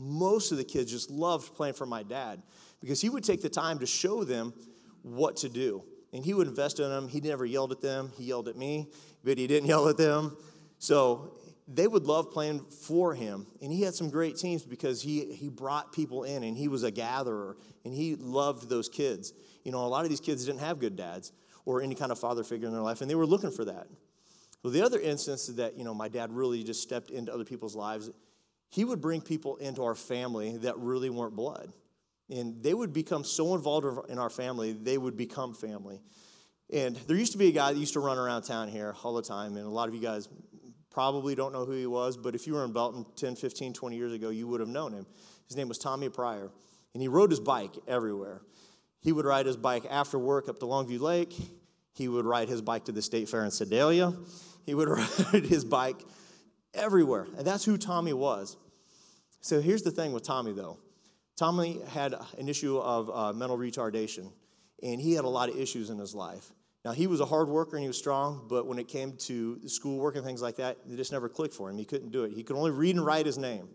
most 0.00 0.50
of 0.50 0.58
the 0.58 0.64
kids 0.64 0.90
just 0.90 1.10
loved 1.10 1.54
playing 1.54 1.74
for 1.74 1.84
my 1.84 2.02
dad 2.02 2.42
because 2.80 3.00
he 3.00 3.10
would 3.10 3.22
take 3.22 3.42
the 3.42 3.50
time 3.50 3.78
to 3.80 3.86
show 3.86 4.24
them 4.24 4.54
what 5.02 5.36
to 5.36 5.48
do. 5.48 5.84
And 6.12 6.24
he 6.24 6.32
would 6.32 6.48
invest 6.48 6.80
in 6.80 6.88
them. 6.88 7.06
He 7.06 7.20
never 7.20 7.44
yelled 7.44 7.70
at 7.70 7.82
them. 7.82 8.10
He 8.16 8.24
yelled 8.24 8.48
at 8.48 8.56
me, 8.56 8.88
but 9.22 9.36
he 9.36 9.46
didn't 9.46 9.68
yell 9.68 9.88
at 9.88 9.98
them. 9.98 10.36
So 10.78 11.34
they 11.68 11.86
would 11.86 12.04
love 12.04 12.32
playing 12.32 12.60
for 12.60 13.14
him. 13.14 13.46
And 13.60 13.70
he 13.70 13.82
had 13.82 13.94
some 13.94 14.08
great 14.08 14.36
teams 14.36 14.64
because 14.64 15.02
he, 15.02 15.32
he 15.34 15.50
brought 15.50 15.92
people 15.92 16.24
in 16.24 16.42
and 16.44 16.56
he 16.56 16.66
was 16.66 16.82
a 16.82 16.90
gatherer 16.90 17.58
and 17.84 17.94
he 17.94 18.16
loved 18.16 18.70
those 18.70 18.88
kids. 18.88 19.34
You 19.64 19.72
know, 19.72 19.84
a 19.84 19.86
lot 19.86 20.04
of 20.04 20.10
these 20.10 20.20
kids 20.20 20.46
didn't 20.46 20.60
have 20.60 20.78
good 20.78 20.96
dads 20.96 21.32
or 21.66 21.82
any 21.82 21.94
kind 21.94 22.10
of 22.10 22.18
father 22.18 22.42
figure 22.42 22.66
in 22.66 22.72
their 22.72 22.82
life, 22.82 23.02
and 23.02 23.10
they 23.10 23.14
were 23.14 23.26
looking 23.26 23.50
for 23.50 23.66
that. 23.66 23.86
Well, 24.62 24.72
the 24.72 24.82
other 24.82 24.98
instance 24.98 25.46
that, 25.46 25.76
you 25.76 25.84
know, 25.84 25.94
my 25.94 26.08
dad 26.08 26.32
really 26.32 26.62
just 26.64 26.82
stepped 26.82 27.10
into 27.10 27.32
other 27.32 27.44
people's 27.44 27.76
lives, 27.76 28.10
he 28.70 28.84
would 28.84 29.00
bring 29.00 29.20
people 29.20 29.56
into 29.56 29.82
our 29.84 29.94
family 29.94 30.56
that 30.58 30.78
really 30.78 31.10
weren't 31.10 31.36
blood. 31.36 31.72
And 32.30 32.62
they 32.62 32.72
would 32.72 32.92
become 32.92 33.24
so 33.24 33.54
involved 33.54 34.08
in 34.08 34.18
our 34.18 34.30
family, 34.30 34.72
they 34.72 34.96
would 34.96 35.16
become 35.16 35.52
family. 35.52 36.00
And 36.72 36.94
there 37.08 37.16
used 37.16 37.32
to 37.32 37.38
be 37.38 37.48
a 37.48 37.52
guy 37.52 37.72
that 37.72 37.78
used 37.78 37.94
to 37.94 38.00
run 38.00 38.16
around 38.16 38.42
town 38.42 38.68
here 38.68 38.94
all 39.02 39.14
the 39.14 39.22
time, 39.22 39.56
and 39.56 39.66
a 39.66 39.70
lot 39.70 39.88
of 39.88 39.94
you 39.94 40.00
guys 40.00 40.28
probably 40.90 41.34
don't 41.34 41.52
know 41.52 41.64
who 41.64 41.72
he 41.72 41.86
was, 41.86 42.16
but 42.16 42.36
if 42.36 42.46
you 42.46 42.54
were 42.54 42.64
in 42.64 42.72
Belton 42.72 43.04
10, 43.16 43.34
15, 43.36 43.72
20 43.72 43.96
years 43.96 44.12
ago, 44.12 44.30
you 44.30 44.46
would 44.46 44.60
have 44.60 44.68
known 44.68 44.92
him. 44.92 45.06
His 45.48 45.56
name 45.56 45.68
was 45.68 45.78
Tommy 45.78 46.08
Pryor, 46.08 46.50
and 46.94 47.02
he 47.02 47.08
rode 47.08 47.30
his 47.30 47.40
bike 47.40 47.72
everywhere. 47.88 48.42
He 49.00 49.10
would 49.10 49.24
ride 49.24 49.46
his 49.46 49.56
bike 49.56 49.84
after 49.90 50.18
work 50.18 50.48
up 50.48 50.60
to 50.60 50.66
Longview 50.66 51.00
Lake. 51.00 51.34
He 51.94 52.06
would 52.06 52.24
ride 52.24 52.48
his 52.48 52.62
bike 52.62 52.84
to 52.84 52.92
the 52.92 53.02
State 53.02 53.28
Fair 53.28 53.44
in 53.44 53.50
Sedalia. 53.50 54.12
He 54.64 54.74
would 54.74 54.88
ride 55.32 55.44
his 55.44 55.64
bike 55.64 56.00
everywhere. 56.74 57.26
And 57.36 57.46
that's 57.46 57.64
who 57.64 57.76
Tommy 57.76 58.12
was. 58.12 58.56
So 59.40 59.60
here's 59.60 59.82
the 59.82 59.90
thing 59.90 60.12
with 60.12 60.22
Tommy, 60.22 60.52
though. 60.52 60.78
Tommy 61.36 61.80
had 61.88 62.14
an 62.38 62.48
issue 62.48 62.78
of 62.78 63.10
uh, 63.10 63.32
mental 63.32 63.56
retardation, 63.56 64.30
and 64.82 65.00
he 65.00 65.14
had 65.14 65.24
a 65.24 65.28
lot 65.28 65.48
of 65.48 65.56
issues 65.56 65.88
in 65.88 65.98
his 65.98 66.14
life. 66.14 66.52
Now, 66.84 66.92
he 66.92 67.06
was 67.06 67.20
a 67.20 67.26
hard 67.26 67.48
worker 67.48 67.76
and 67.76 67.82
he 67.82 67.88
was 67.88 67.98
strong, 67.98 68.46
but 68.48 68.66
when 68.66 68.78
it 68.78 68.88
came 68.88 69.12
to 69.18 69.60
schoolwork 69.68 70.16
and 70.16 70.24
things 70.24 70.40
like 70.40 70.56
that, 70.56 70.78
it 70.90 70.96
just 70.96 71.12
never 71.12 71.28
clicked 71.28 71.54
for 71.54 71.68
him. 71.68 71.76
He 71.76 71.84
couldn't 71.84 72.10
do 72.10 72.24
it. 72.24 72.32
He 72.32 72.42
could 72.42 72.56
only 72.56 72.70
read 72.70 72.96
and 72.96 73.04
write 73.04 73.26
his 73.26 73.36
name. 73.36 73.68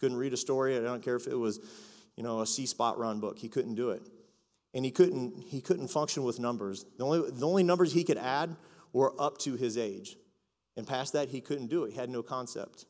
Couldn't 0.00 0.16
read 0.16 0.32
a 0.32 0.36
story. 0.36 0.76
I 0.76 0.80
don't 0.80 1.02
care 1.02 1.16
if 1.16 1.26
it 1.26 1.34
was, 1.34 1.60
you 2.16 2.22
know, 2.22 2.40
a 2.40 2.46
See 2.46 2.66
Spot 2.66 2.98
Run 2.98 3.20
book. 3.20 3.38
He 3.38 3.48
couldn't 3.48 3.74
do 3.74 3.90
it. 3.90 4.02
And 4.74 4.84
he 4.84 4.90
couldn't, 4.90 5.42
he 5.42 5.60
couldn't 5.60 5.88
function 5.88 6.22
with 6.24 6.40
numbers. 6.40 6.86
The 6.96 7.04
only, 7.04 7.30
the 7.30 7.46
only 7.46 7.62
numbers 7.62 7.92
he 7.92 8.02
could 8.02 8.16
add 8.16 8.56
were 8.94 9.14
up 9.20 9.36
to 9.38 9.54
his 9.54 9.76
age. 9.76 10.16
And 10.76 10.86
past 10.86 11.12
that, 11.12 11.28
he 11.28 11.40
couldn't 11.40 11.68
do 11.68 11.84
it. 11.84 11.92
He 11.92 11.98
had 11.98 12.10
no 12.10 12.22
concept. 12.22 12.86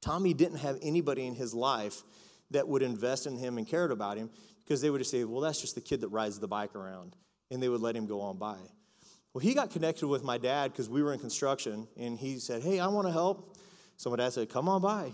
Tommy 0.00 0.34
didn't 0.34 0.58
have 0.58 0.78
anybody 0.82 1.26
in 1.26 1.34
his 1.34 1.54
life 1.54 2.02
that 2.50 2.66
would 2.68 2.82
invest 2.82 3.26
in 3.26 3.36
him 3.36 3.58
and 3.58 3.66
cared 3.66 3.92
about 3.92 4.16
him 4.16 4.30
because 4.64 4.80
they 4.80 4.90
would 4.90 4.98
just 4.98 5.10
say, 5.10 5.24
well, 5.24 5.40
that's 5.40 5.60
just 5.60 5.74
the 5.74 5.80
kid 5.80 6.00
that 6.00 6.08
rides 6.08 6.38
the 6.38 6.48
bike 6.48 6.74
around 6.74 7.16
and 7.50 7.62
they 7.62 7.68
would 7.68 7.80
let 7.80 7.96
him 7.96 8.06
go 8.06 8.20
on 8.20 8.38
by. 8.38 8.56
Well, 9.32 9.40
he 9.40 9.54
got 9.54 9.70
connected 9.70 10.06
with 10.06 10.22
my 10.24 10.38
dad 10.38 10.72
because 10.72 10.88
we 10.88 11.02
were 11.02 11.12
in 11.12 11.20
construction, 11.20 11.86
and 11.96 12.18
he 12.18 12.38
said, 12.38 12.62
Hey, 12.62 12.80
I 12.80 12.88
want 12.88 13.06
to 13.06 13.12
help. 13.12 13.56
So 13.96 14.10
my 14.10 14.16
dad 14.16 14.32
said, 14.32 14.48
Come 14.48 14.68
on 14.68 14.80
by. 14.80 15.12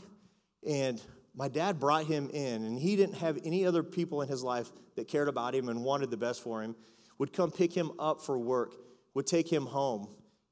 And 0.67 1.01
my 1.35 1.49
dad 1.49 1.81
brought 1.81 2.07
him 2.07 2.31
in, 2.31 2.65
and 2.65 2.79
he 2.79 2.97
didn't 2.97 3.17
have 3.17 3.39
any 3.45 3.67
other 3.67 3.83
people 3.83 4.23
in 4.23 4.29
his 4.29 4.43
life 4.43 4.71
that 4.97 5.09
cared 5.09 5.29
about 5.29 5.55
him 5.55 5.69
and 5.69 5.85
wanted 5.85 6.11
the 6.11 6.17
best 6.17 6.43
for 6.43 6.63
him, 6.63 6.77
would 7.19 7.33
come 7.33 7.51
pick 7.51 7.73
him 7.73 7.91
up 7.99 8.23
for 8.23 8.39
work, 8.39 8.75
would 9.15 9.27
take 9.27 9.53
him 9.53 9.67
home, 9.67 10.09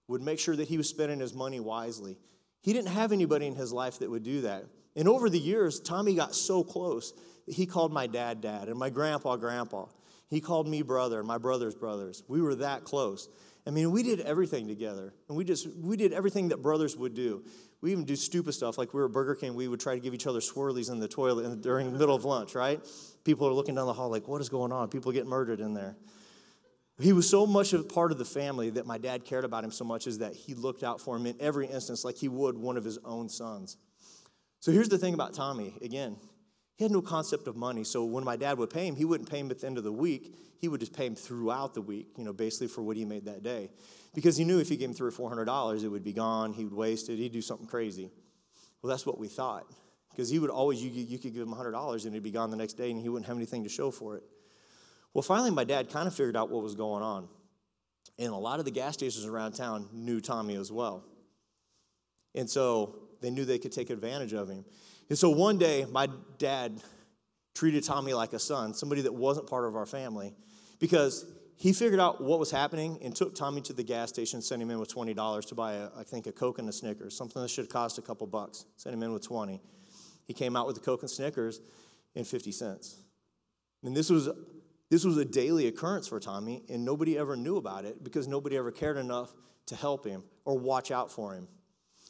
would 0.08 0.22
make 0.22 0.38
sure 0.38 0.56
that 0.56 0.68
he 0.68 0.76
was 0.76 0.88
spending 0.88 1.20
his 1.20 1.34
money 1.34 1.60
wisely. 1.60 2.18
He 2.62 2.72
didn't 2.72 2.88
have 2.88 3.12
anybody 3.12 3.46
in 3.46 3.54
his 3.54 3.72
life 3.72 3.98
that 4.00 4.10
would 4.10 4.22
do 4.22 4.42
that. 4.42 4.64
And 4.94 5.08
over 5.08 5.28
the 5.30 5.38
years, 5.38 5.80
Tommy 5.80 6.14
got 6.14 6.34
so 6.34 6.62
close 6.62 7.12
that 7.46 7.54
he 7.54 7.66
called 7.66 7.92
my 7.92 8.06
dad 8.06 8.40
dad 8.40 8.68
and 8.68 8.78
my 8.78 8.90
grandpa 8.90 9.36
grandpa. 9.36 9.86
He 10.28 10.40
called 10.40 10.68
me 10.68 10.82
brother, 10.82 11.22
my 11.22 11.38
brother's 11.38 11.74
brothers. 11.74 12.22
We 12.28 12.40
were 12.40 12.54
that 12.56 12.84
close. 12.84 13.28
I 13.66 13.70
mean, 13.70 13.90
we 13.90 14.02
did 14.02 14.20
everything 14.20 14.66
together. 14.66 15.12
And 15.28 15.36
we 15.36 15.44
just, 15.44 15.68
we 15.76 15.96
did 15.96 16.12
everything 16.12 16.48
that 16.48 16.62
brothers 16.62 16.96
would 16.96 17.14
do. 17.14 17.44
We 17.80 17.92
even 17.92 18.04
do 18.04 18.16
stupid 18.16 18.52
stuff. 18.52 18.78
Like 18.78 18.94
we 18.94 19.00
were 19.00 19.08
Burger 19.08 19.34
King, 19.34 19.54
we 19.54 19.68
would 19.68 19.80
try 19.80 19.94
to 19.94 20.00
give 20.00 20.14
each 20.14 20.26
other 20.26 20.38
swirlies 20.40 20.90
in 20.90 21.00
the 21.00 21.08
toilet 21.08 21.60
during 21.60 21.92
the 21.92 21.98
middle 21.98 22.14
of 22.14 22.24
lunch, 22.24 22.54
right? 22.54 22.80
People 23.24 23.48
are 23.48 23.52
looking 23.52 23.74
down 23.74 23.86
the 23.86 23.92
hall 23.92 24.08
like, 24.08 24.28
what 24.28 24.40
is 24.40 24.48
going 24.48 24.72
on? 24.72 24.88
People 24.88 25.12
get 25.12 25.26
murdered 25.26 25.60
in 25.60 25.74
there. 25.74 25.96
He 27.02 27.12
was 27.12 27.28
so 27.28 27.46
much 27.46 27.72
a 27.72 27.82
part 27.82 28.12
of 28.12 28.18
the 28.18 28.24
family 28.24 28.70
that 28.70 28.86
my 28.86 28.96
dad 28.96 29.24
cared 29.24 29.44
about 29.44 29.64
him 29.64 29.72
so 29.72 29.84
much 29.84 30.06
is 30.06 30.18
that 30.18 30.34
he 30.34 30.54
looked 30.54 30.84
out 30.84 31.00
for 31.00 31.16
him 31.16 31.26
in 31.26 31.34
every 31.40 31.66
instance 31.66 32.04
like 32.04 32.16
he 32.16 32.28
would 32.28 32.56
one 32.56 32.76
of 32.76 32.84
his 32.84 32.96
own 33.04 33.28
sons. 33.28 33.76
So 34.60 34.70
here's 34.70 34.88
the 34.88 34.98
thing 34.98 35.12
about 35.12 35.34
Tommy 35.34 35.74
again, 35.82 36.16
he 36.76 36.84
had 36.84 36.92
no 36.92 37.02
concept 37.02 37.48
of 37.48 37.56
money. 37.56 37.82
So 37.82 38.04
when 38.04 38.22
my 38.22 38.36
dad 38.36 38.56
would 38.58 38.70
pay 38.70 38.86
him, 38.86 38.94
he 38.94 39.04
wouldn't 39.04 39.28
pay 39.28 39.40
him 39.40 39.50
at 39.50 39.60
the 39.60 39.66
end 39.66 39.78
of 39.78 39.84
the 39.84 39.92
week. 39.92 40.32
He 40.58 40.68
would 40.68 40.78
just 40.78 40.92
pay 40.92 41.06
him 41.06 41.16
throughout 41.16 41.74
the 41.74 41.80
week, 41.80 42.06
you 42.16 42.22
know, 42.22 42.32
basically 42.32 42.68
for 42.68 42.82
what 42.82 42.96
he 42.96 43.04
made 43.04 43.24
that 43.24 43.42
day. 43.42 43.70
Because 44.14 44.36
he 44.36 44.44
knew 44.44 44.60
if 44.60 44.68
he 44.68 44.76
gave 44.76 44.90
him 44.90 44.94
three 44.94 45.08
or 45.08 45.12
four 45.12 45.28
hundred 45.28 45.46
dollars, 45.46 45.82
it 45.82 45.88
would 45.88 46.04
be 46.04 46.12
gone. 46.12 46.52
He 46.52 46.62
would 46.62 46.72
waste 46.72 47.08
it. 47.08 47.16
He'd 47.16 47.32
do 47.32 47.42
something 47.42 47.66
crazy. 47.66 48.12
Well, 48.80 48.90
that's 48.90 49.04
what 49.04 49.18
we 49.18 49.26
thought. 49.26 49.66
Because 50.10 50.28
he 50.28 50.38
would 50.38 50.50
always, 50.50 50.80
you, 50.80 50.90
you 50.90 51.18
could 51.18 51.34
give 51.34 51.42
him 51.42 51.52
hundred 51.52 51.72
dollars 51.72 52.04
and 52.04 52.14
it'd 52.14 52.22
be 52.22 52.30
gone 52.30 52.50
the 52.50 52.56
next 52.56 52.74
day 52.74 52.92
and 52.92 53.00
he 53.00 53.08
wouldn't 53.08 53.26
have 53.26 53.36
anything 53.36 53.64
to 53.64 53.68
show 53.68 53.90
for 53.90 54.16
it. 54.16 54.22
Well, 55.14 55.22
finally, 55.22 55.50
my 55.50 55.64
dad 55.64 55.90
kind 55.90 56.06
of 56.06 56.14
figured 56.14 56.36
out 56.36 56.50
what 56.50 56.62
was 56.62 56.74
going 56.74 57.02
on. 57.02 57.28
And 58.18 58.32
a 58.32 58.36
lot 58.36 58.58
of 58.58 58.64
the 58.64 58.70
gas 58.70 58.94
stations 58.94 59.24
around 59.24 59.52
town 59.52 59.88
knew 59.92 60.20
Tommy 60.20 60.56
as 60.56 60.70
well. 60.70 61.04
And 62.34 62.48
so 62.48 62.96
they 63.20 63.30
knew 63.30 63.44
they 63.44 63.58
could 63.58 63.72
take 63.72 63.90
advantage 63.90 64.32
of 64.32 64.48
him. 64.48 64.64
And 65.08 65.18
so 65.18 65.30
one 65.30 65.58
day, 65.58 65.86
my 65.90 66.08
dad 66.38 66.80
treated 67.54 67.84
Tommy 67.84 68.14
like 68.14 68.32
a 68.32 68.38
son, 68.38 68.74
somebody 68.74 69.02
that 69.02 69.12
wasn't 69.12 69.46
part 69.46 69.66
of 69.66 69.76
our 69.76 69.86
family, 69.86 70.34
because 70.78 71.26
he 71.56 71.72
figured 71.72 72.00
out 72.00 72.22
what 72.22 72.38
was 72.38 72.50
happening 72.50 72.98
and 73.02 73.14
took 73.14 73.34
Tommy 73.34 73.60
to 73.62 73.72
the 73.72 73.84
gas 73.84 74.08
station, 74.08 74.40
sent 74.42 74.62
him 74.62 74.70
in 74.70 74.78
with 74.78 74.92
$20 74.92 75.48
to 75.48 75.54
buy, 75.54 75.74
a, 75.74 75.88
I 75.96 76.02
think, 76.02 76.26
a 76.26 76.32
Coke 76.32 76.58
and 76.58 76.68
a 76.68 76.72
Snickers, 76.72 77.16
something 77.16 77.40
that 77.40 77.48
should 77.48 77.66
have 77.66 77.72
cost 77.72 77.98
a 77.98 78.02
couple 78.02 78.26
bucks. 78.26 78.64
Sent 78.76 78.94
him 78.94 79.02
in 79.02 79.12
with 79.12 79.22
20. 79.22 79.60
He 80.26 80.32
came 80.32 80.56
out 80.56 80.66
with 80.66 80.76
the 80.76 80.82
Coke 80.82 81.02
and 81.02 81.10
Snickers 81.10 81.60
and 82.16 82.26
50 82.26 82.52
cents. 82.52 82.96
And 83.84 83.96
this 83.96 84.10
was, 84.10 84.28
this 84.92 85.06
was 85.06 85.16
a 85.16 85.24
daily 85.24 85.68
occurrence 85.68 86.06
for 86.06 86.20
Tommy, 86.20 86.64
and 86.68 86.84
nobody 86.84 87.16
ever 87.16 87.34
knew 87.34 87.56
about 87.56 87.86
it 87.86 88.04
because 88.04 88.28
nobody 88.28 88.58
ever 88.58 88.70
cared 88.70 88.98
enough 88.98 89.32
to 89.64 89.74
help 89.74 90.04
him 90.04 90.22
or 90.44 90.58
watch 90.58 90.90
out 90.90 91.10
for 91.10 91.32
him. 91.32 91.48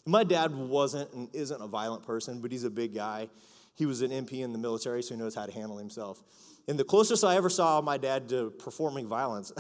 My 0.04 0.24
dad 0.24 0.52
wasn't 0.52 1.12
and 1.12 1.28
isn't 1.32 1.62
a 1.62 1.68
violent 1.68 2.02
person, 2.04 2.40
but 2.40 2.50
he's 2.50 2.64
a 2.64 2.70
big 2.70 2.92
guy. 2.92 3.28
He 3.76 3.86
was 3.86 4.02
an 4.02 4.10
MP 4.10 4.40
in 4.40 4.52
the 4.52 4.58
military, 4.58 5.00
so 5.00 5.14
he 5.14 5.20
knows 5.20 5.32
how 5.32 5.46
to 5.46 5.52
handle 5.52 5.78
himself. 5.78 6.24
And 6.66 6.76
the 6.76 6.82
closest 6.82 7.22
I 7.22 7.36
ever 7.36 7.48
saw 7.48 7.80
my 7.82 7.98
dad 7.98 8.28
to 8.30 8.50
performing 8.50 9.06
violence 9.06 9.52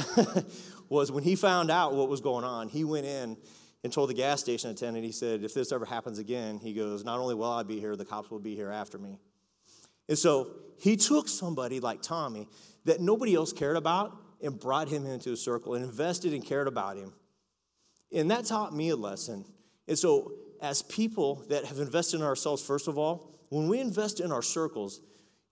was 0.88 1.12
when 1.12 1.22
he 1.22 1.36
found 1.36 1.70
out 1.70 1.94
what 1.94 2.08
was 2.08 2.20
going 2.20 2.44
on. 2.44 2.68
He 2.68 2.82
went 2.82 3.06
in 3.06 3.36
and 3.84 3.92
told 3.92 4.10
the 4.10 4.14
gas 4.14 4.40
station 4.40 4.70
attendant, 4.70 5.04
he 5.04 5.12
said, 5.12 5.44
if 5.44 5.54
this 5.54 5.70
ever 5.70 5.84
happens 5.84 6.18
again, 6.18 6.58
he 6.58 6.74
goes, 6.74 7.04
not 7.04 7.20
only 7.20 7.36
will 7.36 7.52
I 7.52 7.62
be 7.62 7.78
here, 7.78 7.94
the 7.94 8.04
cops 8.04 8.32
will 8.32 8.40
be 8.40 8.56
here 8.56 8.72
after 8.72 8.98
me. 8.98 9.20
And 10.08 10.18
so 10.18 10.50
he 10.80 10.96
took 10.96 11.28
somebody 11.28 11.78
like 11.78 12.02
Tommy 12.02 12.48
that 12.84 13.00
nobody 13.00 13.34
else 13.34 13.52
cared 13.52 13.76
about 13.76 14.16
and 14.42 14.58
brought 14.58 14.88
him 14.88 15.06
into 15.06 15.32
a 15.32 15.36
circle 15.36 15.74
and 15.74 15.84
invested 15.84 16.32
and 16.32 16.44
cared 16.44 16.66
about 16.66 16.96
him. 16.96 17.12
And 18.14 18.30
that 18.30 18.44
taught 18.44 18.74
me 18.74 18.90
a 18.90 18.96
lesson 18.96 19.44
and 19.88 19.98
so, 19.98 20.32
as 20.60 20.82
people 20.82 21.44
that 21.48 21.64
have 21.64 21.78
invested 21.78 22.16
in 22.20 22.22
ourselves, 22.22 22.64
first 22.64 22.86
of 22.86 22.96
all, 22.96 23.36
when 23.48 23.68
we 23.68 23.80
invest 23.80 24.20
in 24.20 24.30
our 24.30 24.42
circles, 24.42 25.00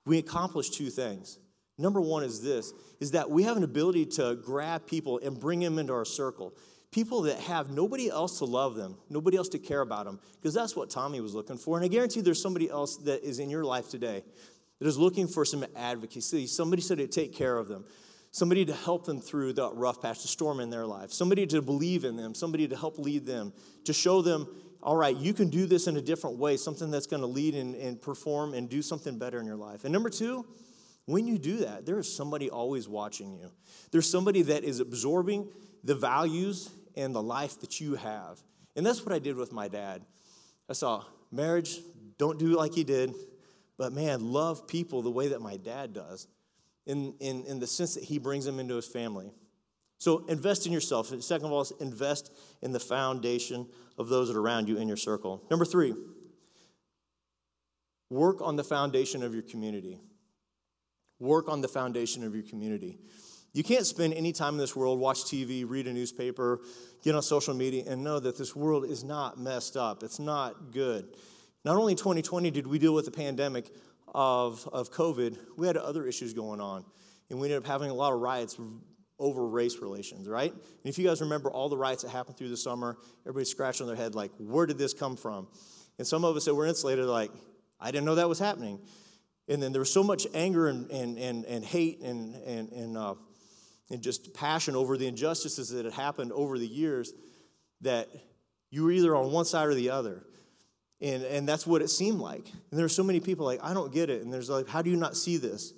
we 0.06 0.18
accomplish 0.18 0.70
two 0.70 0.88
things. 0.88 1.38
Number 1.76 2.00
one 2.00 2.22
is 2.22 2.42
this 2.42 2.72
is 3.00 3.12
that 3.12 3.30
we 3.30 3.42
have 3.44 3.56
an 3.56 3.64
ability 3.64 4.04
to 4.04 4.36
grab 4.36 4.86
people 4.86 5.18
and 5.22 5.38
bring 5.38 5.60
them 5.60 5.78
into 5.78 5.92
our 5.92 6.04
circle. 6.04 6.54
People 6.92 7.22
that 7.22 7.38
have 7.38 7.70
nobody 7.70 8.10
else 8.10 8.38
to 8.38 8.44
love 8.44 8.74
them, 8.74 8.96
nobody 9.08 9.36
else 9.36 9.48
to 9.50 9.58
care 9.58 9.80
about 9.80 10.04
them, 10.04 10.20
because 10.36 10.54
that's 10.54 10.74
what 10.74 10.90
Tommy 10.90 11.20
was 11.20 11.34
looking 11.34 11.56
for. 11.56 11.76
And 11.76 11.84
I 11.84 11.88
guarantee 11.88 12.20
there's 12.20 12.42
somebody 12.42 12.68
else 12.68 12.96
that 12.98 13.22
is 13.22 13.38
in 13.38 13.48
your 13.48 13.64
life 13.64 13.88
today 13.88 14.24
that 14.80 14.88
is 14.88 14.98
looking 14.98 15.28
for 15.28 15.44
some 15.44 15.64
advocacy, 15.76 16.46
somebody 16.46 16.82
to 16.82 17.06
take 17.06 17.34
care 17.34 17.56
of 17.56 17.68
them, 17.68 17.84
somebody 18.32 18.64
to 18.64 18.74
help 18.74 19.04
them 19.04 19.20
through 19.20 19.52
the 19.52 19.70
rough 19.72 20.02
patch, 20.02 20.22
the 20.22 20.28
storm 20.28 20.58
in 20.58 20.70
their 20.70 20.86
life, 20.86 21.12
somebody 21.12 21.46
to 21.46 21.62
believe 21.62 22.04
in 22.04 22.16
them, 22.16 22.34
somebody 22.34 22.66
to 22.66 22.76
help 22.76 22.98
lead 22.98 23.26
them, 23.26 23.52
to 23.84 23.92
show 23.92 24.22
them, 24.22 24.48
all 24.82 24.96
right, 24.96 25.16
you 25.16 25.34
can 25.34 25.50
do 25.50 25.66
this 25.66 25.86
in 25.86 25.96
a 25.96 26.00
different 26.00 26.38
way, 26.38 26.56
something 26.56 26.90
that's 26.90 27.06
going 27.06 27.20
to 27.20 27.26
lead 27.26 27.54
and, 27.54 27.74
and 27.74 28.00
perform 28.00 28.54
and 28.54 28.68
do 28.68 28.80
something 28.80 29.18
better 29.18 29.38
in 29.38 29.46
your 29.46 29.56
life. 29.56 29.84
And 29.84 29.92
number 29.92 30.08
two, 30.08 30.46
when 31.04 31.26
you 31.26 31.38
do 31.38 31.58
that, 31.58 31.84
there 31.84 31.98
is 31.98 32.10
somebody 32.14 32.48
always 32.48 32.88
watching 32.88 33.34
you. 33.34 33.50
There's 33.90 34.08
somebody 34.08 34.42
that 34.42 34.64
is 34.64 34.80
absorbing 34.80 35.48
the 35.84 35.94
values 35.94 36.70
and 36.96 37.14
the 37.14 37.22
life 37.22 37.60
that 37.60 37.80
you 37.80 37.96
have. 37.96 38.40
And 38.76 38.86
that's 38.86 39.04
what 39.04 39.12
I 39.14 39.18
did 39.18 39.36
with 39.36 39.52
my 39.52 39.68
dad. 39.68 40.02
I 40.68 40.72
saw 40.72 41.04
marriage, 41.32 41.80
don't 42.16 42.38
do 42.38 42.56
like 42.56 42.74
he 42.74 42.84
did, 42.84 43.14
but 43.80 43.94
man, 43.94 44.30
love 44.30 44.68
people 44.68 45.00
the 45.00 45.10
way 45.10 45.28
that 45.28 45.40
my 45.40 45.56
dad 45.56 45.94
does. 45.94 46.28
in, 46.84 47.14
in, 47.18 47.44
in 47.44 47.60
the 47.60 47.66
sense 47.66 47.94
that 47.94 48.04
he 48.04 48.18
brings 48.18 48.44
them 48.44 48.60
into 48.60 48.76
his 48.76 48.86
family. 48.86 49.32
So 49.96 50.26
invest 50.26 50.66
in 50.66 50.72
yourself. 50.72 51.06
Second 51.22 51.46
of 51.46 51.52
all, 51.52 51.66
invest 51.80 52.30
in 52.60 52.72
the 52.72 52.78
foundation 52.78 53.66
of 53.96 54.10
those 54.10 54.28
that 54.28 54.36
are 54.36 54.40
around 54.40 54.68
you 54.68 54.76
in 54.76 54.86
your 54.86 54.98
circle. 54.98 55.42
Number 55.50 55.64
three, 55.64 55.94
work 58.10 58.42
on 58.42 58.56
the 58.56 58.64
foundation 58.64 59.22
of 59.22 59.32
your 59.32 59.44
community. 59.44 59.98
Work 61.18 61.48
on 61.48 61.62
the 61.62 61.68
foundation 61.68 62.22
of 62.22 62.34
your 62.34 62.44
community. 62.44 62.98
You 63.54 63.64
can't 63.64 63.86
spend 63.86 64.12
any 64.12 64.34
time 64.34 64.54
in 64.54 64.58
this 64.58 64.76
world, 64.76 65.00
watch 65.00 65.24
TV, 65.24 65.64
read 65.66 65.86
a 65.86 65.92
newspaper, 65.94 66.60
get 67.02 67.14
on 67.14 67.22
social 67.22 67.54
media, 67.54 67.84
and 67.86 68.04
know 68.04 68.20
that 68.20 68.36
this 68.36 68.54
world 68.54 68.84
is 68.84 69.02
not 69.02 69.40
messed 69.40 69.78
up. 69.78 70.02
It's 70.02 70.18
not 70.18 70.70
good. 70.70 71.16
Not 71.64 71.76
only 71.76 71.94
2020 71.94 72.50
did 72.50 72.66
we 72.66 72.78
deal 72.78 72.94
with 72.94 73.04
the 73.04 73.10
pandemic 73.10 73.70
of, 74.14 74.68
of 74.72 74.90
COVID, 74.90 75.36
we 75.56 75.66
had 75.66 75.76
other 75.76 76.06
issues 76.06 76.32
going 76.32 76.60
on. 76.60 76.84
And 77.28 77.38
we 77.38 77.46
ended 77.46 77.58
up 77.58 77.66
having 77.66 77.90
a 77.90 77.94
lot 77.94 78.12
of 78.12 78.20
riots 78.20 78.58
over 79.18 79.46
race 79.46 79.78
relations, 79.78 80.26
right? 80.26 80.50
And 80.52 80.62
if 80.84 80.98
you 80.98 81.06
guys 81.06 81.20
remember 81.20 81.50
all 81.50 81.68
the 81.68 81.76
riots 81.76 82.02
that 82.02 82.10
happened 82.10 82.36
through 82.36 82.48
the 82.48 82.56
summer, 82.56 82.96
everybody's 83.22 83.50
scratching 83.50 83.84
on 83.84 83.88
their 83.88 84.02
head 84.02 84.14
like, 84.14 84.32
where 84.38 84.66
did 84.66 84.78
this 84.78 84.94
come 84.94 85.16
from? 85.16 85.46
And 85.98 86.06
some 86.06 86.24
of 86.24 86.34
us 86.34 86.46
that 86.46 86.54
were 86.54 86.66
insulated, 86.66 87.04
like, 87.04 87.30
I 87.78 87.90
didn't 87.90 88.06
know 88.06 88.16
that 88.16 88.28
was 88.28 88.38
happening. 88.38 88.80
And 89.48 89.62
then 89.62 89.72
there 89.72 89.80
was 89.80 89.92
so 89.92 90.02
much 90.02 90.26
anger 90.32 90.68
and, 90.68 90.90
and, 90.90 91.18
and, 91.18 91.44
and 91.44 91.64
hate 91.64 92.00
and, 92.00 92.34
and, 92.36 92.72
and, 92.72 92.96
uh, 92.96 93.14
and 93.90 94.00
just 94.00 94.32
passion 94.32 94.74
over 94.76 94.96
the 94.96 95.06
injustices 95.06 95.68
that 95.70 95.84
had 95.84 95.94
happened 95.94 96.32
over 96.32 96.58
the 96.58 96.66
years 96.66 97.12
that 97.82 98.08
you 98.70 98.84
were 98.84 98.92
either 98.92 99.14
on 99.14 99.32
one 99.32 99.44
side 99.44 99.66
or 99.66 99.74
the 99.74 99.90
other. 99.90 100.24
And, 101.02 101.22
and 101.24 101.48
that's 101.48 101.66
what 101.66 101.80
it 101.80 101.88
seemed 101.88 102.20
like. 102.20 102.46
And 102.70 102.78
there 102.78 102.84
are 102.84 102.90
so 102.90 103.02
many 103.02 103.20
people 103.20 103.46
like, 103.46 103.60
I 103.62 103.72
don't 103.72 103.92
get 103.92 104.10
it. 104.10 104.22
And 104.22 104.32
there's 104.32 104.50
like, 104.50 104.68
how 104.68 104.82
do 104.82 104.90
you 104.90 104.96
not 104.96 105.16
see 105.16 105.38
this? 105.38 105.72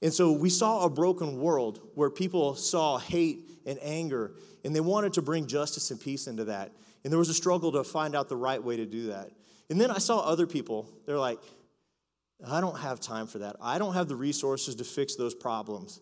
And 0.00 0.12
so 0.12 0.32
we 0.32 0.48
saw 0.48 0.84
a 0.84 0.90
broken 0.90 1.40
world 1.40 1.80
where 1.94 2.08
people 2.08 2.54
saw 2.54 2.98
hate 2.98 3.40
and 3.66 3.78
anger, 3.82 4.32
and 4.64 4.74
they 4.74 4.80
wanted 4.80 5.12
to 5.14 5.22
bring 5.22 5.46
justice 5.46 5.90
and 5.90 6.00
peace 6.00 6.26
into 6.26 6.44
that. 6.44 6.72
And 7.04 7.12
there 7.12 7.18
was 7.18 7.28
a 7.28 7.34
struggle 7.34 7.72
to 7.72 7.84
find 7.84 8.16
out 8.16 8.28
the 8.28 8.36
right 8.36 8.62
way 8.62 8.76
to 8.76 8.86
do 8.86 9.08
that. 9.08 9.30
And 9.70 9.80
then 9.80 9.90
I 9.90 9.98
saw 9.98 10.20
other 10.20 10.46
people, 10.46 10.88
they're 11.04 11.18
like, 11.18 11.40
I 12.46 12.60
don't 12.60 12.78
have 12.78 13.00
time 13.00 13.26
for 13.26 13.40
that. 13.40 13.56
I 13.60 13.78
don't 13.78 13.94
have 13.94 14.08
the 14.08 14.16
resources 14.16 14.76
to 14.76 14.84
fix 14.84 15.16
those 15.16 15.34
problems. 15.34 16.00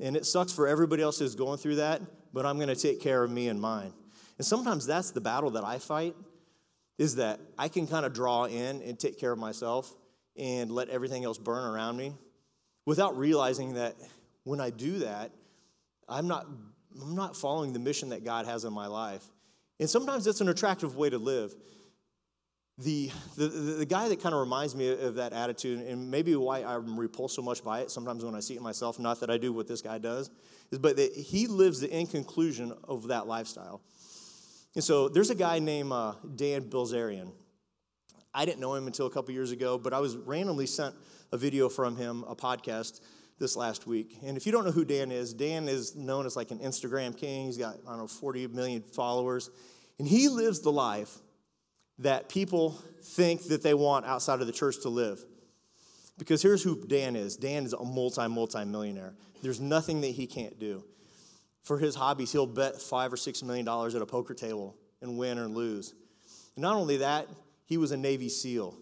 And 0.00 0.16
it 0.16 0.26
sucks 0.26 0.52
for 0.52 0.66
everybody 0.66 1.02
else 1.02 1.18
who's 1.18 1.34
going 1.34 1.58
through 1.58 1.76
that, 1.76 2.02
but 2.32 2.44
I'm 2.46 2.56
going 2.56 2.68
to 2.68 2.76
take 2.76 3.00
care 3.00 3.22
of 3.22 3.30
me 3.30 3.48
and 3.48 3.60
mine. 3.60 3.92
And 4.38 4.46
sometimes 4.46 4.86
that's 4.86 5.12
the 5.12 5.20
battle 5.20 5.50
that 5.50 5.64
I 5.64 5.78
fight 5.78 6.16
is 6.98 7.16
that 7.16 7.40
I 7.58 7.68
can 7.68 7.86
kind 7.86 8.06
of 8.06 8.12
draw 8.12 8.44
in 8.44 8.82
and 8.82 8.98
take 8.98 9.18
care 9.18 9.32
of 9.32 9.38
myself 9.38 9.92
and 10.36 10.70
let 10.70 10.88
everything 10.88 11.24
else 11.24 11.38
burn 11.38 11.64
around 11.64 11.96
me 11.96 12.14
without 12.86 13.16
realizing 13.16 13.74
that 13.74 13.96
when 14.44 14.60
I 14.60 14.70
do 14.70 15.00
that, 15.00 15.32
I'm 16.08 16.28
not, 16.28 16.46
I'm 17.00 17.14
not 17.14 17.36
following 17.36 17.72
the 17.72 17.78
mission 17.78 18.10
that 18.10 18.24
God 18.24 18.46
has 18.46 18.64
in 18.64 18.72
my 18.72 18.86
life. 18.86 19.24
And 19.80 19.88
sometimes 19.88 20.26
it's 20.26 20.40
an 20.40 20.48
attractive 20.48 20.96
way 20.96 21.10
to 21.10 21.18
live. 21.18 21.54
The, 22.78 23.10
the, 23.36 23.46
the 23.46 23.86
guy 23.86 24.08
that 24.08 24.20
kind 24.20 24.34
of 24.34 24.40
reminds 24.40 24.74
me 24.74 24.90
of 24.90 25.14
that 25.16 25.32
attitude, 25.32 25.86
and 25.86 26.10
maybe 26.10 26.34
why 26.34 26.62
I'm 26.64 26.98
repulsed 26.98 27.36
so 27.36 27.42
much 27.42 27.62
by 27.62 27.80
it 27.80 27.90
sometimes 27.90 28.24
when 28.24 28.34
I 28.34 28.40
see 28.40 28.54
it 28.54 28.62
myself, 28.62 28.98
not 28.98 29.20
that 29.20 29.30
I 29.30 29.38
do 29.38 29.52
what 29.52 29.68
this 29.68 29.80
guy 29.80 29.98
does, 29.98 30.30
is 30.72 30.78
but 30.78 30.96
that 30.96 31.14
he 31.14 31.46
lives 31.46 31.80
the 31.80 31.90
in 31.90 32.06
conclusion 32.06 32.72
of 32.84 33.08
that 33.08 33.26
lifestyle. 33.26 33.80
And 34.74 34.82
so 34.82 35.08
there's 35.08 35.30
a 35.30 35.34
guy 35.34 35.58
named 35.58 35.92
uh, 35.92 36.14
Dan 36.34 36.62
Bilzerian. 36.62 37.30
I 38.34 38.44
didn't 38.44 38.60
know 38.60 38.74
him 38.74 38.86
until 38.86 39.06
a 39.06 39.10
couple 39.10 39.32
years 39.32 39.52
ago, 39.52 39.78
but 39.78 39.92
I 39.92 40.00
was 40.00 40.16
randomly 40.16 40.66
sent 40.66 40.94
a 41.32 41.36
video 41.36 41.68
from 41.68 41.96
him, 41.96 42.24
a 42.26 42.34
podcast 42.34 43.00
this 43.38 43.56
last 43.56 43.86
week. 43.86 44.18
And 44.24 44.36
if 44.36 44.46
you 44.46 44.52
don't 44.52 44.64
know 44.64 44.72
who 44.72 44.84
Dan 44.84 45.12
is, 45.12 45.32
Dan 45.32 45.68
is 45.68 45.94
known 45.94 46.26
as 46.26 46.34
like 46.34 46.50
an 46.50 46.58
Instagram 46.58 47.16
king. 47.16 47.46
He's 47.46 47.58
got, 47.58 47.76
I 47.86 47.90
don't 47.90 47.98
know, 47.98 48.06
40 48.08 48.48
million 48.48 48.82
followers. 48.82 49.50
And 49.98 50.08
he 50.08 50.28
lives 50.28 50.60
the 50.60 50.72
life 50.72 51.18
that 52.00 52.28
people 52.28 52.70
think 53.02 53.44
that 53.48 53.62
they 53.62 53.74
want 53.74 54.06
outside 54.06 54.40
of 54.40 54.48
the 54.48 54.52
church 54.52 54.82
to 54.82 54.88
live. 54.88 55.24
Because 56.18 56.42
here's 56.42 56.62
who 56.62 56.84
Dan 56.86 57.16
is 57.16 57.36
Dan 57.36 57.64
is 57.64 57.72
a 57.72 57.84
multi, 57.84 58.26
multi 58.28 58.64
millionaire. 58.64 59.14
There's 59.42 59.60
nothing 59.60 60.00
that 60.00 60.08
he 60.08 60.26
can't 60.26 60.58
do 60.58 60.84
for 61.64 61.78
his 61.78 61.94
hobbies, 61.94 62.30
he'll 62.30 62.46
bet 62.46 62.80
five 62.80 63.12
or 63.12 63.16
six 63.16 63.42
million 63.42 63.64
dollars 63.64 63.94
at 63.94 64.02
a 64.02 64.06
poker 64.06 64.34
table 64.34 64.76
and 65.00 65.18
win 65.18 65.38
or 65.38 65.48
lose. 65.48 65.94
And 66.54 66.62
not 66.62 66.76
only 66.76 66.98
that, 66.98 67.26
he 67.64 67.78
was 67.78 67.90
a 67.90 67.96
Navy 67.96 68.28
SEAL. 68.28 68.76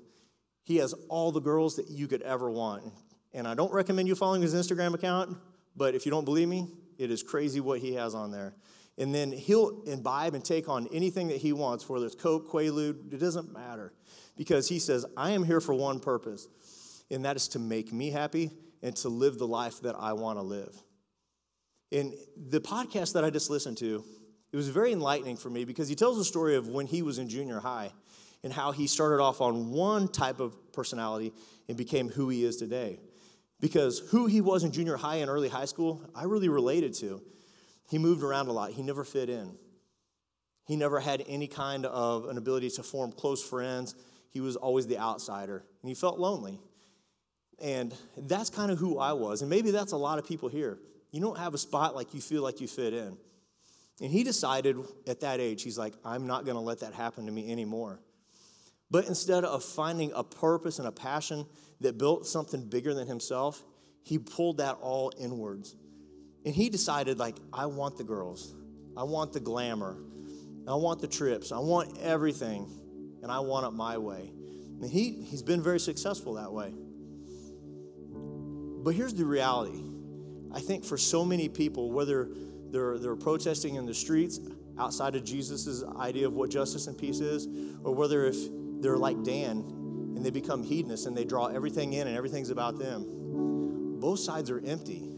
He 0.65 0.77
has 0.77 0.93
all 1.09 1.33
the 1.33 1.41
girls 1.41 1.77
that 1.77 1.89
you 1.89 2.07
could 2.07 2.23
ever 2.23 2.51
want. 2.51 2.85
And 3.33 3.49
I 3.49 3.55
don't 3.55 3.73
recommend 3.73 4.09
you 4.09 4.15
following 4.15 4.43
his 4.43 4.55
Instagram 4.55 4.95
account, 4.95 5.37
but 5.77 5.95
if 5.95 6.05
you 6.05 6.11
don't 6.11 6.25
believe 6.25 6.49
me, 6.49 6.69
it 6.99 7.11
is 7.11 7.23
crazy 7.23 7.61
what 7.61 7.81
he 7.81 7.95
has 7.95 8.15
on 8.15 8.31
there. 8.31 8.55
And 8.99 9.15
then 9.15 9.33
he'll 9.33 9.83
imbibe 9.87 10.35
and 10.35 10.45
take 10.45 10.69
on 10.69 10.87
anything 10.93 11.29
that 11.29 11.39
he 11.39 11.53
wants, 11.53 11.89
whether 11.89 12.05
it's 12.05 12.15
Coke, 12.15 12.51
Quaalude, 12.51 13.13
it 13.13 13.19
doesn't 13.19 13.53
matter. 13.53 13.93
Because 14.37 14.69
he 14.69 14.79
says, 14.79 15.07
I 15.17 15.31
am 15.31 15.45
here 15.45 15.61
for 15.61 15.75
one 15.75 15.99
purpose, 15.99 16.47
and 17.11 17.25
that 17.25 17.37
is 17.37 17.49
to 17.49 17.59
make 17.59 17.93
me 17.93 18.11
happy 18.11 18.51
and 18.83 18.95
to 18.97 19.09
live 19.09 19.39
the 19.39 19.47
life 19.47 19.81
that 19.83 19.95
I 19.99 20.13
want 20.13 20.39
to 20.39 20.43
live. 20.43 20.77
And 21.93 22.15
the 22.49 22.61
podcast 22.61 23.13
that 23.13 23.25
I 23.25 23.31
just 23.31 23.51
listened 23.51 23.77
to, 23.79 24.03
it 24.51 24.57
was 24.57 24.69
very 24.69 24.93
enlightening 24.93 25.37
for 25.37 25.51
me 25.51 25.65
because 25.65 25.89
he 25.89 25.95
tells 25.95 26.17
the 26.17 26.25
story 26.25 26.57
of 26.57 26.69
when 26.69 26.87
he 26.87 27.03
was 27.03 27.19
in 27.19 27.29
junior 27.29 27.61
high 27.61 27.93
and 28.43 28.53
how 28.53 28.73
he 28.73 28.87
started 28.87 29.23
off 29.23 29.41
on 29.41 29.71
one 29.71 30.09
type 30.09 30.41
of 30.41 30.73
personality 30.73 31.33
and 31.69 31.77
became 31.77 32.09
who 32.09 32.29
he 32.31 32.45
is 32.45 32.57
today. 32.57 32.99
Because 33.61 34.01
who 34.11 34.27
he 34.27 34.41
was 34.41 34.65
in 34.65 34.73
junior 34.73 34.97
high 34.97 35.17
and 35.17 35.31
early 35.31 35.49
high 35.49 35.67
school, 35.67 36.03
I 36.15 36.25
really 36.25 36.49
related 36.49 36.95
to. 36.95 37.23
He 37.89 37.99
moved 37.99 38.23
around 38.23 38.49
a 38.49 38.53
lot, 38.53 38.73
he 38.73 38.83
never 38.83 39.05
fit 39.05 39.29
in. 39.29 39.57
He 40.65 40.77
never 40.77 41.01
had 41.01 41.23
any 41.27 41.47
kind 41.47 41.85
of 41.87 42.29
an 42.29 42.39
ability 42.39 42.71
to 42.71 42.83
form 42.83 43.13
close 43.13 43.43
friends. 43.43 43.95
He 44.31 44.41
was 44.41 44.57
always 44.57 44.87
the 44.87 44.99
outsider, 44.99 45.65
and 45.83 45.89
he 45.89 45.95
felt 45.95 46.19
lonely. 46.19 46.61
And 47.61 47.95
that's 48.17 48.49
kind 48.49 48.71
of 48.71 48.79
who 48.79 48.99
I 48.99 49.13
was. 49.13 49.43
And 49.43 49.51
maybe 49.51 49.71
that's 49.71 49.93
a 49.93 49.97
lot 49.97 50.19
of 50.19 50.27
people 50.27 50.49
here. 50.49 50.79
You 51.13 51.21
don't 51.21 51.39
have 51.39 51.55
a 51.55 51.59
spot 51.59 51.95
like 51.95 52.15
you 52.15 52.21
feel 52.21 52.43
like 52.43 52.61
you 52.61 52.67
fit 52.67 52.95
in. 52.95 53.17
And 54.01 54.11
he 54.11 54.25
decided 54.25 54.77
at 55.07 55.21
that 55.21 55.39
age, 55.39 55.63
he's 55.63 55.79
like, 55.79 55.95
I'm 56.05 56.27
not 56.27 56.45
going 56.45 56.57
to 56.57 56.61
let 56.61 56.81
that 56.81 56.95
happen 56.95 57.27
to 57.27 57.33
me 57.33 57.53
anymore. 57.53 58.01
But 58.91 59.07
instead 59.07 59.45
of 59.45 59.63
finding 59.63 60.11
a 60.15 60.25
purpose 60.25 60.79
and 60.79 60.89
a 60.89 60.93
passion 60.93 61.47
that 61.81 61.99
built 61.99 62.27
something 62.27 62.69
bigger 62.69 62.95
than 62.95 63.07
himself, 63.07 63.63
he 64.03 64.19
pulled 64.19 64.57
that 64.57 64.79
all 64.81 65.13
inwards. 65.19 65.77
And 66.45 66.55
he 66.55 66.69
decided, 66.69 67.19
like, 67.19 67.37
I 67.53 67.67
want 67.67 67.97
the 67.97 68.05
girls, 68.05 68.55
I 68.97 69.05
want 69.05 69.33
the 69.33 69.41
glamour, 69.41 69.97
I 70.67 70.75
want 70.75 71.01
the 71.01 71.09
trips, 71.09 71.53
I 71.53 71.59
want 71.59 71.99
everything, 71.99 72.69
and 73.23 73.31
I 73.31 73.41
want 73.41 73.67
it 73.67 73.71
my 73.71 73.99
way. 73.99 74.33
And 74.81 74.91
he, 74.91 75.23
he's 75.23 75.43
been 75.43 75.63
very 75.63 75.79
successful 75.79 76.35
that 76.35 76.53
way. 76.53 76.75
But 78.83 78.95
here's 78.95 79.15
the 79.15 79.25
reality 79.25 79.92
I 80.53 80.61
think 80.61 80.85
for 80.85 80.99
so 80.99 81.25
many 81.25 81.49
people, 81.49 81.91
whether 81.91 82.29
they're, 82.71 82.99
they're 82.99 83.17
protesting 83.17 83.77
in 83.77 83.87
the 83.87 83.95
streets 83.95 84.41
outside 84.79 85.15
of 85.15 85.25
Jesus' 85.25 85.85
idea 85.99 86.27
of 86.27 86.35
what 86.35 86.51
justice 86.51 86.87
and 86.87 86.97
peace 86.97 87.21
is, 87.21 87.47
or 87.85 87.95
whether 87.95 88.25
if 88.25 88.37
they're 88.81 88.99
like 88.99 89.23
Dan 89.23 89.59
and 90.17 90.25
they 90.25 90.31
become 90.31 90.63
hedonists 90.63 91.07
and 91.07 91.17
they 91.17 91.25
draw 91.25 91.47
everything 91.47 91.93
in 91.93 92.07
and 92.07 92.17
everything's 92.17 92.51
about 92.51 92.79
them, 92.79 94.01
both 94.01 94.19
sides 94.19 94.51
are 94.51 94.61
empty 94.65 95.09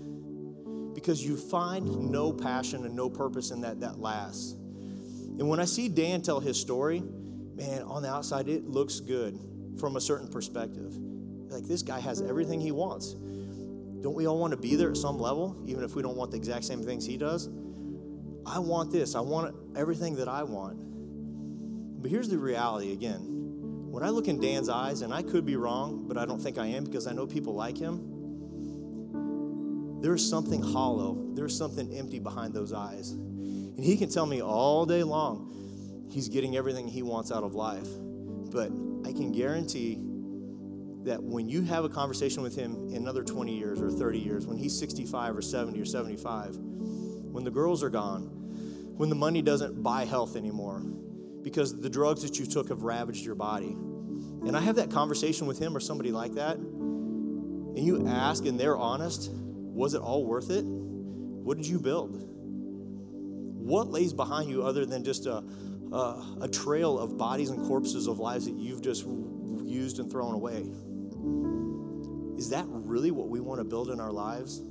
because 0.95 1.25
you 1.25 1.37
find 1.37 2.11
no 2.11 2.33
passion 2.33 2.85
and 2.85 2.95
no 2.95 3.09
purpose 3.11 3.51
in 3.51 3.61
that 3.63 3.81
that 3.81 3.99
lasts. 3.99 4.53
And 4.53 5.49
when 5.49 5.59
I 5.59 5.65
see 5.65 5.89
Dan 5.89 6.23
tell 6.23 6.41
his 6.41 6.61
story, 6.61 7.03
man, 7.57 7.83
on 7.83 8.03
the 8.03 8.11
outside, 8.11 8.49
it 8.49 8.67
looks 8.69 9.01
good 9.01 9.39
from 9.79 9.97
a 9.97 10.01
certain 10.01 10.29
perspective. 10.29 10.97
Like 10.97 11.65
this 11.65 11.83
guy 11.83 12.01
has 12.01 12.21
everything 12.23 12.61
he 12.61 12.73
wants. 12.73 13.15
Don't 14.05 14.15
we 14.15 14.27
all 14.27 14.39
want 14.39 14.51
to 14.51 14.59
be 14.59 14.77
there 14.77 14.91
at 14.91 14.99
some 14.99 15.19
level, 15.19 15.57
even 15.67 15.83
if 15.83 15.95
we 15.95 16.03
don't 16.03 16.15
want 16.15 16.31
the 16.31 16.37
exact 16.37 16.67
same 16.67 16.83
things 16.83 17.07
he 17.07 17.17
does? 17.17 17.49
I 18.45 18.59
want 18.59 18.93
this. 18.93 19.15
I 19.15 19.21
want 19.21 19.57
everything 19.75 20.17
that 20.17 20.29
I 20.29 20.43
want. 20.43 20.77
But 22.03 22.11
here's 22.11 22.29
the 22.29 22.37
reality 22.37 22.93
again. 22.93 23.21
When 23.91 24.03
I 24.03 24.11
look 24.11 24.29
in 24.29 24.39
Dan's 24.39 24.69
eyes, 24.69 25.01
and 25.01 25.15
I 25.15 25.23
could 25.23 25.47
be 25.47 25.57
wrong, 25.57 26.07
but 26.07 26.19
I 26.19 26.27
don't 26.27 26.39
think 26.39 26.59
I 26.59 26.67
am 26.67 26.85
because 26.85 27.07
I 27.07 27.15
know 27.15 27.27
people 27.27 27.55
like 27.55 27.79
him, 27.79 28.03
there's 30.03 30.29
something 30.29 30.61
hollow, 30.61 31.31
there's 31.33 31.57
something 31.57 31.97
empty 31.97 32.19
behind 32.19 32.53
those 32.53 32.75
eyes. 32.75 33.13
And 33.13 33.83
he 33.83 33.97
can 33.97 34.11
tell 34.11 34.27
me 34.27 34.43
all 34.43 34.85
day 34.85 35.03
long 35.03 36.07
he's 36.11 36.29
getting 36.29 36.57
everything 36.59 36.89
he 36.89 37.03
wants 37.03 37.33
out 37.33 37.43
of 37.43 37.55
life. 37.55 37.89
But 38.53 38.71
I 39.09 39.15
can 39.15 39.33
guarantee 39.33 39.99
that 41.05 41.23
when 41.23 41.49
you 41.49 41.63
have 41.63 41.85
a 41.85 41.89
conversation 41.89 42.43
with 42.43 42.57
him 42.57 42.89
in 42.89 42.97
another 42.97 43.23
20 43.23 43.57
years 43.57 43.81
or 43.81 43.91
30 43.91 44.19
years, 44.19 44.47
when 44.47 44.57
he's 44.57 44.79
65 44.79 45.37
or 45.37 45.43
70 45.43 45.81
or 45.81 45.85
75, 45.85 46.57
when 46.57 47.45
the 47.45 47.51
girls 47.51 47.83
are 47.83 47.91
gone, 47.91 48.23
when 48.97 49.09
the 49.09 49.15
money 49.15 49.43
doesn't 49.43 49.83
buy 49.83 50.05
health 50.05 50.37
anymore, 50.37 50.81
because 51.43 51.79
the 51.79 51.91
drugs 51.91 52.23
that 52.23 52.39
you 52.39 52.47
took 52.47 52.69
have 52.69 52.83
ravaged 52.83 53.25
your 53.25 53.35
body. 53.35 53.73
And 53.73 54.57
I 54.57 54.61
have 54.61 54.77
that 54.77 54.91
conversation 54.91 55.47
with 55.47 55.59
him 55.59 55.77
or 55.77 55.81
somebody 55.81 56.11
like 56.11 56.35
that, 56.35 56.57
and 56.57 57.79
you 57.79 58.07
ask 58.09 58.47
and 58.47 58.59
they're 58.59 58.77
honest, 58.77 59.31
Was 59.33 59.95
it 59.95 60.01
all 60.01 60.25
worth 60.25 60.51
it? 60.51 60.65
What 60.65 61.57
did 61.57 61.67
you 61.67 61.81
build? 61.81 62.13
What 62.29 63.89
lays 63.89 64.13
behind 64.13 64.49
you 64.49 64.63
other 64.63 64.87
than 64.87 65.05
just 65.05 65.27
a, 65.27 65.43
a, 65.93 66.37
a 66.43 66.49
trail 66.49 66.99
of 66.99 67.19
bodies 67.19 67.51
and 67.51 67.67
corpses 67.67 68.07
of 68.07 68.19
lives 68.21 68.45
that 68.47 68.55
you've 68.55 68.81
just 68.81 69.05
used 69.05 69.99
and 69.99 70.11
thrown 70.11 70.35
away? 70.35 70.71
Is 72.37 72.51
that 72.51 72.67
really 72.69 73.11
what 73.11 73.29
we 73.29 73.41
want 73.41 73.61
to 73.61 73.65
build 73.65 73.91
in 73.91 74.01
our 74.01 74.13
lives? 74.13 74.63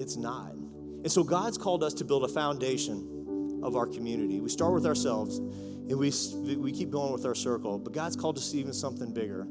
It's 0.00 0.16
not. 0.16 0.52
And 0.52 1.12
so 1.12 1.22
God's 1.22 1.58
called 1.58 1.84
us 1.84 1.94
to 1.94 2.04
build 2.04 2.24
a 2.24 2.28
foundation 2.28 3.60
of 3.62 3.76
our 3.76 3.86
community. 3.86 4.40
We 4.40 4.48
start 4.48 4.72
with 4.72 4.86
ourselves 4.86 5.38
and 5.38 5.98
we, 5.98 6.12
we 6.56 6.72
keep 6.72 6.90
going 6.90 7.12
with 7.12 7.26
our 7.26 7.34
circle, 7.34 7.78
but 7.78 7.92
God's 7.92 8.16
called 8.16 8.38
us 8.38 8.50
to 8.52 8.56
even 8.58 8.72
something 8.72 9.12
bigger. 9.12 9.46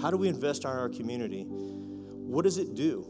How 0.00 0.10
do 0.10 0.16
we 0.16 0.28
invest 0.28 0.64
in 0.64 0.70
our 0.70 0.88
community? 0.88 1.44
What 1.46 2.42
does 2.42 2.58
it 2.58 2.74
do? 2.74 3.06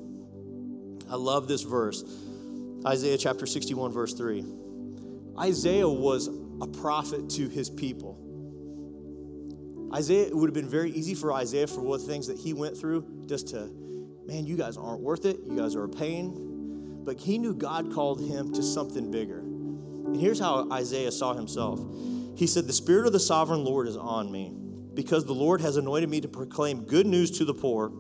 I 1.10 1.16
love 1.16 1.48
this 1.48 1.62
verse 1.62 2.04
Isaiah 2.86 3.18
chapter 3.18 3.46
61, 3.46 3.92
verse 3.92 4.12
3. 4.14 4.44
Isaiah 5.38 5.88
was 5.88 6.28
a 6.60 6.66
prophet 6.66 7.30
to 7.30 7.48
his 7.48 7.68
people. 7.68 8.25
Isaiah, 9.92 10.26
it 10.26 10.36
would 10.36 10.48
have 10.48 10.54
been 10.54 10.68
very 10.68 10.90
easy 10.90 11.14
for 11.14 11.32
Isaiah 11.32 11.66
for 11.66 11.80
what 11.80 12.00
things 12.00 12.26
that 12.26 12.38
he 12.38 12.52
went 12.52 12.76
through 12.76 13.24
just 13.26 13.48
to, 13.48 13.70
man, 14.26 14.44
you 14.44 14.56
guys 14.56 14.76
aren't 14.76 15.00
worth 15.00 15.24
it. 15.24 15.38
You 15.44 15.56
guys 15.56 15.74
are 15.74 15.84
a 15.84 15.88
pain. 15.88 17.02
But 17.04 17.20
he 17.20 17.38
knew 17.38 17.54
God 17.54 17.92
called 17.92 18.20
him 18.20 18.52
to 18.52 18.62
something 18.62 19.10
bigger. 19.10 19.38
And 19.38 20.16
here's 20.16 20.40
how 20.40 20.70
Isaiah 20.70 21.12
saw 21.12 21.34
himself 21.34 21.80
He 22.36 22.46
said, 22.46 22.66
The 22.66 22.72
Spirit 22.72 23.06
of 23.06 23.12
the 23.12 23.20
sovereign 23.20 23.64
Lord 23.64 23.86
is 23.86 23.96
on 23.96 24.30
me 24.30 24.52
because 24.94 25.24
the 25.24 25.34
Lord 25.34 25.60
has 25.60 25.76
anointed 25.76 26.08
me 26.08 26.20
to 26.22 26.28
proclaim 26.28 26.84
good 26.84 27.06
news 27.06 27.30
to 27.38 27.44
the 27.44 27.54
poor. 27.54 27.92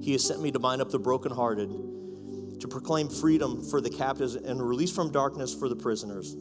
He 0.00 0.12
has 0.12 0.26
sent 0.26 0.42
me 0.42 0.50
to 0.52 0.58
bind 0.58 0.82
up 0.82 0.90
the 0.90 0.98
brokenhearted, 0.98 1.70
to 2.60 2.68
proclaim 2.68 3.08
freedom 3.08 3.62
for 3.62 3.80
the 3.80 3.90
captives 3.90 4.34
and 4.34 4.60
release 4.60 4.92
from 4.92 5.10
darkness 5.10 5.54
for 5.54 5.68
the 5.68 5.76
prisoners, 5.76 6.36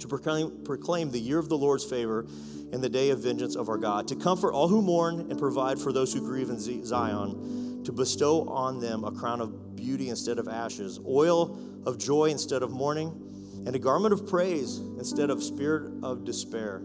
to 0.00 0.08
proclaim, 0.08 0.64
proclaim 0.64 1.10
the 1.10 1.20
year 1.20 1.38
of 1.38 1.48
the 1.48 1.58
Lord's 1.58 1.84
favor 1.84 2.26
and 2.72 2.82
the 2.82 2.88
day 2.88 3.10
of 3.10 3.20
vengeance 3.20 3.56
of 3.56 3.68
our 3.68 3.78
God, 3.78 4.08
to 4.08 4.16
comfort 4.16 4.52
all 4.52 4.68
who 4.68 4.82
mourn 4.82 5.20
and 5.30 5.38
provide 5.38 5.78
for 5.78 5.92
those 5.92 6.12
who 6.12 6.20
grieve 6.20 6.50
in 6.50 6.58
Zion, 6.58 7.82
to 7.84 7.92
bestow 7.92 8.48
on 8.48 8.80
them 8.80 9.04
a 9.04 9.12
crown 9.12 9.40
of 9.40 9.76
beauty 9.76 10.08
instead 10.08 10.38
of 10.38 10.48
ashes, 10.48 10.98
oil 11.06 11.58
of 11.86 11.98
joy 11.98 12.26
instead 12.26 12.62
of 12.62 12.70
mourning, 12.70 13.62
and 13.66 13.76
a 13.76 13.78
garment 13.78 14.12
of 14.12 14.26
praise 14.26 14.78
instead 14.98 15.30
of 15.30 15.42
spirit 15.42 15.92
of 16.02 16.24
despair. 16.24 16.82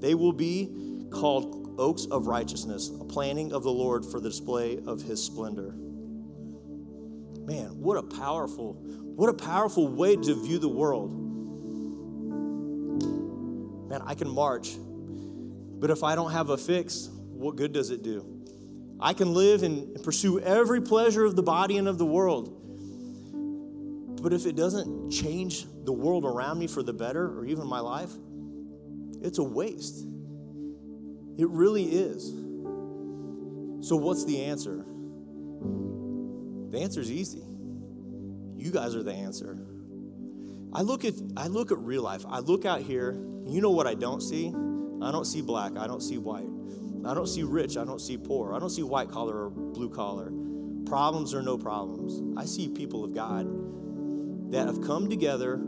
They 0.00 0.14
will 0.14 0.32
be 0.32 0.70
called 1.10 1.76
oaks 1.78 2.06
of 2.10 2.26
righteousness, 2.26 2.90
a 3.00 3.04
planting 3.04 3.52
of 3.52 3.62
the 3.62 3.70
Lord 3.70 4.04
for 4.04 4.20
the 4.20 4.28
display 4.28 4.78
of 4.86 5.02
his 5.02 5.22
splendor. 5.22 5.74
Man, 7.46 7.80
what 7.80 7.96
a 7.96 8.02
powerful, 8.02 8.74
what 8.74 9.28
a 9.28 9.34
powerful 9.34 9.88
way 9.88 10.16
to 10.16 10.34
view 10.44 10.58
the 10.58 10.68
world. 10.68 11.27
Man, 13.88 14.02
I 14.04 14.14
can 14.14 14.28
march 14.28 14.76
but 15.78 15.90
if 15.90 16.02
I 16.02 16.14
don't 16.14 16.32
have 16.32 16.50
a 16.50 16.56
fix, 16.56 17.08
what 17.12 17.56
good 17.56 17.72
does 17.72 17.90
it 17.90 18.02
do? 18.02 18.26
I 19.00 19.12
can 19.12 19.32
live 19.32 19.62
and 19.62 20.02
pursue 20.02 20.40
every 20.40 20.80
pleasure 20.80 21.24
of 21.24 21.36
the 21.36 21.42
body 21.42 21.78
and 21.78 21.86
of 21.86 21.98
the 21.98 22.06
world. 22.06 22.54
But 24.20 24.32
if 24.32 24.44
it 24.46 24.56
doesn't 24.56 25.10
change 25.10 25.66
the 25.84 25.92
world 25.92 26.24
around 26.24 26.58
me 26.58 26.66
for 26.66 26.82
the 26.82 26.92
better 26.92 27.26
or 27.26 27.44
even 27.44 27.68
my 27.68 27.78
life, 27.78 28.10
it's 29.22 29.38
a 29.38 29.44
waste. 29.44 30.04
It 31.38 31.48
really 31.48 31.84
is. 31.84 32.30
So, 33.86 33.94
what's 33.94 34.24
the 34.24 34.42
answer? 34.46 34.84
The 36.70 36.80
answer 36.80 37.00
is 37.00 37.12
easy. 37.12 37.44
You 38.56 38.72
guys 38.72 38.96
are 38.96 39.04
the 39.04 39.12
answer. 39.12 39.56
I 40.72 40.82
look 40.82 41.04
at 41.04 41.14
I 41.36 41.46
look 41.46 41.72
at 41.72 41.78
real 41.78 42.02
life. 42.02 42.24
I 42.28 42.40
look 42.40 42.64
out 42.64 42.82
here, 42.82 43.12
you 43.46 43.60
know 43.60 43.70
what 43.70 43.86
I 43.86 43.94
don't 43.94 44.20
see? 44.20 44.48
I 45.02 45.10
don't 45.10 45.24
see 45.24 45.40
black. 45.40 45.76
I 45.76 45.86
don't 45.86 46.02
see 46.02 46.18
white. 46.18 46.48
I 47.06 47.14
don't 47.14 47.26
see 47.26 47.42
rich. 47.42 47.76
I 47.76 47.84
don't 47.84 48.00
see 48.00 48.18
poor. 48.18 48.54
I 48.54 48.58
don't 48.58 48.70
see 48.70 48.82
white 48.82 49.10
collar 49.10 49.44
or 49.44 49.50
blue 49.50 49.88
collar. 49.88 50.30
Problems 50.86 51.34
or 51.34 51.42
no 51.42 51.56
problems. 51.56 52.20
I 52.38 52.44
see 52.44 52.68
people 52.68 53.04
of 53.04 53.14
God 53.14 54.52
that 54.52 54.66
have 54.66 54.82
come 54.82 55.08
together 55.08 55.60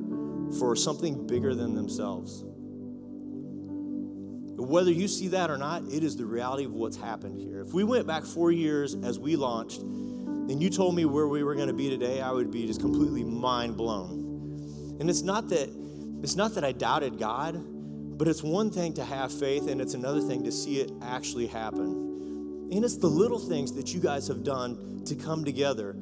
for 0.59 0.74
something 0.74 1.26
bigger 1.26 1.55
than 1.55 1.74
themselves. 1.74 2.42
Whether 4.57 4.92
you 4.92 5.09
see 5.09 5.28
that 5.28 5.51
or 5.51 5.57
not, 5.57 5.84
it 5.84 6.05
is 6.05 6.16
the 6.16 6.26
reality 6.26 6.64
of 6.64 6.74
what's 6.74 6.96
happened 6.96 7.38
here. 7.40 7.61
If 7.61 7.72
we 7.72 7.84
went 7.84 8.07
back 8.07 8.24
four 8.24 8.53
years 8.53 8.94
as 9.03 9.18
we 9.18 9.36
launched, 9.36 9.80
and 9.80 10.62
you 10.62 10.68
told 10.68 10.94
me 10.94 11.05
where 11.05 11.28
we 11.28 11.44
were 11.44 11.55
going 11.55 11.68
to 11.68 11.74
be 11.74 11.88
today, 11.88 12.20
I 12.20 12.30
would 12.32 12.51
be 12.51 12.66
just 12.66 12.80
completely 12.80 13.24
mind 13.24 13.76
blown. 13.76 14.19
And 15.01 15.11
it's 15.11 15.22
not 15.22 15.48
that 15.48 15.68
it's 16.22 16.36
not 16.36 16.55
that 16.55 16.64
I 16.64 16.72
doubted 16.72 17.18
God. 17.18 17.61
But 18.20 18.28
it's 18.28 18.42
one 18.42 18.70
thing 18.70 18.92
to 18.96 19.03
have 19.03 19.32
faith, 19.32 19.66
and 19.66 19.80
it's 19.80 19.94
another 19.94 20.20
thing 20.20 20.44
to 20.44 20.53
see 20.53 20.78
it 20.78 20.92
actually 21.01 21.46
happen. 21.46 22.68
And 22.70 22.84
it's 22.84 22.98
the 22.98 23.07
little 23.07 23.38
things 23.38 23.72
that 23.76 23.94
you 23.94 24.01
guys 24.01 24.28
have 24.28 24.44
done 24.44 25.03
to 25.07 25.14
come 25.14 25.42
together 25.42 25.96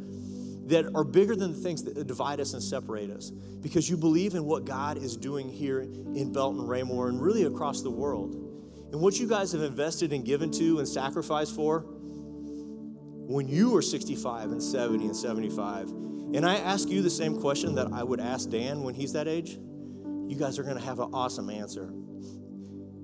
that 0.67 0.91
are 0.97 1.05
bigger 1.05 1.37
than 1.37 1.53
the 1.53 1.61
things 1.61 1.85
that 1.85 2.09
divide 2.09 2.41
us 2.41 2.55
and 2.55 2.63
separate 2.63 3.11
us 3.11 3.31
because 3.31 3.89
you 3.89 3.97
believe 3.97 4.35
in 4.35 4.45
what 4.45 4.65
God 4.65 4.99
is 4.99 5.17
doing 5.17 5.49
here 5.49 5.83
in 5.83 6.33
Belton, 6.33 6.67
Raymore, 6.67 7.09
and 7.09 7.23
really 7.23 7.45
across 7.45 7.83
the 7.83 7.91
world. 7.91 8.35
And 8.91 9.01
what 9.01 9.21
you 9.21 9.29
guys 9.29 9.53
have 9.53 9.63
invested 9.63 10.13
and 10.13 10.25
given 10.25 10.51
to 10.51 10.81
and 10.81 10.89
sacrificed 10.89 11.55
for 11.55 11.85
when 13.29 13.47
you 13.47 13.71
were 13.71 13.81
65 13.81 14.51
and 14.51 14.61
70 14.61 15.05
and 15.07 15.17
75. 15.17 15.89
And 16.35 16.45
I 16.45 16.57
ask 16.57 16.89
you 16.89 17.03
the 17.03 17.11
same 17.11 17.41
question 17.41 17.75
that 17.77 17.93
I 17.93 18.03
would 18.03 18.21
ask 18.21 18.51
Dan 18.51 18.83
when 18.83 18.95
he's 18.95 19.13
that 19.15 19.27
age. 19.27 19.59
You 20.29 20.37
guys 20.39 20.59
are 20.59 20.63
going 20.63 20.77
to 20.77 20.85
have 20.85 20.99
an 21.01 21.11
awesome 21.15 21.49
answer. 21.49 21.91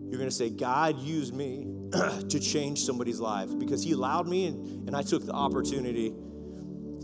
You're 0.08 0.18
going 0.18 0.30
to 0.30 0.36
say, 0.36 0.50
God 0.50 0.98
used 0.98 1.34
me 1.34 1.66
to 2.28 2.38
change 2.38 2.84
somebody's 2.84 3.18
life 3.18 3.48
because 3.58 3.82
He 3.82 3.92
allowed 3.92 4.28
me 4.28 4.46
and, 4.46 4.88
and 4.88 4.96
I 4.96 5.02
took 5.02 5.24
the 5.24 5.32
opportunity 5.32 6.12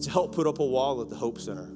to 0.02 0.10
help 0.10 0.34
put 0.34 0.46
up 0.46 0.58
a 0.58 0.64
wall 0.64 1.00
at 1.00 1.08
the 1.08 1.16
Hope 1.16 1.40
Center. 1.40 1.70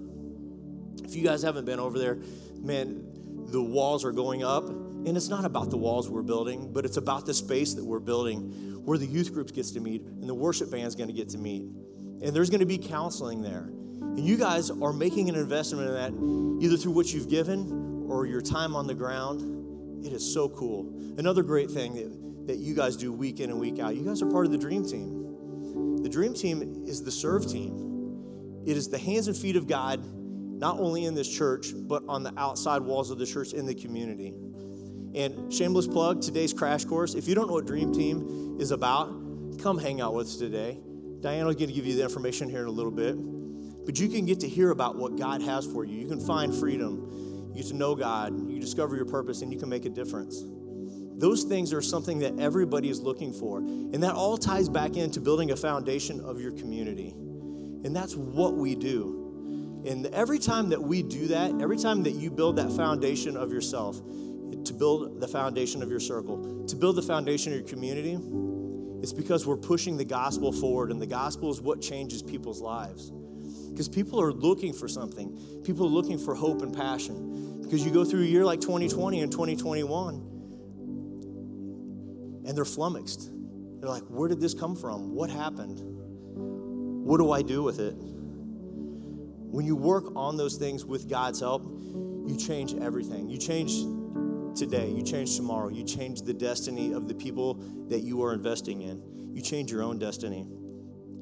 If 1.03 1.15
you 1.15 1.25
guys 1.25 1.43
haven't 1.43 1.65
been 1.65 1.81
over 1.81 1.99
there, 1.99 2.19
man, 2.61 3.49
the 3.51 3.63
walls 3.63 4.05
are 4.05 4.13
going 4.13 4.45
up. 4.45 4.69
And 4.69 5.17
it's 5.17 5.29
not 5.29 5.45
about 5.45 5.71
the 5.71 5.77
walls 5.77 6.09
we're 6.09 6.23
building, 6.23 6.73
but 6.73 6.85
it's 6.85 6.97
about 6.97 7.27
the 7.27 7.35
space 7.35 7.75
that 7.75 7.85
we're 7.85 7.99
building 7.99 8.83
where 8.85 8.97
the 8.97 9.07
youth 9.07 9.33
groups 9.33 9.53
gets 9.53 9.73
to 9.73 9.81
meet 9.81 10.03
and 10.03 10.29
the 10.29 10.35
worship 10.35 10.71
band's 10.71 10.95
going 10.95 11.09
to 11.09 11.15
get 11.15 11.31
to 11.31 11.39
meet. 11.39 11.63
And 11.63 12.35
there's 12.35 12.49
going 12.49 12.61
to 12.61 12.67
be 12.67 12.79
counseling 12.79 13.43
there. 13.43 13.69
And 14.17 14.25
you 14.25 14.37
guys 14.37 14.71
are 14.71 14.93
making 14.93 15.29
an 15.29 15.35
investment 15.35 15.89
in 15.89 15.95
that 15.95 16.65
either 16.65 16.77
through 16.77 16.93
what 16.93 17.13
you've 17.13 17.29
given 17.29 18.07
or 18.09 18.27
your 18.27 18.41
time 18.41 18.77
on 18.77 18.87
the 18.87 18.95
ground 18.95 19.55
it 20.05 20.13
is 20.13 20.35
so 20.35 20.51
cool. 20.51 20.93
Another 21.17 21.43
great 21.43 21.71
thing 21.71 21.95
that, 21.95 22.47
that 22.49 22.57
you 22.59 22.75
guys 22.75 22.97
do 22.97 23.11
week 23.11 23.41
in 23.41 23.51
and 23.51 23.59
week 23.59 23.79
out, 23.79 23.97
you 23.97 24.05
guys 24.05 24.21
are 24.21 24.31
part 24.31 24.45
of 24.45 24.53
the 24.53 24.59
Dream 24.59 24.85
Team. 24.85 26.03
The 26.03 26.11
Dream 26.11 26.35
Team 26.35 26.85
is 26.87 27.03
the 27.03 27.11
serve 27.11 27.47
team, 27.47 28.63
it 28.67 28.77
is 28.77 28.89
the 28.89 28.99
hands 28.99 29.29
and 29.29 29.37
feet 29.37 29.57
of 29.57 29.67
God, 29.67 30.05
not 30.05 30.79
only 30.79 31.07
in 31.07 31.15
this 31.15 31.29
church, 31.29 31.69
but 31.75 32.03
on 32.07 32.23
the 32.23 32.33
outside 32.39 32.83
walls 32.83 33.11
of 33.11 33.19
the 33.19 33.27
church 33.27 33.53
in 33.53 33.67
the 33.67 33.75
community. 33.75 34.35
And 35.15 35.53
shameless 35.53 35.87
plug 35.87 36.21
today's 36.21 36.53
crash 36.53 36.85
course. 36.85 37.15
If 37.15 37.29
you 37.29 37.35
don't 37.35 37.47
know 37.47 37.55
what 37.55 37.67
Dream 37.67 37.93
Team 37.93 38.59
is 38.61 38.73
about, 38.73 39.09
come 39.59 39.79
hang 39.79 40.01
out 40.01 40.15
with 40.15 40.27
us 40.27 40.37
today. 40.37 40.79
Diana 41.21 41.47
will 41.47 41.55
going 41.55 41.69
to 41.69 41.75
give 41.75 41.87
you 41.87 41.97
the 41.97 42.03
information 42.03 42.51
here 42.51 42.63
in 42.63 42.67
a 42.67 42.71
little 42.71 42.91
bit. 42.91 43.17
But 43.85 43.99
you 43.99 44.09
can 44.09 44.27
get 44.27 44.41
to 44.41 44.49
hear 44.49 44.71
about 44.71 44.97
what 44.97 45.17
God 45.17 45.43
has 45.43 45.67
for 45.67 45.85
you. 45.85 45.99
You 45.99 46.09
can 46.09 46.21
find 46.21 46.55
freedom 46.55 47.25
you 47.55 47.63
get 47.63 47.71
to 47.71 47.77
know 47.77 47.95
God, 47.95 48.51
you 48.51 48.59
discover 48.59 48.97
your 48.97 49.05
purpose, 49.05 49.43
and 49.43 49.53
you 49.53 49.59
can 49.61 49.69
make 49.69 49.85
a 49.85 49.89
difference. 49.89 50.43
Those 51.17 51.45
things 51.45 51.73
are 51.73 51.81
something 51.81 52.19
that 52.19 52.41
everybody 52.41 52.89
is 52.89 53.01
looking 53.01 53.33
for. 53.33 53.59
And 53.59 54.03
that 54.03 54.13
all 54.15 54.37
ties 54.37 54.69
back 54.69 54.97
into 54.97 55.21
building 55.21 55.53
a 55.53 55.57
foundation 55.57 56.21
of 56.21 56.41
your 56.41 56.51
community. 56.51 57.11
And 57.11 57.95
that's 57.95 58.17
what 58.17 58.57
we 58.57 58.75
do. 58.75 59.83
And 59.87 60.07
every 60.07 60.41
time 60.41 60.71
that 60.71 60.83
we 60.83 61.05
do 61.05 61.29
that, 61.29 61.53
every 61.61 61.77
time 61.77 62.03
that 62.03 62.15
you 62.15 62.29
build 62.29 62.57
that 62.57 62.73
foundation 62.73 63.37
of 63.37 63.53
yourself, 63.53 63.99
to 63.99 64.73
build 64.73 65.21
the 65.21 65.29
foundation 65.29 65.81
of 65.81 65.91
your 65.91 66.01
circle, 66.01 66.65
to 66.67 66.75
build 66.75 66.97
the 66.97 67.03
foundation 67.03 67.53
of 67.53 67.61
your 67.61 67.69
community, 67.69 68.19
it's 69.01 69.13
because 69.13 69.47
we're 69.47 69.57
pushing 69.57 69.97
the 69.97 70.05
gospel 70.05 70.51
forward. 70.51 70.91
And 70.91 71.01
the 71.01 71.07
gospel 71.07 71.51
is 71.51 71.61
what 71.61 71.81
changes 71.81 72.21
people's 72.21 72.61
lives. 72.61 73.13
Because 73.75 73.89
people 73.89 74.21
are 74.21 74.33
looking 74.33 74.73
for 74.73 74.87
something, 74.87 75.37
people 75.65 75.85
are 75.87 75.91
looking 75.91 76.17
for 76.17 76.33
hope 76.33 76.63
and 76.63 76.73
passion. 76.73 77.61
Because 77.61 77.85
you 77.85 77.91
go 77.91 78.05
through 78.05 78.23
a 78.23 78.27
year 78.27 78.45
like 78.45 78.61
2020 78.61 79.21
and 79.21 79.33
2021, 79.33 80.15
and 82.47 82.57
they're 82.57 82.65
flummoxed. 82.65 83.33
They're 83.81 83.89
like, 83.89 84.05
where 84.05 84.29
did 84.29 84.41
this 84.41 84.55
come 84.55 84.77
from? 84.77 85.13
What 85.13 85.29
happened? 85.29 85.81
What 87.05 87.19
do 87.19 87.33
I 87.33 87.43
do 87.43 87.65
with 87.65 87.81
it? 87.81 87.97
When 87.97 89.67
you 89.67 89.75
work 89.75 90.05
on 90.15 90.37
those 90.37 90.55
things 90.55 90.85
with 90.85 91.11
God's 91.11 91.41
help, 91.41 91.65
you 91.65 92.37
change 92.39 92.75
everything. 92.75 93.29
You 93.29 93.39
change 93.39 93.73
today, 94.57 94.89
you 94.89 95.03
change 95.03 95.35
tomorrow, 95.35 95.69
you 95.69 95.83
change 95.83 96.23
the 96.23 96.33
destiny 96.33 96.93
of 96.93 97.09
the 97.09 97.15
people 97.15 97.55
that 97.89 98.03
you 98.03 98.23
are 98.23 98.33
investing 98.33 98.83
in, 98.83 99.03
you 99.35 99.43
change 99.43 99.73
your 99.73 99.83
own 99.83 99.99
destiny. 99.99 100.47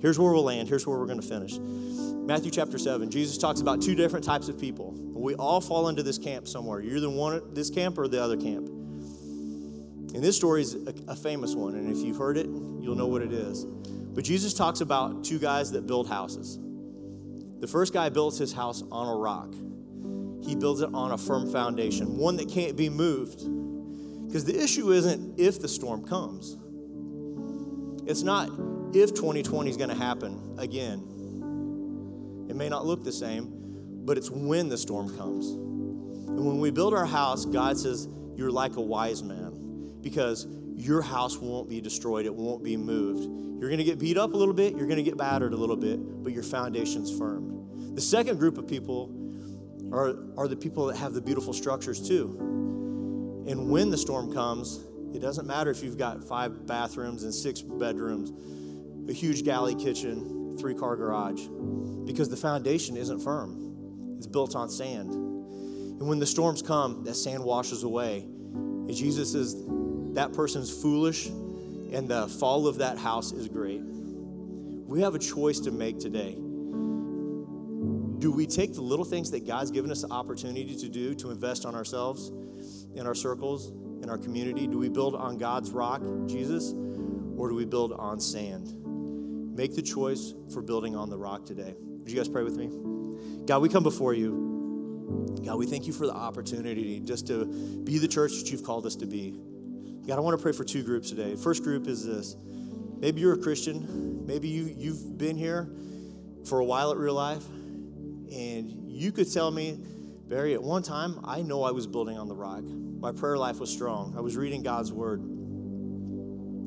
Here's 0.02 0.18
where 0.18 0.32
we'll 0.32 0.42
land. 0.42 0.68
Here's 0.68 0.84
where 0.84 0.98
we're 0.98 1.06
going 1.06 1.20
to 1.20 1.26
finish. 1.26 1.58
Matthew 1.58 2.50
chapter 2.50 2.76
7, 2.76 3.08
Jesus 3.08 3.38
talks 3.38 3.60
about 3.60 3.80
two 3.80 3.94
different 3.94 4.24
types 4.24 4.48
of 4.48 4.60
people. 4.60 4.92
We 5.14 5.36
all 5.36 5.60
fall 5.60 5.88
into 5.88 6.02
this 6.02 6.18
camp 6.18 6.48
somewhere. 6.48 6.80
You're 6.80 6.98
the 6.98 7.08
one 7.08 7.54
this 7.54 7.70
camp 7.70 7.98
or 7.98 8.08
the 8.08 8.20
other 8.20 8.36
camp. 8.36 8.68
And 8.68 10.22
this 10.22 10.36
story 10.36 10.62
is 10.62 10.74
a, 10.74 10.94
a 11.08 11.16
famous 11.16 11.54
one, 11.54 11.76
and 11.76 11.88
if 11.88 12.04
you've 12.04 12.16
heard 12.16 12.36
it, 12.36 12.46
you'll 12.46 12.96
know 12.96 13.06
what 13.06 13.22
it 13.22 13.32
is. 13.32 13.64
But 13.64 14.24
Jesus 14.24 14.52
talks 14.52 14.80
about 14.80 15.24
two 15.24 15.38
guys 15.38 15.70
that 15.70 15.86
build 15.86 16.08
houses. 16.08 16.58
The 17.60 17.68
first 17.68 17.92
guy 17.92 18.08
builds 18.08 18.36
his 18.38 18.52
house 18.52 18.82
on 18.90 19.08
a 19.08 19.16
rock. 19.16 19.54
He 20.44 20.56
builds 20.56 20.80
it 20.80 20.90
on 20.92 21.12
a 21.12 21.18
firm 21.18 21.50
foundation, 21.50 22.18
one 22.18 22.36
that 22.38 22.48
can't 22.48 22.76
be 22.76 22.88
moved. 22.88 23.38
Because 24.26 24.44
the 24.44 24.60
issue 24.60 24.90
isn't 24.90 25.38
if 25.38 25.62
the 25.62 25.68
storm 25.68 26.04
comes. 26.04 26.56
It's 28.06 28.22
not 28.22 28.50
if 28.96 29.14
2020 29.14 29.70
is 29.70 29.76
going 29.76 29.90
to 29.90 29.96
happen 29.96 30.56
again. 30.58 32.46
It 32.48 32.56
may 32.56 32.68
not 32.68 32.84
look 32.84 33.04
the 33.04 33.12
same, 33.12 33.50
but 34.04 34.18
it's 34.18 34.30
when 34.30 34.68
the 34.68 34.78
storm 34.78 35.16
comes. 35.16 35.48
And 35.48 36.44
when 36.44 36.58
we 36.58 36.70
build 36.70 36.94
our 36.94 37.06
house, 37.06 37.44
God 37.44 37.78
says, 37.78 38.08
You're 38.36 38.50
like 38.50 38.76
a 38.76 38.80
wise 38.80 39.22
man 39.22 39.98
because 40.00 40.46
your 40.74 41.02
house 41.02 41.38
won't 41.38 41.68
be 41.68 41.80
destroyed, 41.80 42.26
it 42.26 42.34
won't 42.34 42.64
be 42.64 42.76
moved. 42.76 43.24
You're 43.60 43.68
going 43.68 43.78
to 43.78 43.84
get 43.84 43.98
beat 43.98 44.18
up 44.18 44.32
a 44.32 44.36
little 44.36 44.54
bit, 44.54 44.76
you're 44.76 44.86
going 44.86 44.96
to 44.96 45.04
get 45.04 45.16
battered 45.16 45.52
a 45.52 45.56
little 45.56 45.76
bit, 45.76 45.98
but 46.22 46.32
your 46.32 46.42
foundation's 46.42 47.16
firm. 47.16 47.94
The 47.94 48.00
second 48.00 48.38
group 48.38 48.58
of 48.58 48.66
people 48.66 49.14
are, 49.92 50.16
are 50.36 50.48
the 50.48 50.56
people 50.56 50.86
that 50.86 50.96
have 50.96 51.12
the 51.12 51.20
beautiful 51.20 51.52
structures 51.52 52.06
too. 52.06 53.44
And 53.46 53.70
when 53.70 53.90
the 53.90 53.98
storm 53.98 54.32
comes, 54.32 54.84
it 55.14 55.20
doesn't 55.20 55.46
matter 55.46 55.70
if 55.70 55.82
you've 55.82 55.98
got 55.98 56.24
five 56.24 56.66
bathrooms 56.66 57.24
and 57.24 57.34
six 57.34 57.60
bedrooms, 57.60 58.32
a 59.08 59.12
huge 59.12 59.44
galley 59.44 59.74
kitchen, 59.74 60.56
three 60.58 60.74
car 60.74 60.96
garage, 60.96 61.42
because 62.04 62.28
the 62.28 62.36
foundation 62.36 62.96
isn't 62.96 63.20
firm. 63.20 64.16
It's 64.16 64.26
built 64.26 64.54
on 64.54 64.68
sand. 64.68 65.12
And 65.12 66.08
when 66.08 66.18
the 66.18 66.26
storms 66.26 66.62
come, 66.62 67.04
that 67.04 67.14
sand 67.14 67.44
washes 67.44 67.82
away. 67.82 68.20
And 68.20 68.94
Jesus 68.94 69.32
says, 69.32 69.56
that 70.14 70.32
person's 70.32 70.70
foolish, 70.70 71.26
and 71.26 72.08
the 72.08 72.28
fall 72.28 72.66
of 72.66 72.78
that 72.78 72.98
house 72.98 73.32
is 73.32 73.48
great. 73.48 73.80
We 73.82 75.00
have 75.00 75.14
a 75.14 75.18
choice 75.18 75.60
to 75.60 75.70
make 75.70 75.98
today. 75.98 76.34
Do 78.18 78.30
we 78.30 78.46
take 78.46 78.74
the 78.74 78.82
little 78.82 79.04
things 79.04 79.30
that 79.30 79.46
God's 79.46 79.70
given 79.70 79.90
us 79.90 80.02
the 80.02 80.10
opportunity 80.10 80.76
to 80.76 80.88
do 80.88 81.14
to 81.16 81.30
invest 81.30 81.64
on 81.64 81.74
ourselves, 81.74 82.30
in 82.94 83.06
our 83.06 83.14
circles, 83.14 83.70
in 84.02 84.10
our 84.10 84.18
community? 84.18 84.66
Do 84.66 84.78
we 84.78 84.88
build 84.88 85.14
on 85.14 85.38
God's 85.38 85.70
rock, 85.70 86.02
Jesus, 86.26 86.72
or 87.36 87.48
do 87.48 87.54
we 87.54 87.64
build 87.64 87.92
on 87.92 88.20
sand? 88.20 88.81
Make 89.54 89.74
the 89.74 89.82
choice 89.82 90.32
for 90.52 90.62
building 90.62 90.96
on 90.96 91.10
the 91.10 91.18
rock 91.18 91.44
today. 91.44 91.74
Would 91.78 92.10
you 92.10 92.16
guys 92.16 92.28
pray 92.28 92.42
with 92.42 92.56
me? 92.56 92.70
God, 93.46 93.60
we 93.60 93.68
come 93.68 93.82
before 93.82 94.14
you. 94.14 95.40
God, 95.44 95.58
we 95.58 95.66
thank 95.66 95.86
you 95.86 95.92
for 95.92 96.06
the 96.06 96.14
opportunity 96.14 97.00
just 97.00 97.26
to 97.26 97.44
be 97.84 97.98
the 97.98 98.08
church 98.08 98.32
that 98.38 98.50
you've 98.50 98.64
called 98.64 98.86
us 98.86 98.96
to 98.96 99.06
be. 99.06 99.38
God, 100.06 100.16
I 100.16 100.20
want 100.20 100.38
to 100.38 100.42
pray 100.42 100.52
for 100.52 100.64
two 100.64 100.82
groups 100.82 101.10
today. 101.10 101.36
First 101.36 101.62
group 101.62 101.86
is 101.86 102.06
this. 102.06 102.34
Maybe 102.98 103.20
you're 103.20 103.34
a 103.34 103.38
Christian. 103.38 104.24
Maybe 104.26 104.48
you, 104.48 104.74
you've 104.76 105.18
been 105.18 105.36
here 105.36 105.68
for 106.46 106.60
a 106.60 106.64
while 106.64 106.90
at 106.90 106.96
real 106.96 107.14
life. 107.14 107.44
And 107.46 108.90
you 108.90 109.12
could 109.12 109.30
tell 109.30 109.50
me, 109.50 109.78
Barry, 110.28 110.54
at 110.54 110.62
one 110.62 110.82
time, 110.82 111.20
I 111.24 111.42
know 111.42 111.62
I 111.62 111.72
was 111.72 111.86
building 111.86 112.16
on 112.16 112.28
the 112.28 112.34
rock. 112.34 112.62
My 112.62 113.12
prayer 113.12 113.36
life 113.36 113.60
was 113.60 113.70
strong. 113.70 114.14
I 114.16 114.20
was 114.20 114.36
reading 114.36 114.62
God's 114.62 114.92
word. 114.92 115.20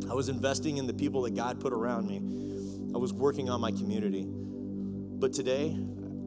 I 0.10 0.14
was 0.14 0.30
investing 0.30 0.78
in 0.78 0.86
the 0.86 0.94
people 0.94 1.24
that 1.24 1.34
God 1.34 1.60
put 1.60 1.74
around 1.74 2.08
me. 2.08 2.45
I 2.96 2.98
was 2.98 3.12
working 3.12 3.50
on 3.50 3.60
my 3.60 3.72
community. 3.72 4.26
But 4.26 5.34
today, 5.34 5.78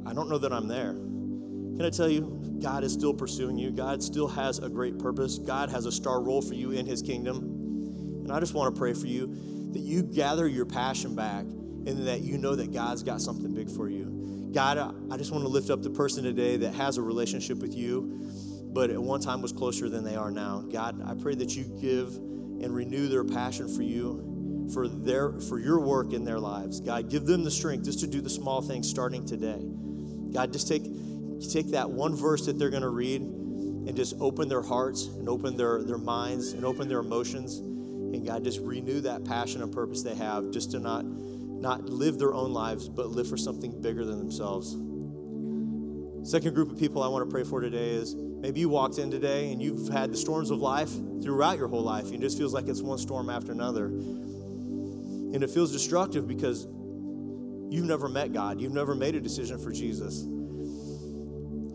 I 0.05 0.13
don't 0.13 0.29
know 0.29 0.37
that 0.37 0.53
I'm 0.53 0.69
there. 0.69 0.93
Can 0.93 1.81
I 1.83 1.89
tell 1.89 2.11
you, 2.11 2.59
God 2.63 2.85
is 2.85 2.93
still 2.93 3.15
pursuing 3.15 3.57
you. 3.57 3.71
God 3.71 4.03
still 4.03 4.29
has 4.29 4.59
a 4.59 4.69
great 4.69 4.99
purpose. 4.99 5.39
God 5.39 5.71
has 5.71 5.87
a 5.87 5.93
star 5.93 6.21
role 6.21 6.43
for 6.43 6.53
you 6.53 6.73
in 6.73 6.85
His 6.85 7.01
kingdom. 7.01 7.39
And 8.23 8.31
I 8.31 8.39
just 8.39 8.53
want 8.53 8.75
to 8.75 8.79
pray 8.79 8.93
for 8.93 9.07
you 9.07 9.29
that 9.73 9.79
you 9.79 10.03
gather 10.03 10.47
your 10.47 10.67
passion 10.67 11.15
back 11.15 11.45
and 11.45 12.07
that 12.07 12.21
you 12.21 12.37
know 12.37 12.55
that 12.55 12.71
God's 12.71 13.03
got 13.03 13.23
something 13.23 13.55
big 13.55 13.71
for 13.71 13.89
you. 13.89 14.51
God, 14.53 14.95
I 15.11 15.17
just 15.17 15.33
want 15.33 15.45
to 15.45 15.49
lift 15.49 15.71
up 15.71 15.83
the 15.83 15.91
person 15.91 16.23
today 16.23 16.59
that 16.59 16.75
has 16.75 16.99
a 16.99 17.03
relationship 17.03 17.59
with 17.59 17.75
you, 17.75 18.31
but 18.75 18.91
at 18.91 19.03
one 19.03 19.21
time 19.21 19.41
was 19.41 19.53
closer 19.53 19.89
than 19.89 20.05
they 20.05 20.17
are 20.17 20.31
now. 20.31 20.67
God, 20.71 21.01
I 21.09 21.15
pray 21.15 21.35
that 21.37 21.57
you 21.57 21.65
give 21.81 22.15
and 22.17 22.75
renew 22.75 23.09
their 23.09 23.25
passion 23.25 23.75
for 23.75 23.83
you 23.83 24.38
for 24.73 24.89
their 24.89 25.33
for 25.41 25.59
your 25.59 25.81
work 25.81 26.13
in 26.13 26.25
their 26.25 26.39
lives. 26.39 26.81
God, 26.81 27.11
give 27.11 27.27
them 27.27 27.45
the 27.45 27.51
strength 27.51 27.85
just 27.85 28.01
to 28.01 28.07
do 28.07 28.21
the 28.21 28.31
small 28.31 28.63
things 28.63 28.89
starting 28.89 29.27
today. 29.27 29.63
God, 30.33 30.53
just 30.53 30.69
take 30.69 30.85
take 31.53 31.71
that 31.71 31.91
one 31.91 32.15
verse 32.15 32.47
that 32.47 32.59
they're 32.59 32.71
going 32.71 32.83
to 32.83 32.89
read 32.89 33.23
and 33.89 33.97
just 33.97 34.15
open 34.21 34.49
their 34.49 34.61
hearts 34.61 35.07
and 35.07 35.29
open 35.29 35.57
their, 35.57 35.83
their 35.83 35.99
minds 35.99 36.53
and 36.53 36.65
open 36.65 36.89
their 36.89 36.99
emotions. 36.99 37.57
And 37.57 38.27
God, 38.27 38.45
just 38.45 38.61
renew 38.61 39.01
that 39.01 39.25
passion 39.25 39.63
and 39.63 39.73
purpose 39.73 40.03
they 40.03 40.15
have 40.15 40.51
just 40.51 40.73
to 40.73 40.79
not, 40.79 41.07
not 41.07 41.89
live 41.89 42.19
their 42.19 42.35
own 42.35 42.53
lives, 42.53 42.89
but 42.89 43.09
live 43.09 43.29
for 43.29 43.39
something 43.39 43.81
bigger 43.81 44.05
than 44.05 44.19
themselves. 44.19 44.77
Second 46.29 46.55
group 46.55 46.71
of 46.71 46.79
people 46.79 47.03
I 47.03 47.09
want 47.09 47.25
to 47.25 47.31
pray 47.31 47.45
for 47.45 47.63
today 47.63 47.91
is 47.91 48.15
maybe 48.15 48.61
you 48.61 48.69
walked 48.69 48.99
in 48.99 49.11
today 49.11 49.53
and 49.53 49.63
you've 49.63 49.89
had 49.89 50.13
the 50.13 50.19
storms 50.19 50.51
of 50.51 50.59
life 50.59 50.91
throughout 51.23 51.57
your 51.57 51.69
whole 51.69 51.83
life. 51.83 52.07
And 52.07 52.17
it 52.17 52.21
just 52.21 52.37
feels 52.37 52.53
like 52.53 52.69
it's 52.69 52.83
one 52.83 52.99
storm 52.99 53.31
after 53.31 53.53
another. 53.53 53.87
And 55.33 55.43
it 55.43 55.51
feels 55.51 55.73
destructive 55.73 56.27
because 56.27 56.65
you've 57.71 57.85
never 57.85 58.09
met 58.09 58.33
God. 58.33 58.61
You've 58.61 58.73
never 58.73 58.95
made 58.95 59.15
a 59.15 59.21
decision 59.21 59.59
for 59.59 59.71
Jesus. 59.71 60.23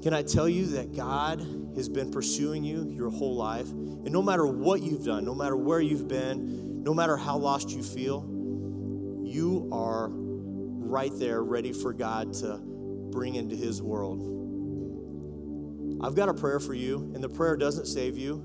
Can 0.04 0.14
I 0.14 0.22
tell 0.22 0.50
you 0.50 0.66
that 0.68 0.94
God 0.94 1.40
has 1.76 1.88
been 1.88 2.12
pursuing 2.12 2.64
you 2.64 2.90
your 2.90 3.10
whole 3.10 3.36
life? 3.36 3.70
And 3.70 4.12
no 4.12 4.22
matter 4.22 4.46
what 4.46 4.82
you've 4.82 5.06
done, 5.06 5.24
no 5.24 5.34
matter 5.34 5.56
where 5.56 5.80
you've 5.80 6.08
been, 6.08 6.84
no 6.84 6.94
matter 6.94 7.16
how 7.16 7.38
lost 7.38 7.70
you 7.70 7.82
feel, 7.82 8.26
you 9.24 9.70
are 9.72 10.10
right 10.10 11.12
there 11.16 11.42
ready 11.42 11.72
for 11.72 11.94
God 11.94 12.34
to 12.34 12.60
bring 13.12 13.36
into 13.36 13.56
His 13.56 13.82
world. 13.82 14.30
I've 16.04 16.16
got 16.16 16.28
a 16.28 16.34
prayer 16.34 16.60
for 16.60 16.74
you, 16.74 17.12
and 17.16 17.24
the 17.24 17.30
prayer 17.30 17.56
doesn't 17.56 17.86
save 17.86 18.18
you, 18.18 18.44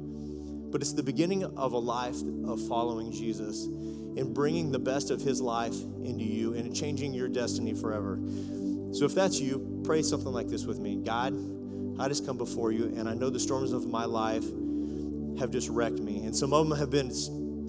but 0.71 0.81
it's 0.81 0.93
the 0.93 1.03
beginning 1.03 1.43
of 1.45 1.73
a 1.73 1.79
life 1.79 2.23
of 2.45 2.65
following 2.69 3.11
Jesus 3.11 3.67
and 4.19 4.35
bringing 4.35 4.73
the 4.73 4.79
best 4.79 5.11
of 5.11 5.21
his 5.21 5.41
life 5.41 5.75
into 6.03 6.25
you 6.25 6.55
and 6.55 6.75
changing 6.75 7.15
your 7.15 7.29
destiny 7.29 7.73
forever. 7.73 8.19
So 8.93 9.05
if 9.05 9.15
that's 9.15 9.39
you, 9.41 9.81
pray 9.85 10.03
something 10.03 10.33
like 10.33 10.49
this 10.49 10.67
with 10.67 10.79
me 10.79 10.97
God, 10.97 11.35
I 12.01 12.09
just 12.09 12.27
come 12.27 12.37
before 12.37 12.73
you, 12.73 12.87
and 12.97 13.09
I 13.09 13.15
know 13.15 13.31
the 13.31 13.41
storms 13.41 13.73
of 13.73 13.87
my 13.87 14.05
life 14.05 14.45
have 15.39 15.51
just 15.51 15.69
wrecked 15.69 16.01
me. 16.01 16.25
And 16.25 16.35
some 16.35 16.53
of 16.53 16.69
them 16.69 16.77
have 16.79 16.91
been 16.91 17.13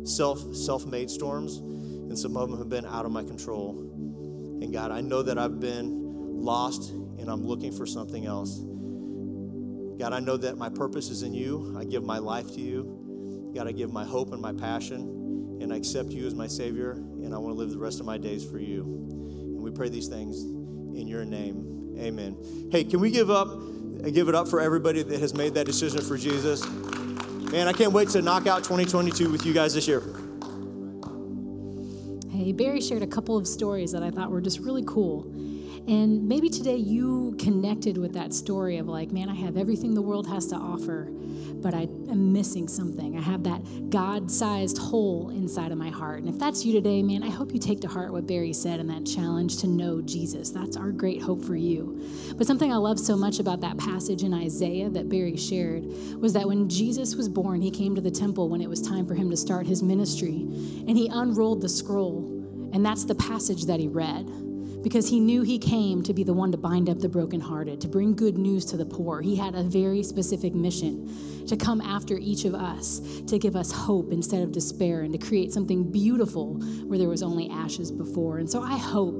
self 0.05 0.55
self 0.55 0.85
made 0.85 1.09
storms, 1.09 1.57
and 1.57 2.17
some 2.17 2.35
of 2.35 2.49
them 2.49 2.57
have 2.57 2.69
been 2.69 2.85
out 2.85 3.05
of 3.05 3.11
my 3.11 3.23
control. 3.23 3.77
And 4.61 4.73
God, 4.73 4.91
I 4.91 5.01
know 5.01 5.21
that 5.21 5.37
I've 5.37 5.59
been 5.59 6.41
lost 6.41 6.89
and 6.91 7.29
I'm 7.29 7.45
looking 7.45 7.71
for 7.71 7.85
something 7.85 8.25
else. 8.25 8.59
God, 9.99 10.13
I 10.13 10.19
know 10.19 10.37
that 10.37 10.57
my 10.57 10.69
purpose 10.69 11.09
is 11.09 11.23
in 11.23 11.33
you. 11.33 11.75
I 11.77 11.83
give 11.83 12.03
my 12.03 12.17
life 12.17 12.47
to 12.55 12.61
you. 12.61 13.51
God, 13.53 13.67
I 13.67 13.71
give 13.71 13.91
my 13.91 14.05
hope 14.05 14.31
and 14.31 14.41
my 14.41 14.53
passion 14.53 15.18
and 15.69 15.75
I 15.75 15.77
accept 15.77 16.09
you 16.09 16.25
as 16.25 16.33
my 16.33 16.47
Savior, 16.47 16.93
and 16.93 17.31
I 17.31 17.37
want 17.37 17.53
to 17.53 17.59
live 17.59 17.69
the 17.69 17.77
rest 17.77 17.99
of 17.99 18.05
my 18.07 18.17
days 18.17 18.43
for 18.43 18.57
you. 18.57 18.81
And 18.81 19.61
we 19.61 19.69
pray 19.69 19.87
these 19.87 20.07
things 20.07 20.41
in 20.41 21.07
your 21.07 21.23
name. 21.23 21.95
Amen. 21.99 22.35
Hey, 22.71 22.83
can 22.83 22.99
we 22.99 23.11
give 23.11 23.29
up, 23.29 23.49
give 24.11 24.29
it 24.29 24.33
up 24.33 24.47
for 24.47 24.61
everybody 24.61 25.03
that 25.03 25.19
has 25.19 25.35
made 25.35 25.53
that 25.53 25.67
decision 25.67 26.01
for 26.01 26.17
Jesus? 26.17 26.67
Man, 27.51 27.67
I 27.67 27.73
can't 27.73 27.93
wait 27.93 28.09
to 28.09 28.21
knock 28.23 28.47
out 28.47 28.63
2022 28.63 29.31
with 29.31 29.45
you 29.45 29.53
guys 29.53 29.75
this 29.75 29.87
year. 29.87 30.01
Hey, 32.31 32.51
Barry 32.51 32.81
shared 32.81 33.03
a 33.03 33.07
couple 33.07 33.37
of 33.37 33.45
stories 33.45 33.91
that 33.91 34.01
I 34.01 34.09
thought 34.09 34.31
were 34.31 34.41
just 34.41 34.57
really 34.57 34.83
cool. 34.87 35.31
And 35.89 36.29
maybe 36.29 36.49
today 36.49 36.75
you 36.75 37.35
connected 37.39 37.97
with 37.97 38.13
that 38.13 38.31
story 38.31 38.77
of 38.77 38.87
like, 38.87 39.11
man, 39.11 39.27
I 39.27 39.33
have 39.33 39.57
everything 39.57 39.95
the 39.95 40.03
world 40.03 40.27
has 40.27 40.45
to 40.47 40.55
offer, 40.55 41.07
but 41.09 41.73
I 41.73 41.87
am 42.11 42.31
missing 42.31 42.67
something. 42.67 43.17
I 43.17 43.21
have 43.21 43.41
that 43.45 43.89
God 43.89 44.29
sized 44.29 44.77
hole 44.77 45.31
inside 45.31 45.71
of 45.71 45.79
my 45.79 45.89
heart. 45.89 46.19
And 46.19 46.29
if 46.29 46.37
that's 46.37 46.63
you 46.63 46.73
today, 46.73 47.01
man, 47.01 47.23
I 47.23 47.31
hope 47.31 47.55
you 47.55 47.59
take 47.59 47.81
to 47.81 47.87
heart 47.87 48.11
what 48.11 48.27
Barry 48.27 48.53
said 48.53 48.79
in 48.79 48.85
that 48.85 49.03
challenge 49.03 49.57
to 49.61 49.67
know 49.67 49.99
Jesus. 49.99 50.51
That's 50.51 50.77
our 50.77 50.91
great 50.91 51.23
hope 51.23 51.43
for 51.43 51.55
you. 51.55 51.99
But 52.37 52.45
something 52.45 52.71
I 52.71 52.77
love 52.77 52.99
so 52.99 53.17
much 53.17 53.39
about 53.39 53.59
that 53.61 53.79
passage 53.79 54.21
in 54.21 54.31
Isaiah 54.31 54.91
that 54.91 55.09
Barry 55.09 55.37
shared 55.37 55.85
was 56.21 56.33
that 56.33 56.47
when 56.47 56.69
Jesus 56.69 57.15
was 57.15 57.27
born, 57.27 57.61
he 57.61 57.71
came 57.71 57.95
to 57.95 58.01
the 58.01 58.11
temple 58.11 58.47
when 58.47 58.61
it 58.61 58.69
was 58.69 58.79
time 58.79 59.07
for 59.07 59.15
him 59.15 59.31
to 59.31 59.37
start 59.37 59.65
his 59.65 59.81
ministry, 59.81 60.35
and 60.87 60.95
he 60.95 61.09
unrolled 61.11 61.61
the 61.61 61.69
scroll. 61.69 62.35
And 62.73 62.85
that's 62.85 63.05
the 63.05 63.15
passage 63.15 63.65
that 63.65 63.79
he 63.79 63.87
read 63.87 64.29
because 64.81 65.09
he 65.09 65.19
knew 65.19 65.41
he 65.41 65.59
came 65.59 66.01
to 66.03 66.13
be 66.13 66.23
the 66.23 66.33
one 66.33 66.51
to 66.51 66.57
bind 66.57 66.89
up 66.89 66.99
the 66.99 67.09
brokenhearted, 67.09 67.81
to 67.81 67.87
bring 67.87 68.15
good 68.15 68.37
news 68.37 68.65
to 68.65 68.77
the 68.77 68.85
poor. 68.85 69.21
He 69.21 69.35
had 69.35 69.55
a 69.55 69.63
very 69.63 70.03
specific 70.03 70.53
mission 70.53 71.45
to 71.47 71.57
come 71.57 71.81
after 71.81 72.17
each 72.17 72.45
of 72.45 72.53
us, 72.53 73.01
to 73.25 73.39
give 73.39 73.55
us 73.55 73.71
hope 73.71 74.11
instead 74.11 74.43
of 74.43 74.51
despair, 74.51 75.01
and 75.01 75.11
to 75.11 75.17
create 75.17 75.51
something 75.51 75.91
beautiful 75.91 76.53
where 76.85 76.99
there 76.99 77.09
was 77.09 77.23
only 77.23 77.49
ashes 77.49 77.91
before. 77.91 78.37
And 78.37 78.49
so 78.49 78.61
I 78.61 78.77
hope 78.77 79.15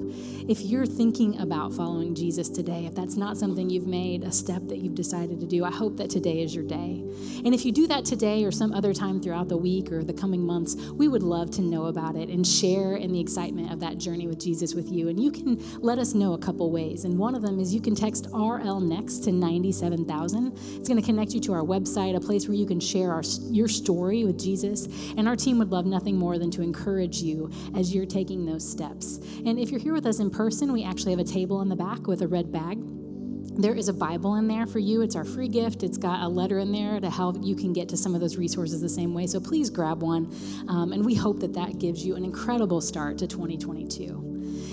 if 0.47 0.62
you're 0.62 0.86
thinking 0.86 1.39
about 1.39 1.74
following 1.74 2.14
Jesus 2.14 2.47
today, 2.47 2.86
if 2.86 2.93
that's 2.93 3.16
not 3.16 3.38
something 3.38 3.70
you've 3.70 3.88
made 3.88 4.24
a 4.24 4.32
step 4.32 4.62
that 4.68 4.78
you've 4.78 4.93
decided 4.93 5.39
to 5.39 5.47
do, 5.47 5.66
I 5.66 5.72
hope 5.72 5.97
that 5.97 6.12
today 6.12 6.43
is 6.43 6.53
your 6.53 6.66
day. 6.66 7.03
And 7.43 7.53
if 7.53 7.66
you 7.66 7.72
do 7.72 7.88
that 7.88 8.05
today 8.05 8.43
or 8.43 8.51
some 8.51 8.74
other 8.74 8.93
time 8.93 9.20
throughout 9.20 9.49
the 9.49 9.57
week 9.57 9.91
or 9.91 10.03
the 10.03 10.14
coming 10.14 10.41
months, 10.41 10.76
we 10.76 11.07
would 11.07 11.24
love 11.24 11.49
to 11.51 11.62
know 11.62 11.86
about 11.86 12.16
it 12.16 12.30
and 12.30 12.45
share 12.45 12.95
in 12.95 13.12
the 13.12 13.20
excitement 13.20 13.74
of 13.74 13.80
that 13.80 13.97
journey 13.97 14.28
with 14.28 14.39
Jesus 14.39 14.76
with 14.76 14.91
you. 14.91 15.10
And 15.10 15.20
you 15.20 15.32
can 15.32 15.49
let 15.80 16.00
us 16.00 16.14
know 16.14 16.34
a 16.34 16.38
couple 16.38 16.72
ways. 16.72 17.06
And 17.06 17.18
one 17.18 17.36
of 17.36 17.41
them 17.41 17.60
is 17.60 17.74
you 17.74 17.82
can 17.82 17.95
text 17.95 18.28
RL 18.34 18.80
next 18.80 19.24
to 19.26 19.32
97,000. 19.32 20.54
It's 20.78 20.88
going 20.88 21.00
to 21.00 21.06
connect 21.06 21.34
you 21.34 21.39
to 21.41 21.54
our 21.54 21.64
website, 21.64 22.16
a 22.16 22.20
place 22.20 22.47
where 22.47 22.58
you 22.58 22.66
can 22.66 22.80
share 22.80 23.12
our, 23.12 23.24
your 23.50 23.68
story 23.68 24.24
with 24.26 24.39
Jesus. 24.39 24.88
And 25.18 25.28
our 25.28 25.36
team 25.36 25.58
would 25.60 25.72
love 25.72 25.86
nothing 25.86 26.18
more 26.18 26.38
than 26.38 26.52
to 26.52 26.62
encourage 26.62 27.22
you 27.22 27.52
as 27.76 27.93
you're 27.93 28.06
taking 28.06 28.45
those 28.45 28.70
steps. 28.70 29.18
And 29.45 29.60
if 29.60 29.72
you're 29.72 29.80
here 29.80 29.93
with 29.93 30.06
us 30.06 30.20
in 30.20 30.30
person, 30.30 30.72
we 30.72 30.84
actually 30.84 31.12
have 31.12 31.20
a 31.20 31.24
table 31.24 31.62
in 31.62 31.70
the 31.70 31.76
back 31.76 32.08
with 32.08 32.22
a 32.22 32.28
red 32.28 32.52
bag. 32.52 32.80
There 33.60 33.76
is 33.76 33.89
a 33.89 33.93
Bible 33.93 34.36
in 34.36 34.47
there 34.47 34.66
for 34.66 34.80
you. 34.80 35.02
It's 35.02 35.18
our 35.18 35.26
free 35.26 35.50
gift. 35.50 35.84
It's 35.84 35.97
got 35.97 36.22
a 36.24 36.28
letter 36.30 36.60
in 36.60 36.72
there 36.72 37.02
to 37.02 37.10
help 37.10 37.36
you 37.41 37.56
can 37.56 37.74
get 37.74 37.89
to 37.89 37.97
some 37.97 38.16
of 38.16 38.22
those 38.22 38.38
resources 38.38 38.80
the 38.80 38.88
same 38.88 39.14
way. 39.14 39.28
So 39.28 39.41
please 39.41 39.70
grab 39.70 40.02
one. 40.02 40.34
Um, 40.70 40.93
and 40.93 41.04
we 41.04 41.14
hope 41.14 41.41
that 41.41 41.54
that 41.56 41.78
gives 41.78 42.06
you 42.06 42.16
an 42.16 42.24
incredible 42.24 42.80
start 42.80 43.18
to 43.18 43.28
2022. 43.28 44.29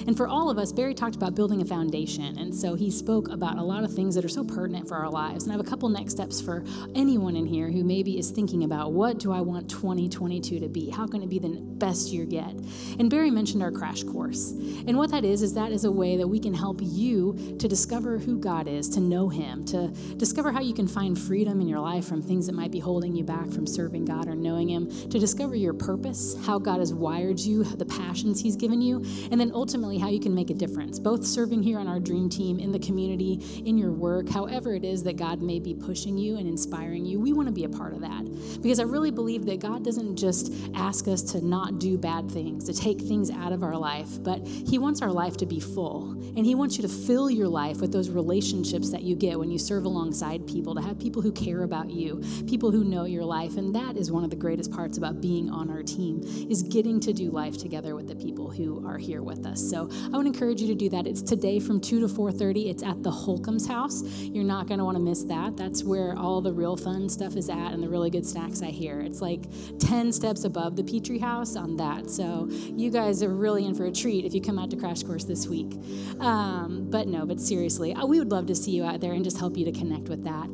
And 0.07 0.17
for 0.17 0.29
all 0.29 0.51
of 0.51 0.59
us, 0.59 0.73
Barry 0.73 0.95
talked 0.95 1.17
about 1.17 1.35
building 1.35 1.61
a 1.61 1.65
foundation. 1.65 2.39
And 2.39 2.55
so 2.55 2.75
he 2.75 2.91
spoke 2.91 3.29
about 3.31 3.59
a 3.59 3.63
lot 3.63 3.85
of 3.85 3.93
things 3.93 4.15
that 4.15 4.25
are 4.25 4.29
so 4.29 4.45
pertinent 4.45 4.89
for 4.89 4.97
our 4.97 5.11
lives. 5.11 5.45
And 5.45 5.53
I 5.53 5.57
have 5.57 5.67
a 5.67 5.69
couple 5.69 5.89
next 5.89 6.13
steps 6.13 6.41
for 6.41 6.65
anyone 6.95 7.37
in 7.37 7.47
here 7.47 7.71
who 7.71 7.83
maybe 7.83 8.19
is 8.19 8.31
thinking 8.31 8.65
about 8.65 8.93
what 8.93 9.19
do 9.19 9.33
I 9.33 9.41
want 9.41 9.69
2022 9.69 10.61
to 10.61 10.69
be? 10.69 10.91
How 10.91 11.07
can 11.07 11.23
it 11.23 11.29
be 11.29 11.39
the 11.39 11.49
best 11.61 12.13
year 12.13 12.25
yet? 12.25 12.55
And 12.99 13.11
Barry 13.11 13.31
mentioned 13.31 13.63
our 13.63 13.73
crash 13.73 14.05
course. 14.05 14.51
And 14.51 14.97
what 14.97 15.11
that 15.11 15.25
is, 15.25 15.43
is 15.43 15.55
that 15.55 15.73
is 15.73 15.85
a 15.85 15.91
way 15.91 16.17
that 16.17 16.29
we 16.29 16.39
can 16.39 16.55
help 16.55 16.81
you 16.83 17.57
to 17.59 17.69
discover 17.69 18.19
who 18.19 18.39
God 18.39 18.69
is, 18.69 18.89
to 18.91 19.01
know 19.01 19.29
Him, 19.29 19.65
to 19.67 19.89
discover 20.17 20.53
how 20.53 20.61
you 20.61 20.75
can 20.75 20.87
find 20.87 21.19
freedom 21.19 21.61
in 21.61 21.69
your 21.69 21.81
life 21.81 22.07
from 22.07 22.23
things 22.23 22.47
that 22.47 22.55
might 22.55 22.71
be 22.71 22.79
holding 22.79 23.17
you 23.17 23.25
back 23.25 23.51
from 23.51 23.67
serving 23.67 24.05
God 24.05 24.29
or 24.29 24.35
knowing 24.35 24.69
Him, 24.69 24.89
to 25.11 25.19
discover 25.19 25.57
your 25.57 25.75
purpose, 25.75 26.37
how 26.47 26.59
God 26.59 26.79
has 26.79 26.93
wired 26.93 27.41
you, 27.41 27.65
the 27.65 27.85
passions 27.85 28.41
He's 28.41 28.57
given 28.57 28.81
you, 28.81 29.05
and 29.31 29.41
then 29.41 29.51
ultimately 29.53 29.96
how 29.99 30.09
you 30.09 30.21
can 30.21 30.35
make 30.35 30.51
a 30.51 30.55
difference, 30.55 30.99
both 30.99 31.25
serving 31.25 31.63
here 31.63 31.79
on 31.79 31.89
our 31.89 32.01
dream 32.01 32.29
team, 32.29 32.59
in 32.59 32.73
the 32.73 32.79
community, 32.79 33.63
in 33.65 33.79
your 33.79 33.93
work, 33.93 34.29
however 34.29 34.75
it 34.75 34.85
is 34.85 35.03
that 35.05 35.17
God 35.17 35.43
may 35.43 35.59
be 35.59 35.75
pushing 35.75 36.17
you 36.17 36.37
and 36.37 36.49
inspiring 36.49 37.05
you. 37.05 37.21
We 37.21 37.33
want 37.33 37.49
to 37.49 37.53
be 37.53 37.65
a 37.65 37.69
part 37.69 37.93
of 37.93 38.01
that 38.01 38.25
because 38.63 38.81
I 38.81 38.85
really 38.85 39.11
believe 39.11 39.47
that 39.47 39.61
God 39.61 39.85
doesn't 39.85 40.17
just 40.17 40.53
ask 40.75 41.09
us 41.09 41.23
to 41.33 41.45
not 41.45 41.79
do 41.79 41.99
bad 41.99 42.31
things, 42.31 42.65
to 42.65 42.75
take 42.75 43.01
things 43.01 43.31
out 43.31 43.53
of 43.53 43.63
our 43.63 43.77
life, 43.77 44.23
but 44.23 44.47
He 44.47 44.79
wants 44.79 45.03
our 45.03 45.13
life 45.13 45.37
to 45.39 45.47
be 45.47 45.61
full. 45.61 46.13
And 46.37 46.45
He 46.45 46.55
wants 46.55 46.77
you 46.77 46.83
to 46.83 46.89
fill 46.89 47.31
your 47.31 47.49
life 47.49 47.81
with 47.81 47.93
those 47.93 48.11
relationships 48.11 48.91
that 48.91 49.03
you 49.03 49.17
get 49.17 49.39
when 49.39 49.51
you 49.51 49.59
serve 49.59 49.85
alongside 49.85 50.47
people, 50.47 50.75
to 50.75 50.83
have 50.83 50.99
people 50.99 51.23
who 51.23 51.33
care 51.33 51.63
about 51.63 51.91
you, 51.91 52.23
people 52.47 52.71
who 52.71 52.85
know 52.85 53.05
your 53.05 53.25
life. 53.25 53.57
And 53.57 53.75
that 53.75 53.97
is 53.97 54.13
one 54.13 54.25
of 54.25 54.31
the 54.31 54.37
greatest 54.37 54.71
parts 54.71 54.99
about 54.99 55.21
being 55.21 55.51
on 55.51 55.71
our 55.71 55.83
team 55.83 56.23
is 56.51 56.63
getting 56.63 57.01
to 57.01 57.13
do 57.13 57.31
life 57.31 57.57
together 57.59 57.95
with 57.95 58.09
the 58.09 58.17
people 58.17 58.51
who 58.51 58.87
are 58.87 58.99
here 58.99 59.23
with 59.23 59.47
us. 59.47 59.61
So 59.61 59.86
I 60.12 60.16
would 60.16 60.26
encourage 60.26 60.61
you 60.61 60.68
to 60.68 60.74
do 60.74 60.89
that. 60.91 61.07
It's 61.07 61.22
today 61.22 61.59
from 61.59 61.80
2 61.80 62.01
to 62.01 62.09
4:30. 62.09 62.68
It's 62.70 62.82
at 62.82 63.03
the 63.03 63.11
Holcomb's 63.11 63.66
house. 63.66 64.03
You're 64.20 64.45
not 64.45 64.66
going 64.66 64.78
to 64.78 64.84
want 64.84 64.97
to 64.97 65.03
miss 65.03 65.24
that. 65.24 65.57
That's 65.57 65.84
where 65.84 66.16
all 66.16 66.41
the 66.41 66.53
real 66.53 66.76
fun 66.76 67.09
stuff 67.09 67.37
is 67.37 67.49
at 67.49 67.72
and 67.72 67.82
the 67.82 67.89
really 67.89 68.11
good 68.11 68.26
snacks 68.26 68.62
I 68.62 68.66
hear. 68.66 69.01
It's 69.01 69.20
like 69.20 69.43
10 69.78 70.12
steps 70.12 70.45
above 70.45 70.76
the 70.76 70.84
Petrie 70.84 71.18
House 71.18 71.57
on 71.57 71.76
that. 71.76 72.11
So 72.11 72.49
you 72.51 72.91
guys 72.91 73.22
are 73.22 73.28
really 73.28 73.64
in 73.64 73.74
for 73.74 73.87
a 73.87 73.93
treat 73.93 74.24
if 74.24 74.34
you 74.34 74.41
come 74.41 74.59
out 74.59 74.70
to 74.70 74.76
Crash 74.76 75.03
Course 75.03 75.24
this 75.24 75.47
week. 75.47 75.72
Um, 76.20 76.87
but 76.91 77.09
no, 77.09 77.26
but 77.26 77.41
seriously, 77.41 77.95
uh, 77.95 78.07
we 78.07 78.18
would 78.18 78.30
love 78.30 78.47
to 78.47 78.55
see 78.55 78.70
you 78.72 78.84
out 78.84 79.01
there 79.01 79.12
and 79.12 79.24
just 79.24 79.39
help 79.39 79.57
you 79.57 79.64
to 79.64 79.72
connect 79.72 80.09
with 80.09 80.24
that. 80.24 80.47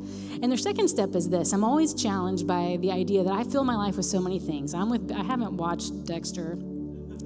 And 0.43 0.51
their 0.51 0.59
second 0.59 0.89
step 0.89 1.15
is 1.15 1.29
this. 1.29 1.53
I'm 1.53 1.65
always 1.65 1.95
challenged 1.95 2.47
by 2.47 2.79
the 2.81 2.91
idea 2.91 3.23
that 3.25 3.33
I 3.33 3.45
fill 3.45 3.65
my 3.65 3.77
life 3.77 3.97
with 3.97 4.07
so 4.07 4.21
many 4.21 4.39
things. 4.39 4.75
I'm 4.75 4.91
with 4.91 5.13
I 5.13 5.23
haven't 5.23 5.57
watched 5.57 6.05
Dexter 6.05 6.57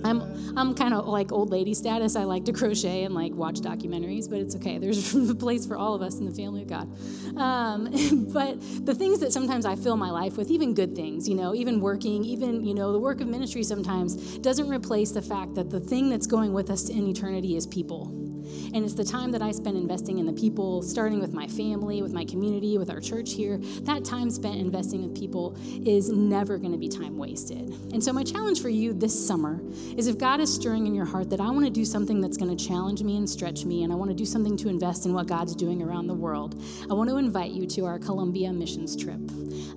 I'm 0.05 0.23
I'm 0.57 0.75
kind 0.75 0.95
of 0.95 1.07
like 1.07 1.33
old 1.33 1.51
lady 1.51 1.75
status. 1.75 2.17
I 2.17 2.25
like 2.25 2.45
to 2.47 2.53
crochet 2.53 3.05
and 3.05 3.15
like 3.15 3.33
watch 3.35 3.61
documentaries, 3.61 4.29
but 4.29 4.39
it's 4.39 4.57
okay. 4.57 4.79
There's 4.79 5.15
a 5.31 5.35
place 5.35 5.67
for 5.67 5.77
all 5.77 5.95
of 5.95 6.03
us 6.03 6.19
in 6.19 6.27
the 6.27 6.33
family 6.33 6.63
of 6.63 6.69
God. 6.69 6.89
Um, 7.37 7.85
but 8.33 8.61
the 8.85 8.95
things 8.95 9.21
that 9.21 9.33
sometimes 9.33 9.67
I 9.67 9.77
fill 9.77 9.97
my 9.97 10.11
life 10.11 10.37
with, 10.37 10.51
even 10.51 10.75
good 10.75 10.95
things, 10.95 11.29
you 11.29 11.35
know, 11.35 11.55
even 11.55 11.81
working, 11.81 12.25
even 12.25 12.65
you 12.65 12.75
know, 12.75 12.93
the 12.93 13.01
work 13.01 13.21
of 13.21 13.29
ministry 13.29 13.63
sometimes 13.63 14.39
doesn't 14.39 14.69
replace 14.69 15.13
the 15.13 15.23
fact 15.23 15.55
that 15.55 15.71
the 15.71 15.81
thing 15.81 16.09
that's 16.09 16.27
going 16.27 16.53
with 16.53 16.71
us 16.71 16.89
in 16.89 17.07
eternity 17.07 17.57
is 17.57 17.67
people. 17.67 18.26
And 18.75 18.85
it's 18.85 18.95
the 18.95 19.05
time 19.05 19.31
that 19.33 19.43
I 19.43 19.53
spend 19.53 19.77
investing 19.77 20.19
in 20.19 20.27
the 20.27 20.33
people, 20.33 20.83
starting 20.83 21.21
with 21.21 21.33
my 21.33 21.47
family, 21.47 22.03
with 22.03 22.13
my 22.13 22.25
community, 22.25 22.79
with 22.79 22.91
our 22.91 23.01
church 23.01 23.33
here. 23.33 23.59
That 23.83 24.05
time 24.05 24.31
spent 24.31 24.57
investing 24.57 25.03
with 25.03 25.19
people 25.19 25.57
is 25.85 26.11
never 26.11 26.59
going 26.59 26.73
to 26.73 26.79
be 26.79 26.89
time 26.89 27.17
wasted. 27.17 27.69
And 27.93 28.03
so, 28.03 28.13
my 28.13 28.25
challenge 28.25 28.61
for 28.61 28.69
you 28.69 28.93
this 28.93 29.27
summer 29.27 29.61
is 29.97 30.07
if 30.07 30.19
God 30.19 30.41
is 30.41 30.53
stirring 30.53 30.87
in 30.87 30.95
your 30.95 31.05
heart 31.05 31.31
that 31.31 31.41
I 31.41 31.51
want 31.51 31.65
to 31.65 31.71
do 31.71 31.85
something 31.85 32.21
that's 32.21 32.37
going 32.37 32.55
to 32.55 32.67
challenge 32.67 33.03
me 33.03 33.17
and 33.17 33.29
stretch 33.29 33.65
me, 33.65 33.85
and 33.85 33.93
I 33.93 33.97
want 33.97 34.11
to 34.11 34.17
do 34.17 34.25
something 34.25 34.57
to 34.59 34.69
invest 34.69 35.07
in 35.07 35.13
what 35.13 35.27
God's 35.27 35.55
doing 35.55 35.83
around 35.83 36.07
the 36.07 36.15
world, 36.15 36.63
I 36.91 36.95
want 36.95 37.11
to 37.11 37.17
invite 37.17 37.53
you 37.53 37.67
to 37.67 37.87
our 37.87 37.99
Colombia 37.99 38.53
missions 38.53 38.97
trip. 38.97 39.21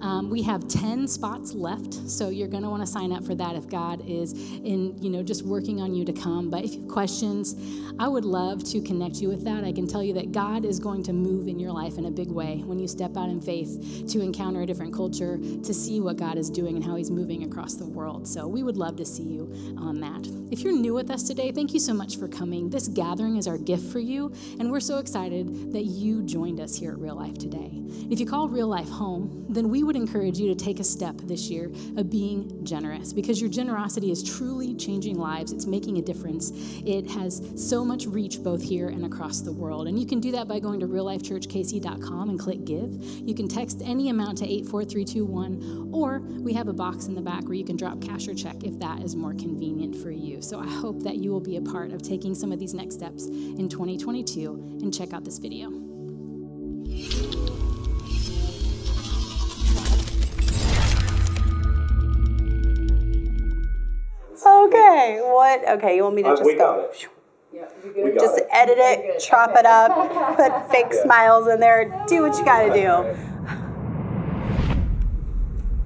Um, 0.02 0.30
we 0.30 0.42
have 0.44 0.68
10 0.68 1.08
spots 1.08 1.54
left, 1.54 1.94
so 2.10 2.30
you're 2.30 2.48
going 2.48 2.64
to 2.64 2.70
want 2.70 2.82
to 2.82 2.88
sign 2.88 3.12
up 3.12 3.24
for 3.26 3.36
that 3.36 3.56
if 3.56 3.68
God 3.68 4.02
is 4.08 4.34
in, 4.34 4.98
you 5.02 5.10
know, 5.10 5.24
just 5.24 5.44
working 5.44 5.82
on 5.82 5.94
you 5.94 6.06
to 6.06 6.14
come. 6.14 6.50
But 6.50 6.64
if 6.64 6.74
you 6.74 6.82
have 6.82 6.90
questions, 6.90 7.56
I 8.00 8.08
would 8.08 8.26
love 8.26 8.59
to 8.66 8.82
connect 8.82 9.22
you 9.22 9.30
with 9.30 9.44
that. 9.46 9.64
I 9.64 9.72
can 9.72 9.88
tell 9.88 10.04
you 10.04 10.14
that 10.14 10.32
God 10.32 10.66
is 10.66 10.80
going 10.80 11.04
to 11.04 11.14
move 11.14 11.48
in 11.48 11.60
your 11.60 11.72
life 11.72 11.98
in 11.98 12.06
a 12.06 12.12
big 12.12 12.30
way 12.30 12.62
when 12.66 12.80
you 12.80 12.88
step 12.88 13.18
out 13.18 13.30
in 13.30 13.42
faith 13.42 14.06
to 14.10 14.22
encounter 14.22 14.62
a 14.62 14.66
different 14.66 14.94
culture, 14.94 15.38
to 15.38 15.74
see 15.74 16.00
what 16.00 16.18
God 16.18 16.38
is 16.38 16.50
doing 16.50 16.76
and 16.76 16.84
how 16.84 16.96
He's 16.96 17.12
moving 17.12 17.44
across 17.44 17.76
the 17.76 17.88
world. 17.88 18.28
So 18.28 18.48
we 18.48 18.64
would 18.64 18.78
love 18.78 18.96
to 18.98 19.06
see 19.06 19.24
you 19.24 19.76
on 19.78 20.00
that. 20.02 20.28
If 20.52 20.62
you're 20.62 20.74
new 20.74 20.94
with 20.94 21.12
us 21.12 21.24
today, 21.24 21.52
thank 21.52 21.74
you 21.74 21.80
so 21.80 21.94
much 21.94 22.18
for 22.18 22.28
coming. 22.28 22.70
This 22.70 22.88
gathering 22.88 23.38
is 23.38 23.48
our 23.48 23.58
gift 23.58 23.92
for 23.92 24.00
you, 24.00 24.34
and 24.60 24.72
we're 24.72 24.80
so 24.80 24.98
excited 24.98 25.74
that 25.74 25.86
you 25.86 26.24
joined 26.24 26.60
us 26.60 26.76
here 26.76 26.92
at 26.92 27.00
Real 27.00 27.16
Life 27.16 27.38
today. 27.38 27.70
If 28.10 28.20
you 28.20 28.26
call 28.26 28.50
Real 28.50 28.68
Life 28.68 28.90
home, 28.90 29.46
then 29.50 29.70
we 29.70 29.84
would 29.84 29.96
encourage 29.96 30.38
you 30.38 30.54
to 30.54 30.56
take 30.56 30.80
a 30.80 30.84
step 30.84 31.16
this 31.24 31.50
year 31.50 31.72
of 31.98 32.10
being 32.10 32.64
generous 32.64 33.14
because 33.14 33.42
your 33.42 33.50
generosity 33.50 34.12
is 34.12 34.24
truly 34.24 34.76
changing 34.76 35.18
lives. 35.18 35.52
It's 35.52 35.66
making 35.66 35.98
a 35.98 36.02
difference. 36.02 36.52
It 36.86 37.10
has 37.12 37.42
so 37.56 37.84
much 37.84 38.06
reach 38.06 38.42
both 38.50 38.64
here 38.64 38.88
and 38.88 39.06
across 39.06 39.42
the 39.42 39.54
world. 39.54 39.88
And 39.88 40.00
you 40.00 40.08
can 40.08 40.20
do 40.20 40.32
that 40.32 40.48
by 40.48 40.58
going 40.58 40.80
to 40.80 40.88
reallifechurchkc.com 40.88 42.30
and 42.32 42.40
click 42.40 42.66
give. 42.66 42.92
You 43.00 43.36
can 43.36 43.48
text 43.48 43.84
any 43.86 44.10
amount 44.10 44.40
to 44.40 44.46
84321, 44.46 45.92
or 45.94 46.22
we 46.42 46.52
have 46.54 46.68
a 46.68 46.74
box 46.74 47.06
in 47.06 47.14
the 47.14 47.22
back 47.22 47.44
where 47.44 47.54
you 47.54 47.64
can 47.64 47.78
drop 47.78 48.02
cash 48.02 48.28
or 48.28 48.34
check 48.34 48.64
if 48.64 48.80
that 48.80 49.04
is 49.04 49.16
more 49.16 49.36
convenient 49.36 49.96
for 49.96 50.10
you. 50.10 50.42
So 50.42 50.60
I 50.60 50.66
hope 50.66 51.04
that 51.04 51.18
you 51.18 51.30
will 51.30 51.40
be 51.42 51.58
a 51.58 51.62
part 51.62 51.92
of 51.92 52.02
taking 52.02 52.34
some 52.34 52.52
of 52.52 52.58
these 52.58 52.74
next 52.74 52.96
steps 52.96 53.28
in 53.28 53.70
2022 53.70 54.80
and 54.82 54.92
check 54.92 55.14
out 55.14 55.24
this 55.24 55.38
video. 55.38 55.68
Okay, 64.44 65.20
what? 65.22 65.68
Okay, 65.78 65.96
you 65.98 66.04
want 66.04 66.16
me 66.16 66.24
to 66.24 66.30
Uh, 66.30 66.36
just 66.36 66.48
we 66.48 66.56
go? 66.56 66.90
Got 67.54 67.72
it. 67.84 67.96
We 68.06 68.12
got 68.12 68.20
Just 68.20 68.38
it. 68.40 68.48
edit 68.52 68.78
it, 68.78 69.20
chop 69.20 69.56
it 69.56 69.66
up, 69.66 69.92
put 70.38 70.72
fake 70.72 70.88
Yeah. 70.92 71.04
smiles 71.04 71.48
in 71.48 71.60
there, 71.60 72.04
do 72.08 72.24
what 72.24 72.38
you 72.38 72.46
gotta 72.46 72.74
do. 72.74 73.16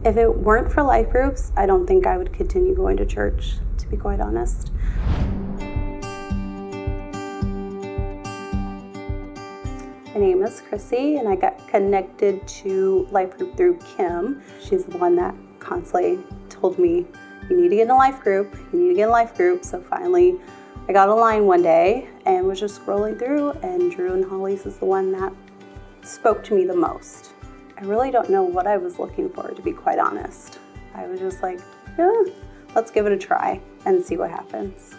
If 0.07 0.17
it 0.17 0.37
weren't 0.37 0.71
for 0.71 0.83
life 0.83 1.09
groups, 1.09 1.51
I 1.55 1.65
don't 1.65 1.87
think 1.87 2.05
I 2.05 2.17
would 2.17 2.33
continue 2.33 2.75
going 2.75 2.97
to 2.97 3.05
church, 3.05 3.55
to 3.77 3.87
be 3.87 3.95
quite 3.95 4.19
honest. 4.19 4.71
My 10.13 10.19
name 10.19 10.43
is 10.43 10.61
Chrissy, 10.61 11.17
and 11.17 11.27
I 11.27 11.35
got 11.35 11.67
connected 11.69 12.45
to 12.47 13.07
Life 13.11 13.37
Group 13.37 13.57
through 13.57 13.79
Kim. 13.97 14.41
She's 14.61 14.83
the 14.85 14.97
one 14.97 15.15
that 15.15 15.33
constantly 15.59 16.19
told 16.49 16.77
me, 16.77 17.05
You 17.49 17.57
need 17.61 17.69
to 17.69 17.75
get 17.77 17.83
in 17.83 17.89
a 17.89 17.95
life 17.95 18.19
group, 18.21 18.53
you 18.71 18.79
need 18.79 18.89
to 18.89 18.93
get 18.95 19.03
in 19.03 19.09
a 19.09 19.11
life 19.11 19.35
group. 19.35 19.63
So 19.65 19.81
finally, 19.81 20.39
I 20.85 20.91
got 20.91 21.07
a 21.07 21.13
line 21.13 21.45
one 21.45 21.61
day 21.61 22.09
and 22.25 22.45
was 22.45 22.59
just 22.59 22.81
scrolling 22.81 23.17
through, 23.17 23.51
and 23.63 23.89
Drew 23.89 24.13
and 24.13 24.25
Holly's 24.25 24.65
is 24.65 24.75
the 24.77 24.85
one 24.85 25.13
that 25.13 25.31
spoke 26.01 26.43
to 26.43 26.53
me 26.53 26.65
the 26.65 26.75
most. 26.75 27.31
I 27.77 27.85
really 27.85 28.11
don't 28.11 28.29
know 28.29 28.43
what 28.43 28.67
I 28.67 28.75
was 28.75 28.99
looking 28.99 29.29
for, 29.29 29.49
to 29.49 29.61
be 29.61 29.71
quite 29.71 29.97
honest. 29.97 30.59
I 30.93 31.07
was 31.07 31.21
just 31.21 31.41
like, 31.41 31.61
yeah, 31.97 32.23
let's 32.75 32.91
give 32.91 33.05
it 33.05 33.13
a 33.13 33.17
try 33.17 33.61
and 33.85 34.03
see 34.03 34.17
what 34.17 34.29
happens. 34.29 34.93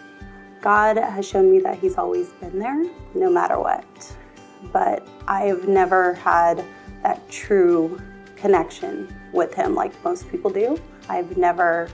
God 0.63 0.97
has 0.97 1.29
shown 1.29 1.51
me 1.53 1.61
that 1.61 1.79
He's 1.79 1.99
always 1.99 2.31
been 2.33 2.59
there, 2.59 2.83
no 3.15 3.29
matter 3.29 3.59
what. 3.59 4.17
But 4.73 5.07
I've 5.29 5.69
never 5.69 6.15
had 6.15 6.65
that 7.03 7.29
true 7.29 8.01
connection 8.37 9.15
with 9.35 9.53
Him 9.53 9.75
like 9.75 10.03
most 10.03 10.31
people 10.31 10.51
do. 10.51 10.81
I've 11.11 11.37
never 11.37 11.91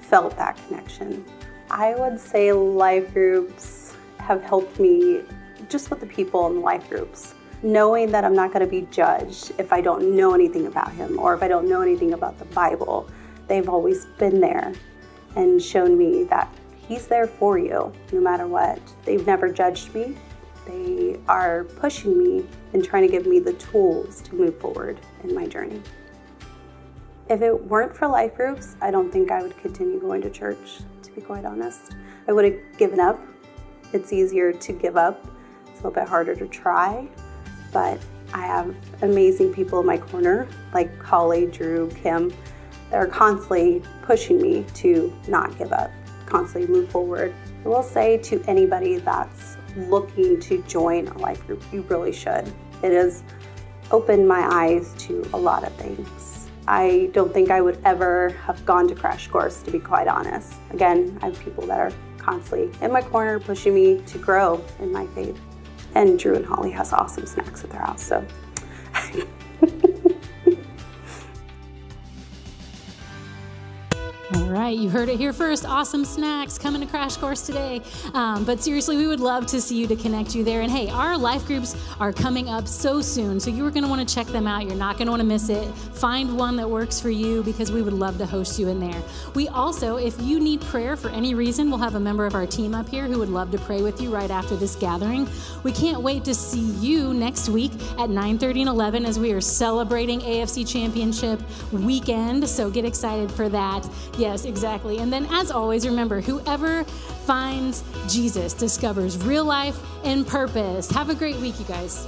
felt 0.00 0.36
that 0.36 0.58
connection. 0.66 1.24
I 1.70 1.94
would 1.96 2.20
say 2.20 2.52
life 2.52 3.12
groups 3.12 3.94
have 4.18 4.42
helped 4.42 4.78
me 4.78 5.22
just 5.68 5.90
with 5.90 6.00
the 6.00 6.06
people 6.06 6.46
in 6.48 6.60
life 6.60 6.88
groups. 6.88 7.34
Knowing 7.62 8.12
that 8.12 8.24
I'm 8.24 8.34
not 8.34 8.52
going 8.52 8.64
to 8.64 8.70
be 8.70 8.82
judged 8.90 9.52
if 9.58 9.72
I 9.72 9.80
don't 9.80 10.14
know 10.14 10.34
anything 10.34 10.66
about 10.66 10.92
Him 10.92 11.18
or 11.18 11.34
if 11.34 11.42
I 11.42 11.48
don't 11.48 11.68
know 11.68 11.80
anything 11.80 12.12
about 12.12 12.38
the 12.38 12.44
Bible. 12.46 13.08
They've 13.48 13.68
always 13.68 14.06
been 14.18 14.40
there 14.40 14.72
and 15.34 15.60
shown 15.60 15.98
me 15.98 16.24
that 16.24 16.52
He's 16.86 17.08
there 17.08 17.26
for 17.26 17.58
you 17.58 17.92
no 18.12 18.20
matter 18.20 18.46
what. 18.46 18.80
They've 19.04 19.26
never 19.26 19.50
judged 19.50 19.92
me. 19.94 20.16
They 20.66 21.18
are 21.28 21.64
pushing 21.64 22.16
me 22.16 22.46
and 22.72 22.84
trying 22.84 23.02
to 23.02 23.08
give 23.08 23.26
me 23.26 23.40
the 23.40 23.54
tools 23.54 24.20
to 24.22 24.34
move 24.34 24.58
forward 24.60 25.00
in 25.24 25.34
my 25.34 25.46
journey. 25.46 25.82
If 27.28 27.42
it 27.42 27.64
weren't 27.64 27.96
for 27.96 28.06
life 28.06 28.36
groups, 28.36 28.76
I 28.80 28.92
don't 28.92 29.10
think 29.10 29.32
I 29.32 29.42
would 29.42 29.56
continue 29.58 30.00
going 30.00 30.22
to 30.22 30.30
church, 30.30 30.80
be 31.16 31.22
quite 31.22 31.44
honest. 31.44 31.96
I 32.28 32.32
would 32.32 32.44
have 32.44 32.78
given 32.78 33.00
up. 33.00 33.18
It's 33.92 34.12
easier 34.12 34.52
to 34.52 34.72
give 34.72 34.96
up, 34.96 35.26
it's 35.66 35.80
a 35.80 35.88
little 35.88 35.90
bit 35.92 36.08
harder 36.08 36.34
to 36.34 36.46
try, 36.46 37.08
but 37.72 37.98
I 38.34 38.44
have 38.44 38.74
amazing 39.02 39.54
people 39.54 39.80
in 39.80 39.86
my 39.86 39.96
corner, 39.96 40.48
like 40.74 40.96
Holly, 41.00 41.46
Drew, 41.46 41.88
Kim, 42.02 42.32
that 42.90 42.96
are 42.96 43.06
constantly 43.06 43.82
pushing 44.02 44.42
me 44.42 44.64
to 44.74 45.16
not 45.28 45.56
give 45.56 45.72
up, 45.72 45.90
constantly 46.26 46.68
move 46.68 46.90
forward. 46.90 47.32
I 47.64 47.68
will 47.68 47.82
say 47.82 48.18
to 48.18 48.42
anybody 48.48 48.98
that's 48.98 49.56
looking 49.76 50.40
to 50.40 50.62
join 50.62 51.06
a 51.08 51.18
life 51.18 51.46
group, 51.46 51.62
you 51.72 51.82
really 51.82 52.12
should. 52.12 52.52
It 52.82 52.92
has 52.92 53.22
opened 53.92 54.26
my 54.26 54.46
eyes 54.52 54.94
to 54.98 55.24
a 55.32 55.38
lot 55.38 55.64
of 55.64 55.72
things. 55.76 56.35
I 56.68 57.10
don't 57.12 57.32
think 57.32 57.50
I 57.50 57.60
would 57.60 57.78
ever 57.84 58.30
have 58.44 58.64
gone 58.66 58.88
to 58.88 58.94
Crash 58.94 59.28
Course, 59.28 59.62
to 59.62 59.70
be 59.70 59.78
quite 59.78 60.08
honest. 60.08 60.54
Again, 60.70 61.18
I 61.22 61.26
have 61.26 61.40
people 61.40 61.66
that 61.66 61.78
are 61.78 61.92
constantly 62.18 62.70
in 62.84 62.92
my 62.92 63.02
corner 63.02 63.38
pushing 63.38 63.74
me 63.74 64.02
to 64.02 64.18
grow 64.18 64.64
in 64.80 64.92
my 64.92 65.06
faith. 65.08 65.38
And 65.94 66.18
Drew 66.18 66.34
and 66.34 66.44
Holly 66.44 66.70
has 66.72 66.92
awesome 66.92 67.24
snacks 67.26 67.62
at 67.64 67.70
their 67.70 67.80
house, 67.80 68.02
so 68.02 68.24
right, 74.58 74.78
you 74.78 74.88
heard 74.88 75.08
it 75.08 75.18
here 75.18 75.32
first. 75.32 75.66
Awesome 75.66 76.04
snacks 76.04 76.56
coming 76.56 76.80
to 76.80 76.86
Crash 76.86 77.16
Course 77.16 77.42
today. 77.42 77.82
Um, 78.14 78.44
but 78.44 78.62
seriously, 78.62 78.96
we 78.96 79.06
would 79.06 79.20
love 79.20 79.44
to 79.48 79.60
see 79.60 79.76
you 79.76 79.86
to 79.88 79.96
connect 79.96 80.34
you 80.34 80.44
there. 80.44 80.62
And 80.62 80.70
hey, 80.70 80.88
our 80.88 81.18
life 81.18 81.46
groups 81.46 81.76
are 82.00 82.12
coming 82.12 82.48
up 82.48 82.66
so 82.66 83.02
soon, 83.02 83.38
so 83.38 83.50
you're 83.50 83.70
going 83.70 83.82
to 83.82 83.88
want 83.88 84.08
to 84.08 84.14
check 84.14 84.26
them 84.28 84.46
out. 84.46 84.64
You're 84.64 84.74
not 84.74 84.96
going 84.96 85.06
to 85.06 85.12
want 85.12 85.20
to 85.20 85.26
miss 85.26 85.48
it. 85.48 85.66
Find 85.94 86.38
one 86.38 86.56
that 86.56 86.70
works 86.70 86.98
for 87.00 87.10
you 87.10 87.42
because 87.42 87.70
we 87.70 87.82
would 87.82 87.92
love 87.92 88.16
to 88.18 88.26
host 88.26 88.58
you 88.58 88.68
in 88.68 88.80
there. 88.80 89.02
We 89.34 89.48
also, 89.48 89.96
if 89.96 90.18
you 90.22 90.40
need 90.40 90.62
prayer 90.62 90.96
for 90.96 91.10
any 91.10 91.34
reason, 91.34 91.68
we'll 91.68 91.80
have 91.80 91.94
a 91.94 92.00
member 92.00 92.24
of 92.24 92.34
our 92.34 92.46
team 92.46 92.74
up 92.74 92.88
here 92.88 93.06
who 93.06 93.18
would 93.18 93.28
love 93.28 93.50
to 93.50 93.58
pray 93.58 93.82
with 93.82 94.00
you 94.00 94.14
right 94.14 94.30
after 94.30 94.56
this 94.56 94.74
gathering. 94.74 95.28
We 95.64 95.72
can't 95.72 96.00
wait 96.00 96.24
to 96.24 96.34
see 96.34 96.70
you 96.80 97.12
next 97.12 97.50
week 97.50 97.72
at 97.98 98.08
9:30 98.08 98.60
and 98.60 98.68
11 98.68 99.04
as 99.04 99.18
we 99.18 99.32
are 99.32 99.40
celebrating 99.40 100.20
AFC 100.20 100.64
Championship 100.64 101.42
weekend. 101.72 102.48
So 102.48 102.70
get 102.70 102.86
excited 102.86 103.30
for 103.30 103.48
that. 103.50 103.86
Yes, 104.16 104.45
exactly. 104.46 104.98
And 104.98 105.12
then, 105.12 105.26
as 105.30 105.50
always, 105.50 105.86
remember 105.86 106.20
whoever 106.20 106.84
finds 106.84 107.82
Jesus 108.08 108.54
discovers 108.54 109.18
real 109.18 109.44
life 109.44 109.78
and 110.04 110.26
purpose. 110.26 110.90
Have 110.90 111.10
a 111.10 111.14
great 111.14 111.36
week, 111.36 111.58
you 111.58 111.66
guys. 111.66 112.06